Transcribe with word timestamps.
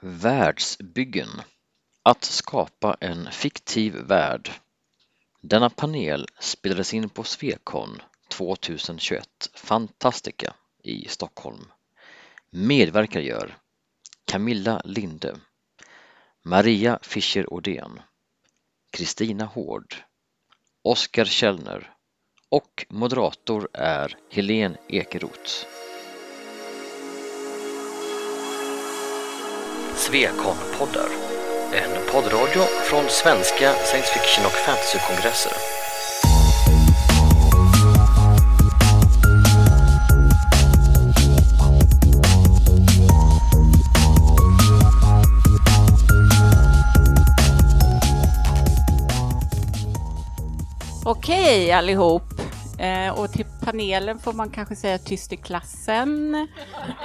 Världsbyggen 0.00 1.28
Att 2.02 2.24
skapa 2.24 2.96
en 3.00 3.30
fiktiv 3.30 3.94
värld. 3.94 4.50
Denna 5.40 5.70
panel 5.70 6.26
spelades 6.40 6.94
in 6.94 7.08
på 7.08 7.24
Svekon 7.24 8.02
2021 8.28 9.50
Fantastica 9.54 10.54
i 10.82 11.08
Stockholm. 11.08 11.72
Medverkar 12.50 13.20
gör 13.20 13.58
Camilla 14.24 14.82
Linde, 14.84 15.36
Maria 16.42 16.98
Fischer 17.02 17.52
Odén, 17.54 18.00
Kristina 18.90 19.44
Hård, 19.44 19.94
Oskar 20.82 21.24
Källner 21.24 21.94
och 22.48 22.86
moderator 22.88 23.68
är 23.72 24.16
Helene 24.30 24.76
Ekeroth. 24.88 25.77
Svekon-poddar, 30.08 31.08
en 31.72 32.12
poddradio 32.12 32.62
från 32.62 33.04
svenska 33.08 33.72
science 33.72 34.12
fiction 34.12 34.46
och 34.46 34.52
fantasykongresser. 34.52 35.52
Okej 51.04 51.72
allihop. 51.72 52.37
Eh, 52.78 53.20
och 53.20 53.32
till 53.32 53.44
panelen 53.64 54.18
får 54.18 54.32
man 54.32 54.50
kanske 54.50 54.76
säga 54.76 54.98
tyst 54.98 55.32
i 55.32 55.36
klassen. 55.36 56.34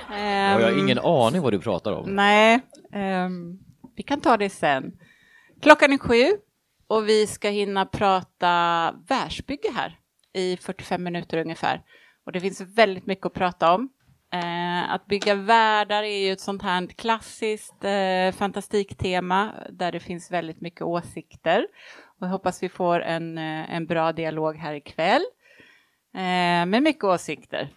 Jag 0.10 0.60
har 0.60 0.80
ingen 0.80 1.00
aning 1.00 1.42
vad 1.42 1.54
du 1.54 1.60
pratar 1.60 1.92
om. 1.92 2.16
Nej, 2.16 2.60
ehm, 2.94 3.60
vi 3.96 4.04
kan 4.04 4.22
ta 4.22 4.38
det 4.38 4.50
sen. 4.50 4.92
Klockan 5.62 5.94
är 5.94 5.98
sju 5.98 6.38
och 6.88 7.10
vi 7.10 7.28
ska 7.28 7.50
hinna 7.50 7.86
prata 7.86 8.94
världsbygge 9.08 9.72
här 9.76 10.00
i 10.34 10.58
45 10.58 11.04
minuter 11.04 11.38
ungefär. 11.38 11.82
Och 12.26 12.32
det 12.32 12.40
finns 12.40 12.62
väldigt 12.62 13.06
mycket 13.06 13.26
att 13.26 13.34
prata 13.34 13.74
om. 13.74 13.90
Eh, 14.34 14.94
att 14.94 15.06
bygga 15.06 15.36
världar 15.36 16.04
är 16.04 16.26
ju 16.26 16.32
ett 16.32 16.42
sånt 16.42 16.62
här 16.62 16.88
klassiskt 16.88 17.84
eh, 17.84 18.32
fantastiktema 18.38 19.54
där 19.70 19.92
det 19.92 20.00
finns 20.00 20.32
väldigt 20.32 20.62
mycket 20.62 20.82
åsikter. 20.82 21.68
Och 22.20 22.28
jag 22.28 22.32
hoppas 22.32 22.64
vi 22.64 22.70
får 22.70 23.00
en, 23.00 23.38
eh, 23.38 23.76
en 23.76 23.86
bra 23.86 24.12
dialog 24.12 24.56
här 24.56 24.74
ikväll 24.74 25.24
eh, 26.14 26.66
med 26.66 26.84
mycket 26.84 27.04
åsikter. 27.04 27.70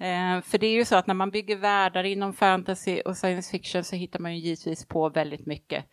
Eh, 0.00 0.40
för 0.40 0.58
det 0.58 0.66
är 0.66 0.72
ju 0.72 0.84
så 0.84 0.96
att 0.96 1.06
när 1.06 1.14
man 1.14 1.30
bygger 1.30 1.56
världar 1.56 2.04
inom 2.04 2.32
fantasy 2.32 3.00
och 3.00 3.16
science 3.16 3.50
fiction 3.50 3.84
så 3.84 3.96
hittar 3.96 4.18
man 4.18 4.36
ju 4.36 4.40
givetvis 4.40 4.86
på 4.86 5.08
väldigt 5.08 5.46
mycket. 5.46 5.84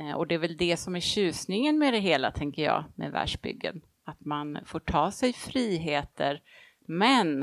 Eh, 0.00 0.12
och 0.12 0.26
det 0.26 0.34
är 0.34 0.38
väl 0.38 0.56
det 0.56 0.76
som 0.76 0.96
är 0.96 1.00
tjusningen 1.00 1.78
med 1.78 1.92
det 1.92 1.98
hela, 1.98 2.30
tänker 2.30 2.62
jag, 2.62 2.84
med 2.94 3.12
världsbyggen. 3.12 3.82
Att 4.04 4.20
man 4.20 4.58
får 4.64 4.80
ta 4.80 5.10
sig 5.10 5.32
friheter, 5.32 6.40
men 6.86 7.42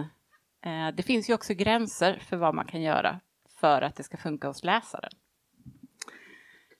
eh, 0.65 0.87
det 0.93 1.03
finns 1.03 1.29
ju 1.29 1.33
också 1.33 1.53
gränser 1.53 2.21
för 2.29 2.37
vad 2.37 2.55
man 2.55 2.65
kan 2.65 2.81
göra 2.81 3.19
för 3.59 3.81
att 3.81 3.95
det 3.95 4.03
ska 4.03 4.17
funka 4.17 4.47
hos 4.47 4.63
läsaren. 4.63 5.11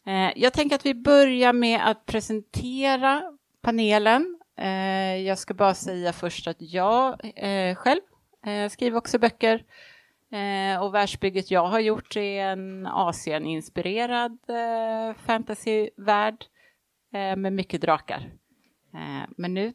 Eh, 0.06 0.32
jag 0.36 0.54
tänker 0.54 0.76
att 0.76 0.86
vi 0.86 0.94
börjar 0.94 1.54
med 1.54 1.88
att 1.88 2.06
presentera 2.06 3.38
panelen. 3.62 4.39
Eh, 4.60 5.16
jag 5.16 5.38
ska 5.38 5.54
bara 5.54 5.74
säga 5.74 6.14
först 6.14 6.48
att 6.48 6.62
jag 6.62 7.32
eh, 7.36 7.76
själv 7.76 8.02
eh, 8.46 8.70
skriver 8.70 8.98
också 8.98 9.20
böcker 9.20 9.64
eh, 10.32 10.84
och 10.84 10.94
världsbygget 10.94 11.52
jag 11.52 11.68
har 11.68 11.80
gjort 11.80 12.16
är 12.16 12.48
en 12.48 12.88
Asien-inspirerad 12.88 14.38
eh, 14.48 15.16
fantasyvärld 15.16 16.46
med 17.38 17.54
mycket 17.54 17.82
drakar. 17.82 18.32
Men 19.38 19.54
nu 19.54 19.74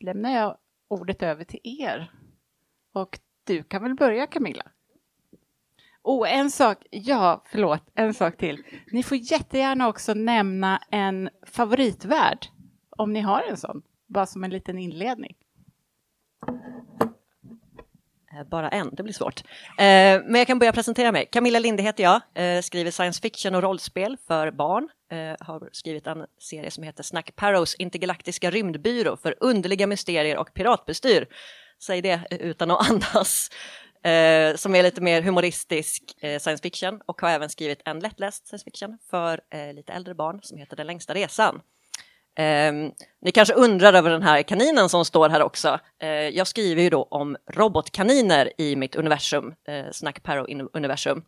lämnar 0.00 0.30
jag 0.30 0.58
ordet 0.88 1.22
över 1.22 1.44
till 1.44 1.60
er. 1.62 2.12
Och 2.92 3.18
du 3.44 3.62
kan 3.62 3.82
väl 3.82 3.94
börja 3.94 4.26
Camilla? 4.26 4.64
Och 6.02 6.28
en 6.28 6.50
sak, 6.50 6.86
ja, 6.90 7.42
förlåt, 7.46 7.82
en 7.94 8.14
sak 8.14 8.36
till. 8.36 8.62
Ni 8.92 9.02
får 9.02 9.16
jättegärna 9.16 9.88
också 9.88 10.14
nämna 10.14 10.82
en 10.90 11.30
favoritvärld, 11.46 12.46
om 12.90 13.12
ni 13.12 13.20
har 13.20 13.42
en 13.42 13.56
sån, 13.56 13.82
bara 14.12 14.26
som 14.26 14.44
en 14.44 14.50
liten 14.50 14.78
inledning. 14.78 15.36
Eh, 18.32 18.44
bara 18.50 18.68
en, 18.68 18.94
det 18.94 19.02
blir 19.02 19.14
svårt. 19.14 19.42
Eh, 19.78 19.84
men 20.24 20.34
jag 20.34 20.46
kan 20.46 20.58
börja 20.58 20.72
presentera 20.72 21.12
mig. 21.12 21.28
Camilla 21.32 21.58
Linde 21.58 21.82
heter 21.82 22.02
jag, 22.02 22.20
eh, 22.34 22.60
skriver 22.60 22.90
science 22.90 23.20
fiction 23.20 23.54
och 23.54 23.62
rollspel 23.62 24.16
för 24.26 24.50
barn. 24.50 24.88
Har 25.40 25.68
skrivit 25.72 26.06
en 26.06 26.26
serie 26.38 26.70
som 26.70 26.84
heter 26.84 27.02
Snack 27.02 27.36
Parrows 27.36 27.74
intergalaktiska 27.74 28.50
rymdbyrå 28.50 29.16
för 29.16 29.34
underliga 29.40 29.86
mysterier 29.86 30.36
och 30.36 30.54
piratbestyr. 30.54 31.26
Säg 31.82 32.02
det 32.02 32.20
utan 32.30 32.70
att 32.70 32.90
andas 32.90 33.50
eh, 34.04 34.56
som 34.56 34.74
är 34.74 34.82
lite 34.82 35.00
mer 35.00 35.22
humoristisk 35.22 36.02
eh, 36.20 36.38
science 36.38 36.62
fiction 36.62 37.00
och 37.06 37.20
har 37.20 37.30
även 37.30 37.48
skrivit 37.48 37.82
en 37.84 37.98
lättläst 37.98 38.46
science 38.46 38.64
fiction 38.64 38.98
för 39.10 39.40
eh, 39.50 39.74
lite 39.74 39.92
äldre 39.92 40.14
barn 40.14 40.40
som 40.42 40.58
heter 40.58 40.76
Den 40.76 40.86
längsta 40.86 41.14
resan. 41.14 41.60
Um, 42.40 42.92
ni 43.22 43.32
kanske 43.32 43.54
undrar 43.54 43.92
över 43.92 44.10
den 44.10 44.22
här 44.22 44.42
kaninen 44.42 44.88
som 44.88 45.04
står 45.04 45.28
här 45.28 45.42
också. 45.42 45.78
Uh, 46.02 46.08
jag 46.08 46.46
skriver 46.46 46.82
ju 46.82 46.90
då 46.90 47.02
om 47.02 47.36
robotkaniner 47.50 48.52
i 48.58 48.76
mitt 48.76 48.96
universum, 48.96 49.46
uh, 49.46 49.90
Snack 49.92 50.22
Parrow-universum. 50.22 51.22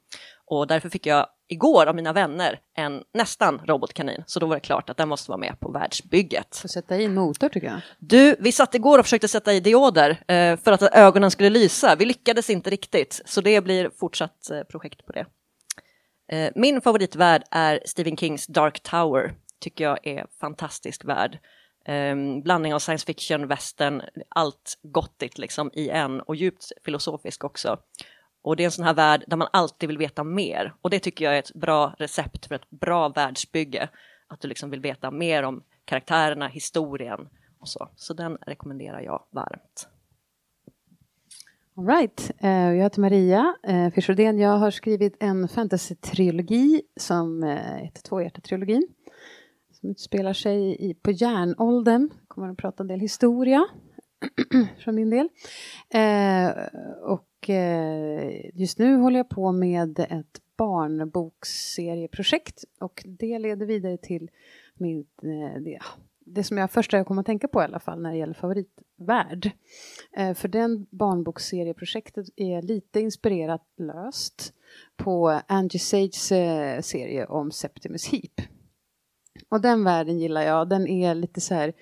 Och 0.46 0.66
därför 0.66 0.88
fick 0.88 1.06
jag 1.06 1.26
igår 1.48 1.86
av 1.86 1.94
mina 1.94 2.12
vänner 2.12 2.60
en 2.76 3.02
nästan 3.14 3.60
robotkanin, 3.64 4.22
så 4.26 4.40
då 4.40 4.46
var 4.46 4.54
det 4.54 4.60
klart 4.60 4.90
att 4.90 4.96
den 4.96 5.08
måste 5.08 5.30
vara 5.30 5.38
med 5.38 5.60
på 5.60 5.72
världsbygget. 5.72 6.56
Får 6.56 6.68
sätta 6.68 6.96
i 6.96 7.04
en 7.04 7.14
motor 7.14 7.48
tycker 7.48 7.66
jag. 7.66 7.80
Du, 7.98 8.36
vi 8.38 8.52
satt 8.52 8.74
igår 8.74 8.98
och 8.98 9.04
försökte 9.04 9.28
sätta 9.28 9.52
i 9.52 9.60
dioder 9.60 10.10
uh, 10.10 10.56
för 10.56 10.72
att 10.72 10.82
ögonen 10.82 11.30
skulle 11.30 11.50
lysa. 11.50 11.96
Vi 11.96 12.04
lyckades 12.04 12.50
inte 12.50 12.70
riktigt, 12.70 13.22
så 13.24 13.40
det 13.40 13.60
blir 13.60 13.90
fortsatt 14.00 14.50
projekt 14.70 15.06
på 15.06 15.12
det. 15.12 15.26
Min 16.54 16.80
favoritvärld 16.80 17.42
är 17.50 17.80
Stephen 17.84 18.16
Kings 18.16 18.46
Dark 18.46 18.82
Tower 18.82 19.34
tycker 19.64 19.84
jag 19.84 20.06
är 20.06 20.26
fantastisk 20.40 21.04
värld. 21.04 21.38
Um, 21.88 22.42
blandning 22.42 22.74
av 22.74 22.78
science 22.78 23.06
fiction, 23.06 23.46
western, 23.46 24.02
allt 24.28 24.78
gottigt 24.82 25.38
liksom 25.38 25.70
i 25.72 25.88
en 25.88 26.20
och 26.20 26.36
djupt 26.36 26.72
filosofisk 26.84 27.44
också. 27.44 27.78
Och 28.42 28.56
det 28.56 28.62
är 28.62 28.64
en 28.64 28.70
sån 28.70 28.84
här 28.84 28.94
värld 28.94 29.24
där 29.26 29.36
man 29.36 29.48
alltid 29.52 29.88
vill 29.88 29.98
veta 29.98 30.24
mer 30.24 30.74
och 30.82 30.90
det 30.90 30.98
tycker 30.98 31.24
jag 31.24 31.34
är 31.34 31.38
ett 31.38 31.54
bra 31.54 31.94
recept 31.98 32.46
för 32.46 32.54
ett 32.54 32.70
bra 32.70 33.08
världsbygge. 33.08 33.88
Att 34.26 34.40
du 34.40 34.48
liksom 34.48 34.70
vill 34.70 34.80
veta 34.80 35.10
mer 35.10 35.42
om 35.42 35.62
karaktärerna, 35.84 36.48
historien 36.48 37.28
och 37.58 37.68
så. 37.68 37.88
Så 37.96 38.14
den 38.14 38.38
rekommenderar 38.46 39.00
jag 39.00 39.24
varmt. 39.30 39.88
All 41.76 41.86
right. 41.86 42.30
Eh, 42.38 42.50
jag 42.50 42.82
heter 42.82 43.00
Maria 43.00 43.54
eh, 43.62 43.90
Fischerdén. 43.90 44.38
Jag 44.38 44.58
har 44.58 44.70
skrivit 44.70 45.16
en 45.20 45.48
fantasy-trilogi 45.48 46.82
som 46.96 47.42
eh, 47.42 47.76
heter 47.76 48.02
Tvåhjärtat-trilogin 48.02 48.82
som 49.84 49.90
utspelar 49.90 50.32
sig 50.32 50.90
i, 50.90 50.94
på 50.94 51.10
järnåldern. 51.10 52.10
kommer 52.28 52.48
att 52.48 52.56
prata 52.56 52.82
en 52.82 52.86
del 52.86 53.00
historia 53.00 53.66
från 54.78 54.94
min 54.94 55.10
del. 55.10 55.28
Eh, 55.90 56.50
och 57.02 57.50
eh, 57.50 58.50
just 58.54 58.78
nu 58.78 58.96
håller 58.96 59.18
jag 59.18 59.28
på 59.28 59.52
med 59.52 59.98
ett 59.98 60.40
barnboksserieprojekt 60.56 62.64
och 62.80 63.02
det 63.06 63.38
leder 63.38 63.66
vidare 63.66 63.96
till 63.96 64.30
min, 64.74 65.06
eh, 65.22 65.54
det, 65.60 65.78
det 66.18 66.44
som 66.44 66.58
jag 66.58 66.70
första 66.70 67.04
kom 67.04 67.18
att 67.18 67.26
tänka 67.26 67.48
på 67.48 67.60
i 67.60 67.64
alla 67.64 67.80
fall 67.80 68.02
när 68.02 68.10
det 68.10 68.18
gäller 68.18 68.34
favoritvärld. 68.34 69.50
Eh, 70.16 70.34
för 70.34 70.48
den 70.48 70.86
barnboksserieprojektet 70.90 72.26
är 72.36 72.62
lite 72.62 73.00
inspirerat 73.00 73.62
löst 73.78 74.54
på 74.96 75.40
Angie 75.46 75.80
Sages 75.80 76.32
eh, 76.32 76.80
serie 76.80 77.26
om 77.26 77.50
Septimus 77.50 78.12
Heap 78.12 78.53
och 79.48 79.60
den 79.60 79.84
världen 79.84 80.18
gillar 80.18 80.42
jag. 80.42 80.68
Den 80.68 80.86
är 80.86 81.14
lite 81.14 81.40
så 81.40 81.54
här 81.54 81.72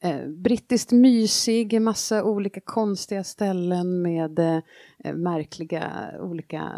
eh, 0.00 0.28
brittiskt 0.28 0.92
mysig, 0.92 1.82
massa 1.82 2.24
olika 2.24 2.60
konstiga 2.60 3.24
ställen 3.24 4.02
med 4.02 4.38
eh, 4.38 5.14
märkliga 5.14 6.14
olika 6.20 6.72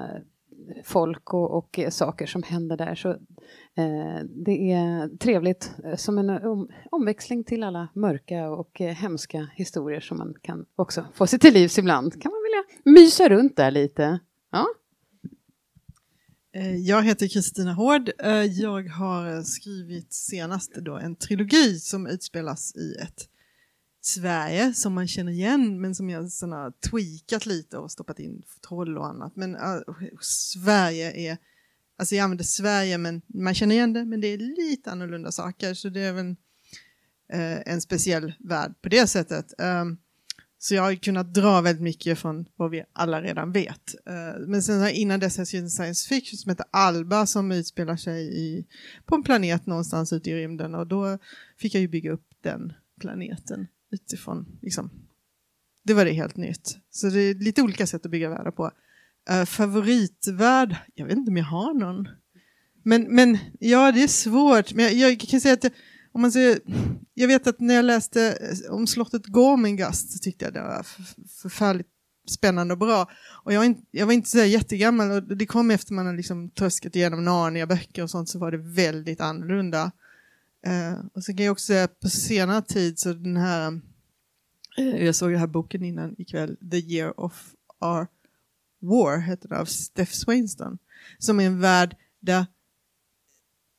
folk 0.84 1.34
och, 1.34 1.56
och, 1.56 1.80
saker 1.90 2.26
som 2.26 2.42
händer 2.42 2.76
där. 2.76 2.94
Så 2.94 3.10
eh, 3.10 4.24
det 4.24 4.72
är 4.72 5.16
trevligt 5.18 5.74
eh, 5.84 5.96
som 5.96 6.18
en 6.18 6.30
om, 6.30 6.68
omväxling 6.90 7.44
till 7.44 7.62
alla 7.62 7.88
mörka 7.94 8.50
och 8.50 8.80
eh, 8.80 8.94
hemska 8.94 9.48
historier 9.54 10.00
som 10.00 10.18
man 10.18 10.34
kan 10.42 10.66
också 10.76 11.06
få 11.14 11.26
sig 11.26 11.38
till 11.38 11.54
livs 11.54 11.78
ibland. 11.78 12.22
Kan 12.22 12.32
man 12.32 12.40
vilja 12.42 13.00
mysa 13.00 13.28
runt 13.28 13.56
där 13.56 13.70
lite. 13.70 14.20
Ja. 14.52 14.66
Eh, 16.56 16.76
jag 16.76 17.02
heter 17.02 17.28
Kristina 17.28 17.72
Hård. 17.72 18.10
Eh, 18.18 18.42
jag 18.42 18.88
har 18.88 19.42
skrivit 19.42 20.12
senast 20.12 20.74
då 20.74 20.96
en 20.96 21.16
trilogi 21.16 21.78
som 21.78 22.06
utspelas 22.06 22.76
i 22.76 22.96
ett 23.02 23.28
Sverige 24.00 24.74
som 24.74 24.94
man 24.94 25.08
känner 25.08 25.32
igen 25.32 25.80
men 25.80 25.94
som 25.94 26.10
jag 26.10 26.30
såna 26.32 26.72
tweakat 26.90 27.46
lite 27.46 27.78
och 27.78 27.90
stoppat 27.90 28.18
in 28.18 28.42
troll 28.68 28.98
och 28.98 29.06
annat. 29.06 29.36
Men 29.36 29.56
uh, 29.56 29.80
Sverige 30.20 31.30
är 31.30 31.38
alltså 31.96 32.14
jag 32.14 32.24
använder 32.24 32.44
Sverige 32.44 32.98
men 32.98 33.22
man 33.26 33.54
känner 33.54 33.74
igen 33.74 33.92
det 33.92 34.04
men 34.04 34.20
det 34.20 34.28
är 34.28 34.38
lite 34.38 34.90
annorlunda 34.90 35.32
saker 35.32 35.74
så 35.74 35.88
det 35.88 36.00
är 36.00 36.12
väl 36.12 36.36
eh, 37.32 37.72
en 37.72 37.80
speciell 37.80 38.32
värld 38.38 38.74
på 38.82 38.88
det 38.88 39.06
sättet. 39.06 39.54
Um, 39.58 39.98
så 40.58 40.74
jag 40.74 40.82
har 40.82 40.94
kunnat 40.94 41.34
dra 41.34 41.60
väldigt 41.60 41.82
mycket 41.82 42.18
från 42.18 42.46
vad 42.56 42.70
vi 42.70 42.84
alla 42.92 43.22
redan 43.22 43.52
vet. 43.52 43.94
Eh, 44.06 44.46
men 44.46 44.62
sen 44.62 44.90
innan 44.90 45.20
dess 45.20 45.36
har 45.36 45.40
jag 45.40 45.48
skrivit 45.48 45.64
en 45.64 45.70
science 45.70 46.08
fiction 46.08 46.36
som 46.36 46.50
heter 46.50 46.66
Alba 46.70 47.26
som 47.26 47.52
utspelar 47.52 47.96
sig 47.96 48.38
i, 48.38 48.66
på 49.04 49.14
en 49.14 49.22
planet 49.22 49.66
någonstans 49.66 50.12
ute 50.12 50.30
i 50.30 50.34
rymden 50.34 50.74
och 50.74 50.86
då 50.86 51.18
fick 51.58 51.74
jag 51.74 51.80
ju 51.80 51.88
bygga 51.88 52.12
upp 52.12 52.26
den 52.42 52.72
planeten 53.00 53.66
utifrån 53.90 54.58
liksom, 54.62 54.90
det 55.84 55.94
var 55.94 56.04
det 56.04 56.12
helt 56.12 56.36
nytt. 56.36 56.78
Så 56.90 57.06
det 57.06 57.20
är 57.20 57.34
lite 57.34 57.62
olika 57.62 57.86
sätt 57.86 58.04
att 58.04 58.10
bygga 58.10 58.30
världar 58.30 58.50
på. 58.50 58.70
Uh, 59.30 59.44
favoritvärld? 59.44 60.76
Jag 60.94 61.06
vet 61.06 61.16
inte 61.16 61.30
om 61.30 61.36
jag 61.36 61.44
har 61.44 61.74
någon. 61.74 62.08
Men, 62.82 63.02
men 63.14 63.38
ja, 63.60 63.92
det 63.92 64.02
är 64.02 64.08
svårt. 64.08 64.74
Men 64.74 64.84
jag, 64.84 64.94
jag 64.94 65.20
kan 65.20 65.40
säga 65.40 65.54
att 65.54 65.72
om 66.16 66.22
man 66.22 66.32
säger, 66.32 66.58
jag 67.14 67.28
vet 67.28 67.46
att 67.46 67.60
när 67.60 67.74
jag 67.74 67.84
läste 67.84 68.38
eh, 68.66 68.74
om 68.74 68.86
slottet 68.86 69.26
Gormengast 69.26 70.12
så 70.12 70.18
tyckte 70.18 70.44
jag 70.44 70.54
det 70.54 70.62
var 70.62 70.86
förfärligt 71.42 71.88
spännande 72.28 72.74
och 72.74 72.78
bra. 72.78 73.10
Och 73.44 73.52
jag 73.52 73.58
var 73.58 73.64
inte, 73.64 73.82
jag 73.90 74.06
var 74.06 74.12
inte 74.12 74.30
så 74.30 74.38
jättegammal 74.38 75.10
och 75.10 75.36
det 75.36 75.46
kom 75.46 75.70
efter 75.70 75.94
man 75.94 76.06
hade 76.06 76.16
liksom 76.16 76.50
tröskat 76.50 76.96
igenom 76.96 77.24
Narnia-böcker 77.24 78.02
och 78.02 78.10
sånt 78.10 78.28
så 78.28 78.38
var 78.38 78.50
det 78.50 78.58
väldigt 78.58 79.20
annorlunda. 79.20 79.92
Eh, 80.66 80.94
och 81.14 81.24
så 81.24 81.34
kan 81.36 81.44
jag 81.46 81.52
också 81.52 81.66
säga 81.66 81.88
på 81.88 82.08
senare 82.08 82.62
tid 82.62 82.98
så 82.98 83.12
den 83.12 83.36
här 83.36 83.80
Eh, 84.76 85.04
jag 85.04 85.14
såg 85.14 85.30
den 85.30 85.40
här 85.40 85.46
boken 85.46 85.82
innan 85.82 86.20
ikväll, 86.20 86.56
The 86.70 86.76
Year 86.76 87.20
of 87.20 87.54
Our 87.80 88.06
War, 88.80 89.18
heter 89.18 89.48
den, 89.48 89.58
av 89.58 89.64
Steph 89.64 90.12
Swainston, 90.12 90.78
som 91.18 91.40
är 91.40 91.46
en 91.46 91.60
värld 91.60 91.96
där 92.20 92.46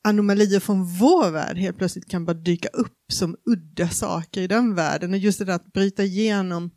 anomalier 0.04 0.60
från 0.60 0.84
vår 0.84 1.30
värld 1.30 1.56
helt 1.56 1.78
plötsligt 1.78 2.08
kan 2.08 2.24
bara 2.24 2.34
dyka 2.34 2.68
upp 2.68 3.12
som 3.12 3.36
udda 3.44 3.88
saker 3.88 4.40
i 4.40 4.46
den 4.46 4.74
världen. 4.74 5.12
Och 5.12 5.18
just 5.18 5.38
det 5.38 5.44
där 5.44 5.54
att 5.54 5.72
bryta 5.72 6.02
igenom 6.02 6.70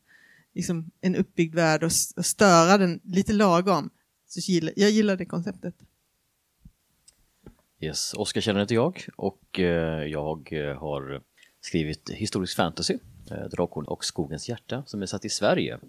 liksom, 0.56 0.92
en 1.02 1.16
uppbyggd 1.16 1.56
värld 1.56 1.84
och, 1.84 1.92
och 2.16 2.26
störa 2.26 2.78
den 2.78 3.00
lite 3.04 3.34
lagom. 3.34 3.90
Så 4.28 4.52
gillar, 4.52 4.74
jag 4.76 4.92
gillar 4.92 5.16
det 5.16 5.26
konceptet. 5.26 5.76
Yes, 7.80 8.14
Oskar 8.14 8.42
känner 8.42 8.60
heter 8.60 8.76
jag 8.76 9.08
och 9.16 9.60
eh, 9.60 10.06
jag 10.06 10.50
eh, 10.52 10.78
har 10.78 11.22
skrivit 11.62 12.10
historisk 12.10 12.56
fantasy 12.56 12.98
Eh, 13.32 13.50
Drakon 13.50 13.86
och 13.86 14.06
skogens 14.06 14.50
hjärta 14.50 14.84
som 14.86 15.02
är 15.02 15.06
satt 15.06 15.26
i 15.26 15.30
Sverige 15.30 15.80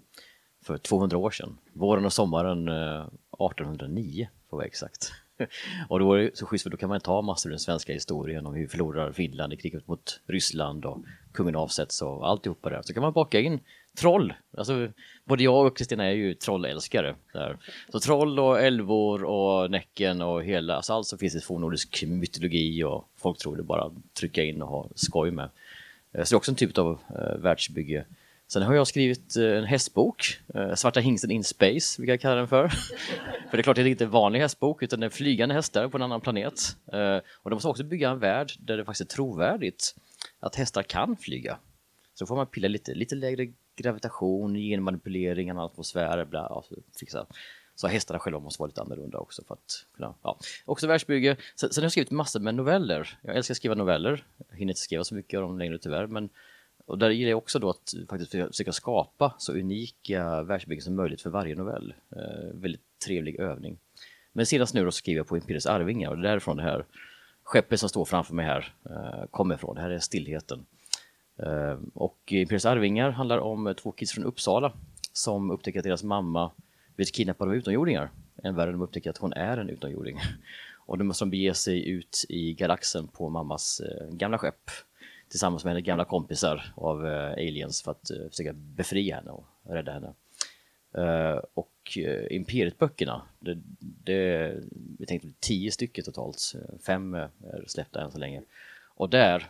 för 0.61 0.77
200 0.77 1.17
år 1.17 1.31
sedan. 1.31 1.57
Våren 1.73 2.05
och 2.05 2.13
sommaren 2.13 2.67
1809 2.67 4.27
för 4.49 4.55
att 4.55 4.57
vara 4.57 4.65
exakt. 4.65 5.11
Och 5.89 5.99
då 5.99 6.13
är 6.13 6.19
det 6.19 6.37
så 6.37 6.45
schysst 6.45 6.63
för 6.63 6.69
då 6.69 6.77
kan 6.77 6.89
man 6.89 7.01
ta 7.01 7.21
massor 7.21 7.49
av 7.49 7.51
den 7.51 7.59
svenska 7.59 7.93
historien 7.93 8.45
om 8.45 8.53
hur 8.53 8.61
vi 8.61 8.67
förlorar 8.67 9.11
Finland 9.11 9.53
i 9.53 9.57
kriget 9.57 9.87
mot 9.87 10.19
Ryssland 10.27 10.85
och 10.85 11.03
kungen 11.33 11.55
avsätts 11.55 12.01
och 12.01 12.29
alltihopa 12.29 12.69
där. 12.69 12.81
Så 12.81 12.93
kan 12.93 13.03
man 13.03 13.13
baka 13.13 13.39
in 13.39 13.59
troll. 13.97 14.33
Alltså, 14.57 14.91
både 15.25 15.43
jag 15.43 15.65
och 15.65 15.77
Kristina 15.77 16.05
är 16.05 16.11
ju 16.11 16.33
trollälskare. 16.33 17.15
Där. 17.33 17.57
Så 17.89 17.99
troll 17.99 18.39
och 18.39 18.61
älvor 18.61 19.23
och 19.23 19.71
Näcken 19.71 20.21
och 20.21 20.43
hela, 20.43 20.75
alltså 20.75 20.93
allt 20.93 21.07
som 21.07 21.19
finns 21.19 21.35
i 21.35 21.39
fornnordisk 21.39 22.03
mytologi 22.07 22.83
och 22.83 23.09
folk 23.15 23.37
tror 23.37 23.55
det 23.55 23.63
bara 23.63 23.91
trycka 24.19 24.43
in 24.43 24.61
och 24.61 24.67
ha 24.67 24.89
skoj 24.95 25.31
med. 25.31 25.49
Eh, 26.11 26.23
så 26.23 26.33
det 26.33 26.35
är 26.35 26.37
också 26.37 26.51
en 26.51 26.55
typ 26.55 26.77
av 26.77 26.99
eh, 27.09 27.37
världsbygge. 27.37 28.05
Sen 28.53 28.61
har 28.61 28.73
jag 28.73 28.87
skrivit 28.87 29.37
eh, 29.37 29.57
en 29.57 29.63
hästbok, 29.63 30.39
eh, 30.53 30.73
Svarta 30.73 30.99
hingsten 30.99 31.31
in 31.31 31.43
space, 31.43 32.01
vilka 32.01 32.13
jag 32.13 32.21
kallar 32.21 32.35
den 32.35 32.47
för. 32.47 32.67
för 33.49 33.51
det 33.51 33.57
är 33.57 33.63
klart 33.63 33.77
att 33.77 33.83
det 33.83 33.89
inte 33.89 34.03
en 34.03 34.09
vanlig 34.09 34.39
hästbok, 34.39 34.83
utan 34.83 34.99
det 34.99 35.05
är 35.05 35.09
flygande 35.09 35.55
hästar 35.55 35.87
på 35.87 35.97
en 35.97 36.03
annan 36.03 36.21
planet. 36.21 36.77
Eh, 36.93 37.17
och 37.33 37.49
de 37.49 37.55
måste 37.55 37.67
också 37.67 37.83
bygga 37.83 38.09
en 38.09 38.19
värld 38.19 38.51
där 38.59 38.77
det 38.77 38.85
faktiskt 38.85 39.11
är 39.11 39.15
trovärdigt 39.15 39.95
att 40.39 40.55
hästar 40.55 40.83
kan 40.83 41.17
flyga. 41.17 41.57
Så 42.13 42.25
får 42.25 42.35
man 42.35 42.47
pilla 42.47 42.67
lite, 42.67 42.93
lite 42.93 43.15
lägre 43.15 43.53
gravitation, 43.75 44.55
genmanipulering, 44.55 45.49
atmosfär, 45.49 46.25
bla, 46.25 46.39
alltså, 46.39 46.75
fixa. 46.99 47.25
Så 47.75 47.87
hästarna 47.87 48.19
själva 48.19 48.39
måste 48.39 48.61
vara 48.61 48.67
lite 48.67 48.81
annorlunda 48.81 49.17
också 49.17 49.43
för 49.47 49.53
att 49.53 49.85
kunna, 49.95 50.13
ja. 50.23 50.39
Också 50.65 50.87
världsbygge. 50.87 51.37
Sen, 51.55 51.73
sen 51.73 51.81
har 51.81 51.85
jag 51.85 51.91
skrivit 51.91 52.11
massor 52.11 52.39
med 52.39 52.55
noveller. 52.55 53.19
Jag 53.21 53.35
älskar 53.35 53.53
att 53.53 53.57
skriva 53.57 53.75
noveller. 53.75 54.25
Jag 54.49 54.57
hinner 54.57 54.71
inte 54.71 54.81
skriva 54.81 55.03
så 55.03 55.15
mycket 55.15 55.37
av 55.37 55.43
dem 55.43 55.59
längre 55.59 55.77
tyvärr, 55.77 56.07
men 56.07 56.29
och 56.85 56.97
där 56.97 57.09
gillar 57.09 57.29
jag 57.29 57.37
också 57.37 57.59
då 57.59 57.69
att 57.69 57.93
faktiskt 58.09 58.31
försöka 58.31 58.71
skapa 58.71 59.35
så 59.37 59.53
unika 59.53 60.43
världsbyggen 60.43 60.81
som 60.81 60.95
möjligt 60.95 61.21
för 61.21 61.29
varje 61.29 61.55
novell. 61.55 61.93
Eh, 62.15 62.53
väldigt 62.53 62.99
trevlig 63.05 63.39
övning. 63.39 63.77
Men 64.33 64.45
senast 64.45 64.73
nu 64.73 64.85
då 64.85 64.91
skriver 64.91 65.19
jag 65.19 65.27
på 65.27 65.37
Imperiets 65.37 65.65
Arvingar 65.65 66.09
och 66.09 66.17
det 66.17 66.27
är 66.27 66.31
därifrån 66.31 66.57
det 66.57 66.63
här 66.63 66.85
skeppet 67.43 67.79
som 67.79 67.89
står 67.89 68.05
framför 68.05 68.33
mig 68.33 68.45
här 68.45 68.73
eh, 68.89 69.25
kommer 69.31 69.55
ifrån. 69.55 69.75
Det 69.75 69.81
här 69.81 69.89
är 69.89 69.99
stillheten. 69.99 70.65
Eh, 71.37 71.77
och 71.93 72.19
Imperiets 72.27 72.65
Arvingar 72.65 73.11
handlar 73.11 73.37
om 73.37 73.67
eh, 73.67 73.73
två 73.73 73.91
kids 73.91 74.11
från 74.11 74.25
Uppsala 74.25 74.73
som 75.13 75.51
upptäcker 75.51 75.79
att 75.79 75.83
deras 75.83 76.03
mamma 76.03 76.51
blivit 76.95 77.15
kidnappad 77.15 77.47
av 77.47 77.55
utomjordingar. 77.55 78.11
Än 78.43 78.55
värre 78.55 78.71
de 78.71 78.81
upptäcker 78.81 79.09
att 79.09 79.17
hon 79.17 79.33
är 79.33 79.57
en 79.57 79.69
utomjording. 79.69 80.19
Och 80.85 80.97
då 80.97 81.03
måste 81.03 81.25
de 81.25 81.29
bege 81.29 81.53
sig 81.53 81.89
ut 81.89 82.25
i 82.29 82.53
galaxen 82.53 83.07
på 83.07 83.29
mammas 83.29 83.79
eh, 83.79 84.15
gamla 84.15 84.37
skepp 84.37 84.71
tillsammans 85.33 85.63
med 85.63 85.71
hennes 85.71 85.85
gamla 85.85 86.05
kompisar 86.05 86.73
av 86.75 87.07
eh, 87.07 87.31
aliens 87.31 87.81
för 87.81 87.91
att 87.91 88.11
eh, 88.11 88.29
försöka 88.29 88.53
befria 88.53 89.15
henne 89.15 89.31
och 89.31 89.45
rädda 89.63 89.91
henne. 89.91 90.13
Uh, 90.97 91.41
och 91.53 91.97
uh, 91.97 92.27
Imperiet-böckerna, 92.29 93.21
det, 93.39 93.57
det, 93.79 94.53
vi 94.99 95.05
tänkte 95.05 95.27
tio 95.39 95.71
stycken 95.71 96.03
totalt, 96.03 96.53
fem 96.85 97.13
är 97.13 97.29
släppta 97.67 98.01
än 98.01 98.11
så 98.11 98.17
länge. 98.17 98.41
Och 98.95 99.09
där 99.09 99.49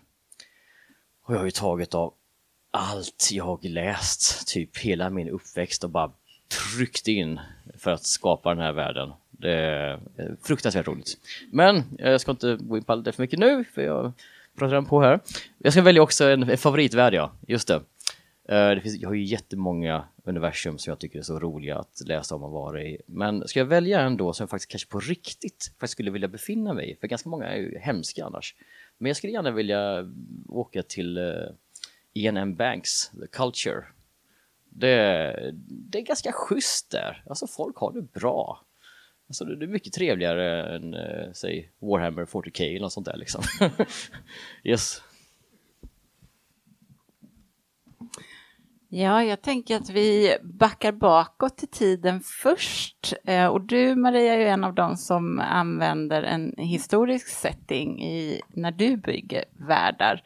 har 1.21 1.35
jag 1.35 1.45
ju 1.45 1.51
tagit 1.51 1.95
av 1.95 2.13
allt 2.71 3.29
jag 3.31 3.65
läst, 3.65 4.47
typ 4.47 4.77
hela 4.77 5.09
min 5.09 5.29
uppväxt 5.29 5.83
och 5.83 5.89
bara 5.89 6.11
tryckt 6.75 7.07
in 7.07 7.39
för 7.77 7.91
att 7.91 8.03
skapa 8.03 8.49
den 8.49 8.63
här 8.63 8.73
världen. 8.73 9.13
Det 9.31 9.53
är 9.53 9.99
fruktansvärt 10.41 10.87
roligt. 10.87 11.17
Men 11.51 11.83
jag 11.97 12.21
ska 12.21 12.31
inte 12.31 12.57
gå 12.61 12.77
in 12.77 12.83
på 12.83 12.91
allt 12.91 13.05
det 13.05 13.11
för 13.11 13.23
mycket 13.23 13.39
nu, 13.39 13.63
för 13.63 13.81
jag 13.81 14.13
pratar 14.57 14.75
den 14.75 14.85
på 14.85 15.01
här. 15.01 15.19
Jag 15.57 15.73
ska 15.73 15.81
välja 15.81 16.01
också 16.01 16.29
en, 16.29 16.43
en 16.43 16.57
favoritvärld, 16.57 17.13
ja. 17.13 17.31
Just 17.47 17.67
det. 17.67 17.75
Uh, 18.51 18.75
det 18.75 18.81
finns, 18.81 18.97
jag 18.97 19.09
har 19.09 19.13
ju 19.13 19.23
jättemånga 19.23 20.05
universum 20.23 20.77
som 20.77 20.91
jag 20.91 20.99
tycker 20.99 21.19
är 21.19 21.23
så 21.23 21.39
roliga 21.39 21.77
att 21.77 22.01
läsa 22.05 22.35
om 22.35 22.43
och 22.43 22.51
vara 22.51 22.81
i. 22.81 23.01
Men 23.07 23.47
ska 23.47 23.59
jag 23.59 23.65
välja 23.65 24.01
en 24.01 24.17
då 24.17 24.33
som 24.33 24.43
jag 24.43 24.49
faktiskt 24.49 24.71
kanske 24.71 24.89
på 24.89 24.99
riktigt 24.99 25.71
faktiskt 25.79 25.91
skulle 25.91 26.11
vilja 26.11 26.27
befinna 26.27 26.73
mig 26.73 26.91
i? 26.91 26.95
För 26.95 27.07
ganska 27.07 27.29
många 27.29 27.45
är 27.45 27.57
ju 27.57 27.79
hemska 27.79 28.25
annars. 28.25 28.55
Men 28.97 29.09
jag 29.09 29.17
skulle 29.17 29.33
gärna 29.33 29.51
vilja 29.51 30.11
åka 30.47 30.83
till 30.83 31.17
eh, 31.17 31.23
uh, 31.23 31.49
Ian 32.13 32.37
M. 32.37 32.55
Banks, 32.55 33.09
The 33.09 33.27
Culture, 33.27 33.83
det, 34.69 35.53
det 35.91 35.97
är 35.97 36.01
ganska 36.01 36.31
schysst 36.31 36.91
där. 36.91 37.23
Alltså 37.29 37.47
folk 37.47 37.77
har 37.77 37.91
det 37.91 38.01
bra. 38.01 38.62
Alltså 39.33 39.45
det 39.45 39.65
är 39.65 39.67
mycket 39.67 39.93
trevligare 39.93 40.75
än, 40.75 40.93
eh, 40.93 41.31
säg, 41.33 41.69
Warhammer 41.79 42.25
40K 42.25 42.63
eller 42.63 42.79
något 42.79 42.93
sånt 42.93 43.05
där 43.05 43.17
liksom. 43.17 43.43
yes. 44.63 45.01
Ja, 48.89 49.23
jag 49.23 49.41
tänker 49.41 49.75
att 49.75 49.89
vi 49.89 50.37
backar 50.43 50.91
bakåt 50.91 51.63
i 51.63 51.67
tiden 51.67 52.21
först. 52.21 53.13
Eh, 53.23 53.45
och 53.45 53.61
du, 53.61 53.95
Maria, 53.95 54.33
är 54.33 54.37
ju 54.37 54.47
en 54.47 54.63
av 54.63 54.73
dem 54.73 54.97
som 54.97 55.39
använder 55.39 56.23
en 56.23 56.53
historisk 56.57 57.27
setting 57.27 58.03
i, 58.03 58.41
när 58.47 58.71
du 58.71 58.97
bygger 58.97 59.45
världar. 59.67 60.23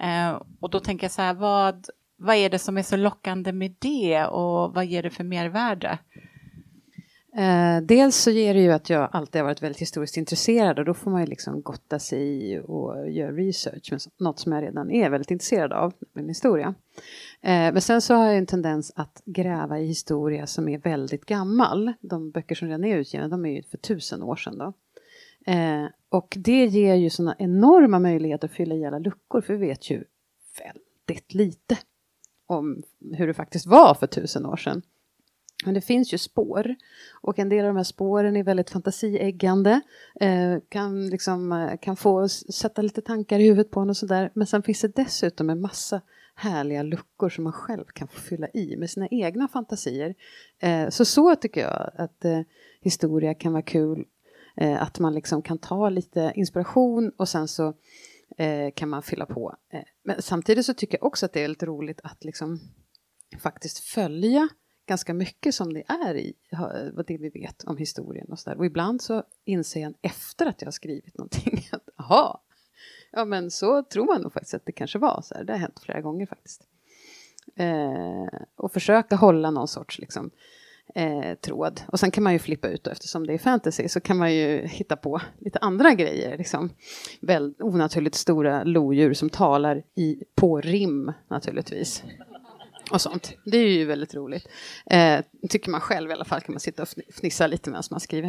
Eh, 0.00 0.42
och 0.60 0.70
då 0.70 0.80
tänker 0.80 1.04
jag 1.04 1.12
så 1.12 1.22
här, 1.22 1.34
vad, 1.34 1.86
vad 2.16 2.36
är 2.36 2.50
det 2.50 2.58
som 2.58 2.78
är 2.78 2.82
så 2.82 2.96
lockande 2.96 3.52
med 3.52 3.74
det 3.78 4.24
och 4.24 4.74
vad 4.74 4.86
ger 4.86 5.02
det 5.02 5.10
för 5.10 5.24
mervärde? 5.24 5.98
Eh, 7.36 7.82
dels 7.82 8.16
så 8.16 8.30
ger 8.30 8.54
det 8.54 8.60
ju 8.60 8.72
att 8.72 8.90
jag 8.90 9.08
alltid 9.12 9.40
har 9.40 9.46
varit 9.46 9.62
väldigt 9.62 9.80
historiskt 9.80 10.16
intresserad 10.16 10.78
och 10.78 10.84
då 10.84 10.94
får 10.94 11.10
man 11.10 11.20
ju 11.20 11.26
liksom 11.26 11.62
gotta 11.62 11.98
sig 11.98 12.20
i 12.20 12.60
och 12.64 13.10
göra 13.10 13.32
research 13.32 13.88
med 13.92 14.00
något 14.18 14.38
som 14.38 14.52
jag 14.52 14.62
redan 14.62 14.90
är 14.90 15.10
väldigt 15.10 15.30
intresserad 15.30 15.72
av, 15.72 15.92
min 16.12 16.28
historia. 16.28 16.74
Eh, 17.40 17.72
men 17.72 17.80
sen 17.80 18.02
så 18.02 18.14
har 18.14 18.26
jag 18.26 18.36
en 18.36 18.46
tendens 18.46 18.92
att 18.96 19.22
gräva 19.24 19.78
i 19.78 19.86
historia 19.86 20.46
som 20.46 20.68
är 20.68 20.78
väldigt 20.78 21.26
gammal. 21.26 21.92
De 22.00 22.30
böcker 22.30 22.54
som 22.54 22.68
redan 22.68 22.84
är 22.84 22.96
utgivna, 22.96 23.28
de 23.28 23.46
är 23.46 23.56
ju 23.56 23.62
för 23.62 23.78
tusen 23.78 24.22
år 24.22 24.36
sedan 24.36 24.58
då. 24.58 24.72
Eh, 25.52 25.86
och 26.08 26.34
det 26.38 26.66
ger 26.66 26.94
ju 26.94 27.10
sådana 27.10 27.36
enorma 27.38 27.98
möjligheter 27.98 28.48
att 28.48 28.54
fylla 28.54 28.74
i 28.74 28.84
alla 28.84 28.98
luckor, 28.98 29.40
för 29.40 29.54
vi 29.54 29.66
vet 29.66 29.90
ju 29.90 30.04
väldigt 30.64 31.34
lite 31.34 31.78
om 32.46 32.82
hur 33.12 33.26
det 33.26 33.34
faktiskt 33.34 33.66
var 33.66 33.94
för 33.94 34.06
tusen 34.06 34.46
år 34.46 34.56
sedan. 34.56 34.82
Men 35.64 35.74
det 35.74 35.80
finns 35.80 36.14
ju 36.14 36.18
spår 36.18 36.74
och 37.20 37.38
en 37.38 37.48
del 37.48 37.60
av 37.64 37.66
de 37.66 37.76
här 37.76 37.84
spåren 37.84 38.36
är 38.36 38.42
väldigt 38.42 38.70
fantasieggande, 38.70 39.80
eh, 40.20 40.56
kan, 40.68 41.08
liksom, 41.08 41.52
eh, 41.52 41.78
kan 41.80 41.96
få 41.96 42.28
sätta 42.28 42.82
lite 42.82 43.02
tankar 43.02 43.38
i 43.38 43.42
huvudet 43.42 43.70
på 43.70 43.80
en 43.80 43.90
och 43.90 43.96
sådär. 43.96 44.30
Men 44.34 44.46
sen 44.46 44.62
finns 44.62 44.80
det 44.80 44.96
dessutom 44.96 45.50
en 45.50 45.60
massa 45.60 46.00
härliga 46.34 46.82
luckor 46.82 47.28
som 47.28 47.44
man 47.44 47.52
själv 47.52 47.84
kan 47.84 48.08
få 48.08 48.20
fylla 48.20 48.48
i 48.48 48.76
med 48.76 48.90
sina 48.90 49.08
egna 49.10 49.48
fantasier. 49.48 50.14
Eh, 50.58 50.88
så 50.88 51.04
så 51.04 51.36
tycker 51.36 51.60
jag 51.60 51.90
att 51.94 52.24
eh, 52.24 52.40
historia 52.80 53.34
kan 53.34 53.52
vara 53.52 53.62
kul 53.62 54.04
Eh, 54.60 54.82
att 54.82 54.98
man 54.98 55.14
liksom 55.14 55.42
kan 55.42 55.58
ta 55.58 55.88
lite 55.88 56.32
inspiration 56.34 57.12
och 57.16 57.28
sen 57.28 57.48
så 57.48 57.74
eh, 58.36 58.70
kan 58.74 58.88
man 58.88 59.02
fylla 59.02 59.26
på. 59.26 59.56
Eh, 59.72 59.82
men 60.04 60.22
samtidigt 60.22 60.66
så 60.66 60.74
tycker 60.74 60.98
jag 60.98 61.06
också 61.06 61.26
att 61.26 61.32
det 61.32 61.44
är 61.44 61.48
lite 61.48 61.66
roligt 61.66 62.00
att 62.04 62.24
liksom 62.24 62.60
faktiskt 63.38 63.78
följa 63.78 64.48
ganska 64.90 65.14
mycket 65.14 65.54
som 65.54 65.72
det 65.72 65.82
är 65.88 66.16
i 66.16 66.34
vad 66.92 67.06
det 67.06 67.16
vi 67.16 67.28
vet 67.28 67.64
om 67.64 67.76
historien 67.76 68.26
och 68.30 68.38
så 68.38 68.50
där. 68.50 68.58
Och 68.58 68.66
ibland 68.66 69.02
så 69.02 69.22
inser 69.44 69.80
jag 69.80 69.94
efter 70.02 70.46
att 70.46 70.62
jag 70.62 70.66
har 70.66 70.72
skrivit 70.72 71.18
någonting 71.18 71.68
att 71.72 71.88
aha, 71.96 72.42
ja 73.10 73.24
men 73.24 73.50
så 73.50 73.82
tror 73.82 74.06
man 74.06 74.22
nog 74.22 74.32
faktiskt 74.32 74.54
att 74.54 74.66
det 74.66 74.72
kanske 74.72 74.98
var 74.98 75.22
så 75.24 75.34
här. 75.34 75.44
Det 75.44 75.52
har 75.52 75.58
hänt 75.58 75.80
flera 75.80 76.00
gånger 76.00 76.26
faktiskt. 76.26 76.66
Eh, 77.56 78.40
och 78.56 78.72
försöka 78.72 79.16
hålla 79.16 79.50
någon 79.50 79.68
sorts 79.68 79.98
liksom, 79.98 80.30
eh, 80.94 81.34
tråd. 81.34 81.80
Och 81.86 82.00
sen 82.00 82.10
kan 82.10 82.24
man 82.24 82.32
ju 82.32 82.38
flippa 82.38 82.68
ut 82.68 82.84
då, 82.84 82.90
eftersom 82.90 83.26
det 83.26 83.34
är 83.34 83.38
fantasy 83.38 83.88
så 83.88 84.00
kan 84.00 84.16
man 84.18 84.34
ju 84.34 84.66
hitta 84.66 84.96
på 84.96 85.20
lite 85.38 85.58
andra 85.58 85.94
grejer. 85.94 86.38
Liksom. 86.38 86.70
Väl, 87.20 87.54
onaturligt 87.58 88.14
stora 88.14 88.64
lodjur 88.64 89.14
som 89.14 89.30
talar 89.30 89.82
i, 89.94 90.24
på 90.34 90.60
rim 90.60 91.12
naturligtvis 91.28 92.04
och 92.90 93.00
sånt. 93.00 93.32
Det 93.44 93.56
är 93.56 93.68
ju 93.68 93.84
väldigt 93.84 94.14
roligt. 94.14 94.48
Eh, 94.90 95.20
tycker 95.48 95.70
man 95.70 95.80
själv 95.80 96.10
i 96.10 96.12
alla 96.12 96.24
fall, 96.24 96.40
kan 96.40 96.52
man 96.52 96.60
sitta 96.60 96.82
och 96.82 96.88
fnissa 97.14 97.46
lite 97.46 97.70
medan 97.70 97.82
man 97.90 98.00
skriver. 98.00 98.28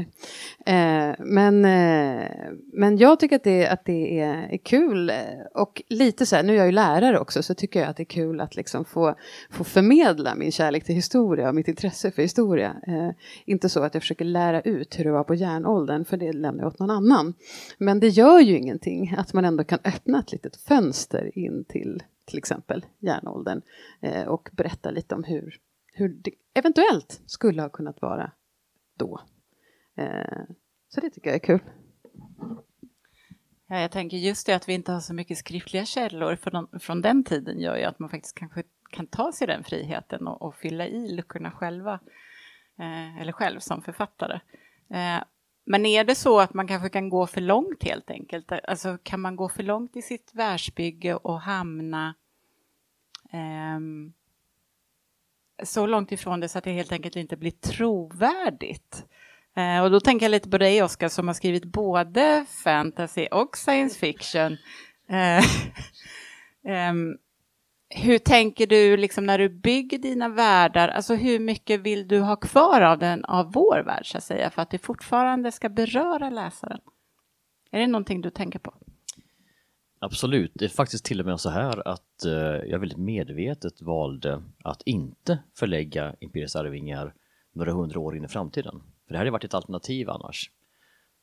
Eh, 0.65 1.15
men, 1.19 1.65
eh, 1.65 2.27
men 2.73 2.97
jag 2.97 3.19
tycker 3.19 3.35
att 3.35 3.43
det, 3.43 3.67
att 3.67 3.85
det 3.85 4.19
är, 4.19 4.53
är 4.53 4.57
kul 4.57 5.11
och 5.55 5.81
lite 5.89 6.25
så 6.25 6.35
här, 6.35 6.43
nu 6.43 6.53
är 6.53 6.57
jag 6.57 6.65
ju 6.65 6.71
lärare 6.71 7.19
också, 7.19 7.43
så 7.43 7.53
tycker 7.53 7.79
jag 7.79 7.89
att 7.89 7.97
det 7.97 8.03
är 8.03 8.05
kul 8.05 8.41
att 8.41 8.55
liksom 8.55 8.85
få, 8.85 9.15
få 9.51 9.63
förmedla 9.63 10.35
min 10.35 10.51
kärlek 10.51 10.83
till 10.83 10.95
historia 10.95 11.49
och 11.49 11.55
mitt 11.55 11.67
intresse 11.67 12.11
för 12.11 12.21
historia. 12.21 12.75
Eh, 12.87 13.09
inte 13.45 13.69
så 13.69 13.83
att 13.83 13.93
jag 13.93 14.03
försöker 14.03 14.25
lära 14.25 14.61
ut 14.61 14.99
hur 14.99 15.03
det 15.03 15.11
var 15.11 15.23
på 15.23 15.35
järnåldern, 15.35 16.05
för 16.05 16.17
det 16.17 16.33
lämnar 16.33 16.63
jag 16.63 16.67
åt 16.67 16.79
någon 16.79 16.89
annan. 16.89 17.33
Men 17.77 17.99
det 17.99 18.07
gör 18.07 18.39
ju 18.39 18.57
ingenting 18.57 19.15
att 19.17 19.33
man 19.33 19.45
ändå 19.45 19.63
kan 19.63 19.79
öppna 19.83 20.19
ett 20.19 20.31
litet 20.31 20.55
fönster 20.55 21.37
in 21.37 21.65
till 21.69 22.03
till 22.25 22.37
exempel 22.37 22.85
järnåldern 22.99 23.61
eh, 24.01 24.27
och 24.27 24.49
berätta 24.51 24.91
lite 24.91 25.15
om 25.15 25.23
hur, 25.23 25.59
hur 25.93 26.09
det 26.09 26.31
eventuellt 26.53 27.21
skulle 27.25 27.61
ha 27.61 27.69
kunnat 27.69 28.01
vara 28.01 28.31
då. 28.97 29.21
Eh, 29.95 30.43
så 30.89 31.01
det 31.01 31.09
tycker 31.09 31.29
jag 31.29 31.35
är 31.35 31.39
kul. 31.39 31.61
Ja, 33.67 33.79
jag 33.79 33.91
tänker 33.91 34.17
just 34.17 34.45
det 34.45 34.53
att 34.53 34.69
vi 34.69 34.73
inte 34.73 34.91
har 34.91 34.99
så 34.99 35.13
mycket 35.13 35.37
skriftliga 35.37 35.85
källor 35.85 36.35
från, 36.35 36.79
från 36.79 37.01
den 37.01 37.23
tiden 37.23 37.59
gör 37.59 37.77
ju 37.77 37.83
att 37.83 37.99
man 37.99 38.09
faktiskt 38.09 38.35
kanske 38.35 38.63
kan 38.89 39.07
ta 39.07 39.31
sig 39.31 39.47
den 39.47 39.63
friheten 39.63 40.27
och, 40.27 40.41
och 40.41 40.55
fylla 40.55 40.87
i 40.87 41.15
luckorna 41.15 41.51
själva, 41.51 41.99
eh, 42.79 43.21
eller 43.21 43.31
själv 43.31 43.59
som 43.59 43.81
författare. 43.81 44.39
Eh, 44.89 45.23
men 45.65 45.85
är 45.85 46.03
det 46.03 46.15
så 46.15 46.39
att 46.39 46.53
man 46.53 46.67
kanske 46.67 46.89
kan 46.89 47.09
gå 47.09 47.27
för 47.27 47.41
långt 47.41 47.83
helt 47.83 48.09
enkelt? 48.09 48.51
Alltså 48.51 48.97
kan 49.03 49.19
man 49.19 49.35
gå 49.35 49.49
för 49.49 49.63
långt 49.63 49.95
i 49.95 50.01
sitt 50.01 50.31
världsbygge 50.33 51.15
och 51.15 51.41
hamna 51.41 52.15
um, 53.75 54.13
så 55.63 55.85
långt 55.85 56.11
ifrån 56.11 56.39
det 56.39 56.49
så 56.49 56.57
att 56.57 56.63
det 56.63 56.71
helt 56.71 56.91
enkelt 56.91 57.15
inte 57.15 57.37
blir 57.37 57.51
trovärdigt? 57.51 59.05
Uh, 59.57 59.83
och 59.83 59.91
då 59.91 59.99
tänker 59.99 60.25
jag 60.25 60.31
lite 60.31 60.49
på 60.49 60.57
dig 60.57 60.83
Oskar 60.83 61.09
som 61.09 61.27
har 61.27 61.33
skrivit 61.33 61.65
både 61.65 62.45
fantasy 62.63 63.27
och 63.27 63.57
science 63.57 63.99
fiction. 63.99 64.57
Uh, 65.11 65.43
um, 66.89 67.17
hur 67.95 68.17
tänker 68.17 68.67
du 68.67 68.97
liksom 68.97 69.25
när 69.25 69.37
du 69.37 69.49
bygger 69.49 69.97
dina 69.97 70.29
världar? 70.29 70.87
Alltså 70.87 71.15
hur 71.15 71.39
mycket 71.39 71.79
vill 71.79 72.07
du 72.07 72.19
ha 72.19 72.35
kvar 72.35 72.81
av 72.81 72.99
den 72.99 73.25
av 73.25 73.51
vår 73.51 73.83
värld 73.85 74.11
så 74.11 74.17
att 74.17 74.23
säga 74.23 74.49
för 74.49 74.61
att 74.61 74.69
det 74.69 74.77
fortfarande 74.77 75.51
ska 75.51 75.69
beröra 75.69 76.29
läsaren? 76.29 76.79
Är 77.71 77.79
det 77.79 77.87
någonting 77.87 78.21
du 78.21 78.29
tänker 78.29 78.59
på? 78.59 78.73
Absolut, 79.99 80.51
det 80.55 80.65
är 80.65 80.69
faktiskt 80.69 81.05
till 81.05 81.19
och 81.19 81.25
med 81.25 81.39
så 81.39 81.49
här 81.49 81.87
att 81.87 82.25
eh, 82.25 82.69
jag 82.69 82.79
väldigt 82.79 82.97
medvetet 82.97 83.81
valde 83.81 84.43
att 84.63 84.81
inte 84.85 85.39
förlägga 85.57 86.15
Imperiets 86.19 86.55
Arvingar 86.55 87.13
några 87.53 87.71
hundra 87.71 87.99
år 87.99 88.17
in 88.17 88.25
i 88.25 88.27
framtiden. 88.27 88.81
För 89.07 89.13
det 89.13 89.17
hade 89.17 89.31
varit 89.31 89.43
ett 89.43 89.53
alternativ 89.53 90.09
annars. 90.09 90.51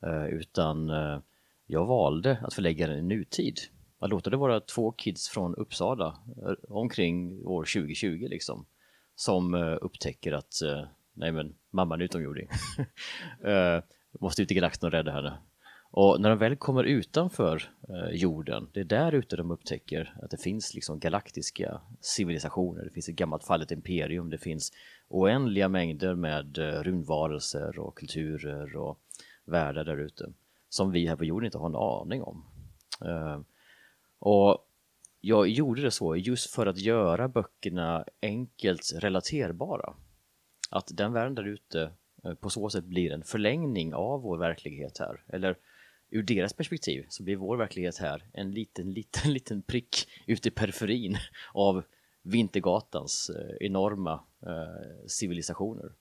Eh, 0.07 0.27
utan 0.27 0.91
eh, 0.91 1.19
jag 1.67 1.87
valde 1.87 2.39
att 2.43 2.55
förlägga 2.55 2.87
den 2.87 2.99
i 2.99 3.03
nutid 3.03 3.59
att 3.99 4.11
låta 4.11 4.31
det 4.31 4.37
vara 4.37 4.61
två 4.61 4.93
kids 4.93 5.29
från 5.29 5.55
Uppsala 5.55 6.07
eh, 6.47 6.55
omkring 6.69 7.47
år 7.47 7.65
2020 7.65 8.27
liksom 8.31 8.67
som 9.15 9.55
uh, 9.55 9.79
upptäcker 9.81 10.33
att 10.33 10.53
uh, 10.65 10.85
nej 11.13 11.33
men 11.33 11.55
mamman 11.71 12.01
är 12.01 12.05
utomjording. 12.05 12.49
måste 14.21 14.43
ut 14.43 14.51
i 14.51 14.55
galaxen 14.55 14.87
och 14.87 14.93
rädda 14.93 15.13
henne. 15.13 15.39
Och 15.91 16.21
när 16.21 16.29
de 16.29 16.39
väl 16.39 16.57
kommer 16.57 16.85
utanför 16.85 17.63
jorden, 18.13 18.69
det 18.75 18.81
är 18.81 18.85
där 18.85 19.13
ute 19.13 19.37
de 19.37 19.51
upptäcker 19.51 20.15
att 20.23 20.31
det 20.31 20.37
finns 20.37 20.75
liksom 20.75 20.99
galaktiska 20.99 21.81
civilisationer, 22.01 22.85
det 22.85 22.91
finns 22.91 23.09
ett 23.09 23.17
gammalt 23.17 23.45
fallet 23.45 23.71
imperium, 23.71 24.31
det 24.31 24.39
finns 24.39 24.73
oändliga 25.09 25.69
mängder 25.69 26.15
med 26.15 26.59
rymdvarelser 26.59 27.79
och 27.79 27.99
kulturer 27.99 28.77
och 28.77 28.99
världar 29.45 29.85
där 29.85 29.99
ute 29.99 30.33
som 30.69 30.91
vi 30.91 31.07
här 31.07 31.17
på 31.17 31.25
jorden 31.25 31.47
inte 31.47 31.59
har 31.59 31.67
en 31.67 31.77
aning 31.77 32.23
om. 32.23 32.45
Och 34.19 34.65
jag 35.21 35.49
gjorde 35.49 35.83
det 35.83 35.91
så 35.91 36.17
just 36.17 36.51
för 36.51 36.67
att 36.67 36.79
göra 36.79 37.29
böckerna 37.29 38.05
enkelt 38.23 38.93
relaterbara. 38.95 39.95
Att 40.71 40.91
den 40.97 41.13
världen 41.13 41.35
där 41.35 41.47
ute 41.47 41.91
eh, 42.25 42.35
på 42.35 42.51
så 42.51 42.71
sätt 42.71 42.85
blir 42.85 43.13
en 43.13 43.23
förlängning 43.23 43.95
av 43.95 44.23
vår 44.23 44.39
verklighet 44.39 44.99
här. 44.99 45.23
Eller 45.29 45.57
ur 46.11 46.23
deras 46.23 46.53
perspektiv 46.53 47.07
så 47.09 47.23
blir 47.23 47.37
vår 47.37 47.57
verklighet 47.57 47.99
här 47.99 48.23
en 48.33 48.51
liten, 48.51 48.91
liten, 48.93 49.33
liten 49.33 49.63
prick 49.63 50.09
ute 50.27 50.49
i 50.49 50.51
periferin 50.51 51.17
av 51.53 51.83
Vintergatans 52.23 53.31
eh, 53.31 53.67
enorma 53.67 54.21
eh, 54.43 55.07
civilisationer. 55.07 55.93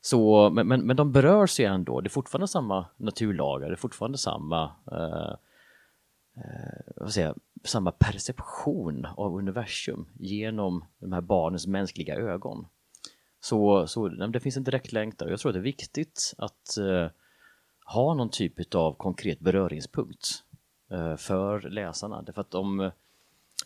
Så, 0.00 0.50
men, 0.50 0.68
men, 0.68 0.86
men 0.86 0.96
de 0.96 1.12
berörs 1.12 1.60
ju 1.60 1.64
ändå, 1.64 2.00
det 2.00 2.06
är 2.06 2.10
fortfarande 2.10 2.48
samma 2.48 2.86
naturlagar, 2.96 3.68
det 3.68 3.74
är 3.74 3.76
fortfarande 3.76 4.18
samma 4.18 4.64
eh, 4.92 5.34
Eh, 6.36 6.92
vad 6.96 7.12
säger, 7.12 7.34
samma 7.64 7.92
perception 7.92 9.06
av 9.06 9.36
universum 9.36 10.08
genom 10.18 10.84
de 10.98 11.12
här 11.12 11.20
barnens 11.20 11.66
mänskliga 11.66 12.16
ögon. 12.16 12.66
Så, 13.40 13.86
så 13.86 14.08
det 14.08 14.40
finns 14.40 14.56
en 14.56 14.64
direkt 14.64 14.92
längtan 14.92 15.28
och 15.28 15.32
jag 15.32 15.40
tror 15.40 15.50
att 15.50 15.54
det 15.54 15.60
är 15.60 15.62
viktigt 15.62 16.34
att 16.38 16.78
eh, 16.78 17.10
ha 17.84 18.14
någon 18.14 18.30
typ 18.30 18.74
av 18.74 18.94
konkret 18.94 19.40
beröringspunkt 19.40 20.44
eh, 20.90 21.16
för 21.16 21.60
läsarna. 21.60 22.22
Därför 22.22 22.40
att 22.40 22.54
om, 22.54 22.78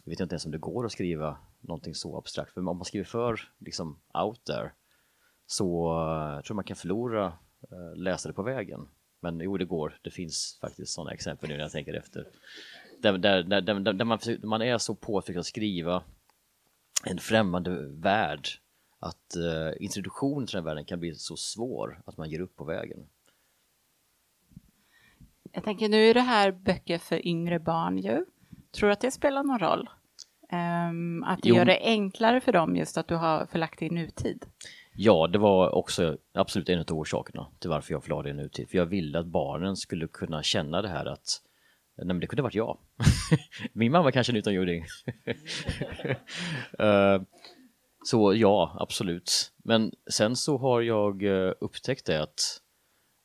jag 0.04 0.10
vet 0.10 0.20
inte 0.20 0.34
ens 0.34 0.46
om 0.46 0.52
det 0.52 0.58
går 0.58 0.86
att 0.86 0.92
skriva 0.92 1.38
någonting 1.60 1.94
så 1.94 2.18
abstrakt, 2.18 2.52
för 2.52 2.60
om 2.60 2.64
man 2.64 2.84
skriver 2.84 3.04
för 3.04 3.40
liksom 3.58 3.98
out 4.14 4.44
there 4.44 4.70
så 5.46 6.00
uh, 6.36 6.42
tror 6.42 6.54
man 6.54 6.64
kan 6.64 6.76
förlora 6.76 7.26
eh, 7.70 7.96
läsare 7.96 8.32
på 8.32 8.42
vägen. 8.42 8.88
Men 9.26 9.40
jo, 9.40 9.56
det 9.56 9.64
går. 9.64 9.98
Det 10.02 10.10
finns 10.10 10.58
faktiskt 10.60 10.92
sådana 10.92 11.12
exempel 11.12 11.48
nu 11.48 11.56
när 11.56 11.62
jag 11.62 11.72
tänker 11.72 11.94
efter. 11.94 12.26
Där, 13.02 13.18
där, 13.18 13.42
där, 13.42 13.60
där, 13.60 13.92
där 13.92 14.04
man, 14.04 14.18
man 14.42 14.62
är 14.62 14.78
så 14.78 14.94
påtryckt 14.94 15.38
att 15.38 15.46
skriva 15.46 16.02
en 17.04 17.18
främmande 17.18 17.70
värld 17.88 18.48
att 18.98 19.36
uh, 19.36 19.84
introduktionen 19.84 20.46
till 20.46 20.56
den 20.56 20.64
världen 20.64 20.84
kan 20.84 21.00
bli 21.00 21.14
så 21.14 21.36
svår 21.36 22.02
att 22.04 22.16
man 22.16 22.30
ger 22.30 22.40
upp 22.40 22.56
på 22.56 22.64
vägen. 22.64 22.98
Jag 25.52 25.64
tänker 25.64 25.88
nu 25.88 26.10
är 26.10 26.14
det 26.14 26.20
här 26.20 26.52
böcker 26.52 26.98
för 26.98 27.26
yngre 27.26 27.58
barn 27.58 27.98
ju. 27.98 28.24
Tror 28.70 28.88
du 28.88 28.92
att 28.92 29.00
det 29.00 29.10
spelar 29.10 29.42
någon 29.42 29.58
roll? 29.58 29.88
Um, 30.52 31.22
att 31.22 31.42
det 31.42 31.48
jo. 31.48 31.56
gör 31.56 31.64
det 31.64 31.80
enklare 31.82 32.40
för 32.40 32.52
dem 32.52 32.76
just 32.76 32.98
att 32.98 33.08
du 33.08 33.14
har 33.14 33.46
förlagt 33.46 33.78
det 33.78 33.86
i 33.86 33.90
nutid? 33.90 34.46
Ja, 34.98 35.26
det 35.26 35.38
var 35.38 35.74
också 35.74 36.18
absolut 36.34 36.68
en 36.68 36.78
av 36.78 36.86
orsakerna 36.90 37.46
till 37.58 37.70
varför 37.70 37.92
jag 37.92 38.02
förlade 38.02 38.30
en 38.30 38.36
nutid. 38.36 38.70
För 38.70 38.78
jag 38.78 38.86
ville 38.86 39.18
att 39.18 39.26
barnen 39.26 39.76
skulle 39.76 40.08
kunna 40.08 40.42
känna 40.42 40.82
det 40.82 40.88
här 40.88 41.06
att 41.06 41.42
Nej 41.96 42.06
men 42.06 42.20
det 42.20 42.26
kunde 42.26 42.42
varit 42.42 42.54
jag. 42.54 42.78
Min 43.72 43.92
mamma 43.92 44.12
kanske 44.12 44.30
är 44.30 44.34
en 44.34 44.38
utomjording. 44.38 44.84
uh, 46.80 47.22
så 48.04 48.34
ja, 48.34 48.76
absolut. 48.80 49.52
Men 49.56 49.92
sen 50.10 50.36
så 50.36 50.58
har 50.58 50.80
jag 50.80 51.22
eh, 51.22 51.52
upptäckt 51.60 52.06
det 52.06 52.22
att 52.22 52.60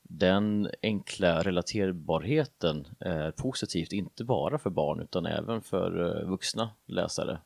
den 0.03 0.69
enkla 0.83 1.43
relaterbarheten 1.43 2.87
är 2.99 3.31
positivt, 3.31 3.91
inte 3.91 4.23
bara 4.23 4.57
för 4.57 4.69
barn 4.69 4.99
utan 5.01 5.25
även 5.25 5.61
för 5.61 6.21
eh, 6.21 6.29
vuxna 6.29 6.69
läsare. 6.87 7.39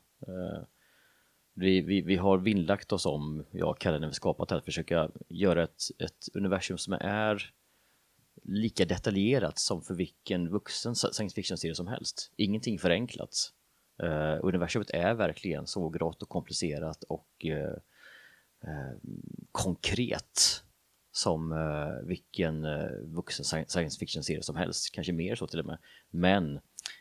Vi, 1.58 1.80
vi, 1.80 2.00
vi, 2.00 2.16
har 2.16 2.38
vinnlagt 2.38 2.92
oss 2.92 3.06
om, 3.06 3.44
jag 3.50 3.70
och 3.70 3.78
Kalle, 3.78 3.98
när 3.98 4.08
vi 4.08 4.14
skapat 4.14 4.48
det 4.48 4.54
här, 4.54 4.58
att 4.58 4.64
försöka 4.64 5.10
göra 5.28 5.64
ett, 5.64 5.82
ett 5.98 6.28
universum 6.34 6.78
som 6.78 6.92
är 6.92 7.50
lika 8.42 8.84
detaljerat 8.84 9.58
som 9.58 9.82
för 9.82 9.94
vilken 9.94 10.48
vuxen 10.48 10.94
science 10.94 11.34
fiction-serie 11.34 11.74
som 11.74 11.86
helst. 11.86 12.32
Ingenting 12.36 12.78
förenklat. 12.78 13.52
Uh, 14.02 14.10
eh, 14.10 14.38
universumet 14.42 14.90
är 14.90 15.14
verkligen 15.14 15.66
så 15.66 15.88
grått 15.88 16.22
och 16.22 16.28
komplicerat 16.28 17.04
och 17.04 17.28
uh, 17.44 17.52
uh, 18.70 18.96
konkret 19.52 20.62
som 21.12 21.54
vilken 22.04 22.66
vuxen 23.14 23.44
science 23.68 23.98
fiction-serie 23.98 24.42
som 24.42 24.56
helst, 24.56 24.92
kanske 24.92 25.12
mer 25.12 25.34
så 25.34 25.46
till 25.46 25.60
och 25.60 25.66
med. 25.66 25.78
Men 26.10 26.60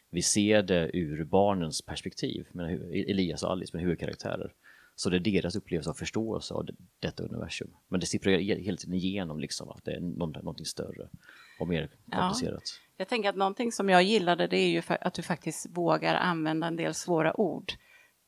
vi 0.09 0.21
ser 0.21 0.63
det 0.63 0.89
ur 0.93 1.23
barnens 1.23 1.81
perspektiv, 1.81 2.47
men 2.51 2.65
Elias 2.93 3.43
och 3.43 3.51
Alice 3.51 3.71
med 3.73 3.83
huvudkaraktärer. 3.83 4.53
Så 4.95 5.09
det 5.09 5.17
är 5.17 5.19
deras 5.19 5.55
upplevelse 5.55 5.89
och 5.89 5.97
förståelse 5.97 6.53
av 6.53 6.67
detta 6.99 7.23
universum. 7.23 7.69
Men 7.87 7.99
det 7.99 8.05
sipprar 8.05 8.31
hela 8.31 8.77
tiden 8.77 8.93
igenom 8.95 9.39
liksom 9.39 9.69
att 9.69 9.85
det 9.85 9.91
är 9.91 9.99
någonting 9.99 10.65
större 10.65 11.09
och 11.59 11.67
mer 11.67 11.89
komplicerat. 12.11 12.63
Ja. 12.63 12.93
Jag 12.97 13.07
tänker 13.07 13.29
att 13.29 13.35
någonting 13.35 13.71
som 13.71 13.89
jag 13.89 14.03
gillade 14.03 14.47
det 14.47 14.57
är 14.57 14.69
ju 14.69 14.81
att 14.87 15.13
du 15.13 15.21
faktiskt 15.21 15.67
vågar 15.69 16.15
använda 16.15 16.67
en 16.67 16.75
del 16.75 16.93
svåra 16.93 17.39
ord. 17.39 17.71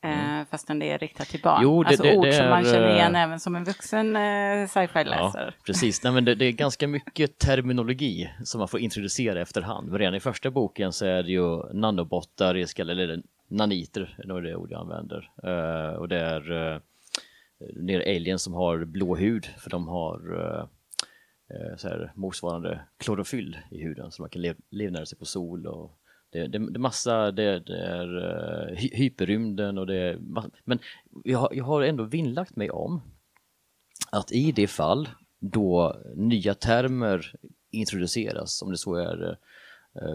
Mm. 0.04 0.40
Eh, 0.40 0.46
fastän 0.46 0.78
det 0.78 0.90
är 0.90 0.98
riktat 0.98 1.28
till 1.28 1.40
barn. 1.40 1.62
Jo, 1.62 1.82
det, 1.82 1.88
alltså 1.88 2.02
det, 2.02 2.16
ord 2.16 2.24
det 2.24 2.32
som 2.32 2.48
man 2.48 2.64
känner 2.64 2.94
igen 2.94 3.14
äh... 3.14 3.22
även 3.22 3.40
som 3.40 3.56
en 3.56 3.64
vuxen 3.64 4.16
eh, 4.16 4.66
sci-fi-läsare. 4.66 5.52
Ja, 5.56 5.62
precis, 5.66 6.02
Nej, 6.02 6.12
men 6.12 6.24
det, 6.24 6.34
det, 6.34 6.44
är 6.44 6.52
ganska 6.52 6.88
mycket 6.88 7.38
terminologi 7.38 8.30
som 8.44 8.58
man 8.58 8.68
får 8.68 8.80
introducera 8.80 9.40
efterhand. 9.40 9.88
Men 9.88 9.98
redan 9.98 10.14
i 10.14 10.20
första 10.20 10.50
boken 10.50 10.92
så 10.92 11.06
är 11.06 11.22
det 11.22 11.32
ju 11.32 11.72
nanobottar, 11.72 12.80
eller 12.80 13.22
naniter, 13.48 14.16
är 14.18 14.26
nog 14.26 14.42
det 14.42 14.56
ord 14.56 14.70
jag 14.70 14.80
använder. 14.80 15.30
Och 15.98 16.08
det 16.08 16.20
är, 16.20 16.42
det 17.86 17.94
är 17.94 18.16
aliens 18.16 18.42
som 18.42 18.54
har 18.54 18.84
blå 18.84 19.16
hud 19.16 19.46
för 19.58 19.70
de 19.70 19.88
har 19.88 20.18
så 21.76 21.88
här, 21.88 22.12
motsvarande 22.14 22.80
klorofyll 22.96 23.58
i 23.70 23.82
huden 23.82 24.10
så 24.10 24.22
man 24.22 24.30
kan 24.30 24.42
lev, 24.42 24.56
levnära 24.70 25.06
sig 25.06 25.18
på 25.18 25.24
sol 25.24 25.66
och 25.66 25.97
det, 26.30 26.46
det, 26.46 26.58
det 26.58 26.76
är 26.76 26.78
massa, 26.78 27.30
det, 27.32 27.58
det 27.58 27.78
är 27.78 28.16
uh, 28.16 28.76
hyperrymden 28.76 29.78
och 29.78 29.86
det 29.86 29.96
är 29.96 30.18
men 30.64 30.78
jag 31.24 31.38
har, 31.38 31.48
jag 31.52 31.64
har 31.64 31.82
ändå 31.82 32.04
vinnlagt 32.04 32.56
mig 32.56 32.70
om 32.70 33.00
att 34.12 34.32
i 34.32 34.52
det 34.52 34.66
fall 34.66 35.08
då 35.40 35.96
nya 36.16 36.54
termer 36.54 37.32
introduceras, 37.70 38.62
om 38.62 38.70
det 38.70 38.78
så 38.78 38.94
är 38.94 39.22
uh, 39.22 39.34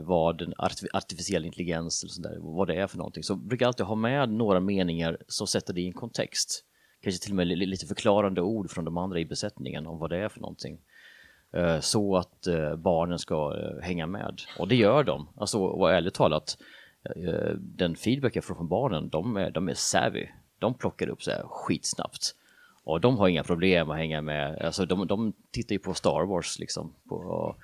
vad 0.03 0.41
en 0.41 0.53
artificiell 0.93 1.45
intelligens 1.45 2.03
eller 2.03 2.11
sådär, 2.11 2.37
vad 2.39 2.67
det 2.67 2.75
är 2.75 2.87
för 2.87 2.97
någonting, 2.97 3.23
så 3.23 3.35
brukar 3.35 3.63
jag 3.63 3.67
alltid 3.67 3.85
ha 3.85 3.95
med 3.95 4.29
några 4.29 4.59
meningar 4.59 5.17
som 5.27 5.47
sätter 5.47 5.73
det 5.73 5.81
i 5.81 5.87
en 5.87 5.93
kontext. 5.93 6.65
Kanske 7.01 7.23
till 7.23 7.31
och 7.31 7.35
med 7.35 7.47
lite 7.47 7.85
förklarande 7.85 8.41
ord 8.41 8.71
från 8.71 8.85
de 8.85 8.97
andra 8.97 9.19
i 9.19 9.25
besättningen 9.25 9.87
om 9.87 9.99
vad 9.99 10.09
det 10.09 10.17
är 10.17 10.29
för 10.29 10.39
någonting. 10.39 10.79
Eh, 11.53 11.79
så 11.79 12.17
att 12.17 12.47
eh, 12.47 12.75
barnen 12.75 13.19
ska 13.19 13.57
eh, 13.57 13.83
hänga 13.83 14.07
med. 14.07 14.41
Och 14.59 14.67
det 14.67 14.75
gör 14.75 15.03
de. 15.03 15.27
Alltså, 15.37 15.59
och 15.59 15.91
ärligt 15.91 16.13
talat, 16.13 16.57
den 17.57 17.95
feedback 17.95 18.35
jag 18.35 18.43
får 18.43 18.55
från 18.55 18.67
barnen, 18.67 19.09
de 19.09 19.37
är, 19.37 19.51
de 19.51 19.69
är 19.69 19.73
savvy. 19.73 20.27
De 20.59 20.73
plockar 20.73 21.07
upp 21.09 21.23
så 21.23 21.31
här 21.31 21.43
skitsnabbt. 21.47 22.35
Och 22.83 23.01
de 23.01 23.17
har 23.17 23.27
inga 23.27 23.43
problem 23.43 23.89
att 23.89 23.97
hänga 23.97 24.21
med. 24.21 24.61
Alltså, 24.61 24.85
de, 24.85 25.07
de 25.07 25.33
tittar 25.51 25.73
ju 25.73 25.79
på 25.79 25.93
Star 25.93 26.25
Wars 26.25 26.59
liksom. 26.59 26.93
På, 27.09 27.55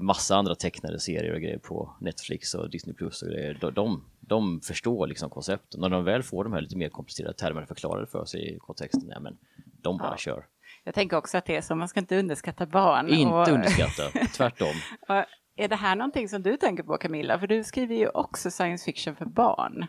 massa 0.00 0.36
andra 0.36 0.54
tecknade 0.54 1.00
serier 1.00 1.34
och 1.34 1.40
grejer 1.40 1.58
på 1.58 1.96
Netflix 2.00 2.54
och 2.54 2.70
Disney 2.70 2.94
Plus 2.94 3.22
och 3.22 3.28
grejer. 3.28 3.58
De, 3.60 3.74
de, 3.74 4.04
de 4.20 4.60
förstår 4.60 5.06
liksom 5.06 5.30
koncepten. 5.30 5.80
När 5.80 5.88
de 5.88 6.04
väl 6.04 6.22
får 6.22 6.44
de 6.44 6.52
här 6.52 6.60
lite 6.60 6.76
mer 6.76 6.88
komplicerade 6.88 7.34
termerna 7.34 7.66
förklarade 7.66 8.06
för 8.06 8.24
sig 8.24 8.54
i 8.54 8.58
kontexten, 8.58 9.08
ja 9.08 9.20
men 9.20 9.38
de 9.82 9.98
bara 9.98 10.10
ja. 10.10 10.16
kör. 10.16 10.44
Jag 10.88 10.94
tänker 10.94 11.16
också 11.16 11.38
att 11.38 11.44
det 11.44 11.56
är 11.56 11.60
så, 11.60 11.74
man 11.74 11.88
ska 11.88 12.00
inte 12.00 12.18
underskatta 12.18 12.66
barn. 12.66 13.08
Inte 13.08 13.34
och... 13.34 13.48
underskatta, 13.48 14.02
tvärtom. 14.36 14.74
är 15.56 15.68
det 15.68 15.76
här 15.76 15.96
någonting 15.96 16.28
som 16.28 16.42
du 16.42 16.56
tänker 16.56 16.82
på 16.82 16.96
Camilla? 16.96 17.38
För 17.38 17.46
du 17.46 17.64
skriver 17.64 17.94
ju 17.94 18.08
också 18.08 18.50
science 18.50 18.84
fiction 18.84 19.16
för 19.16 19.24
barn. 19.24 19.86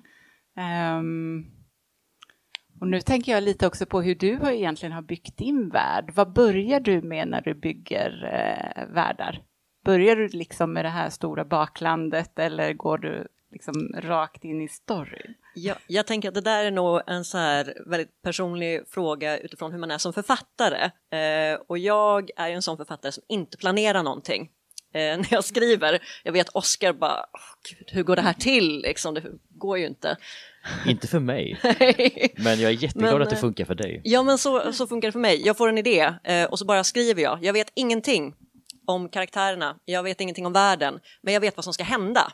Um... 0.99 1.45
Och 2.81 2.87
nu 2.87 3.01
tänker 3.01 3.31
jag 3.31 3.43
lite 3.43 3.67
också 3.67 3.85
på 3.85 4.01
hur 4.01 4.15
du 4.15 4.35
har 4.35 4.51
egentligen 4.51 4.93
har 4.93 5.01
byggt 5.01 5.37
din 5.37 5.69
värld. 5.69 6.11
Vad 6.15 6.33
börjar 6.33 6.79
du 6.79 7.01
med 7.01 7.27
när 7.27 7.41
du 7.41 7.53
bygger 7.53 8.23
eh, 8.33 8.93
världar? 8.93 9.41
Börjar 9.85 10.15
du 10.15 10.27
liksom 10.27 10.73
med 10.73 10.85
det 10.85 10.89
här 10.89 11.09
stora 11.09 11.45
baklandet 11.45 12.39
eller 12.39 12.73
går 12.73 12.97
du 12.97 13.27
liksom 13.51 13.91
rakt 13.95 14.43
in 14.43 14.61
i 14.61 14.67
storyn? 14.67 15.33
Ja, 15.55 15.75
jag 15.87 16.07
tänker 16.07 16.29
att 16.29 16.35
det 16.35 16.41
där 16.41 16.65
är 16.65 16.71
nog 16.71 17.01
en 17.07 17.25
så 17.25 17.37
här 17.37 17.73
väldigt 17.85 18.21
personlig 18.21 18.81
fråga 18.87 19.37
utifrån 19.37 19.71
hur 19.71 19.79
man 19.79 19.91
är 19.91 19.97
som 19.97 20.13
författare. 20.13 20.83
Eh, 21.11 21.59
och 21.67 21.77
jag 21.77 22.29
är 22.35 22.47
ju 22.47 22.53
en 22.53 22.61
sån 22.61 22.77
författare 22.77 23.11
som 23.11 23.23
inte 23.27 23.57
planerar 23.57 24.03
någonting. 24.03 24.49
Eh, 24.93 25.17
när 25.17 25.27
jag 25.33 25.43
skriver, 25.43 25.99
jag 26.23 26.33
vet 26.33 26.49
Oscar 26.49 26.93
bara, 26.93 27.19
oh, 27.19 27.69
Gud, 27.69 27.89
hur 27.91 28.03
går 28.03 28.15
det 28.15 28.21
här 28.21 28.33
till? 28.33 28.81
Liksom, 28.81 29.13
det 29.13 29.23
går 29.49 29.77
ju 29.77 29.87
inte. 29.87 30.17
Inte 30.87 31.07
för 31.07 31.19
mig, 31.19 31.59
men 32.37 32.59
jag 32.59 32.71
är 32.71 32.83
jätteglad 32.83 33.13
men, 33.13 33.21
att 33.21 33.29
det 33.29 33.35
eh, 33.35 33.41
funkar 33.41 33.65
för 33.65 33.75
dig. 33.75 34.01
Ja, 34.03 34.23
men 34.23 34.37
så, 34.37 34.73
så 34.73 34.87
funkar 34.87 35.07
det 35.07 35.11
för 35.11 35.19
mig. 35.19 35.41
Jag 35.45 35.57
får 35.57 35.69
en 35.69 35.77
idé 35.77 36.13
eh, 36.23 36.43
och 36.43 36.59
så 36.59 36.65
bara 36.65 36.83
skriver 36.83 37.21
jag. 37.21 37.43
Jag 37.43 37.53
vet 37.53 37.71
ingenting 37.73 38.35
om 38.87 39.09
karaktärerna, 39.09 39.75
jag 39.85 40.03
vet 40.03 40.21
ingenting 40.21 40.45
om 40.45 40.53
världen, 40.53 40.99
men 41.21 41.33
jag 41.33 41.41
vet 41.41 41.57
vad 41.57 41.63
som 41.63 41.73
ska 41.73 41.83
hända. 41.83 42.31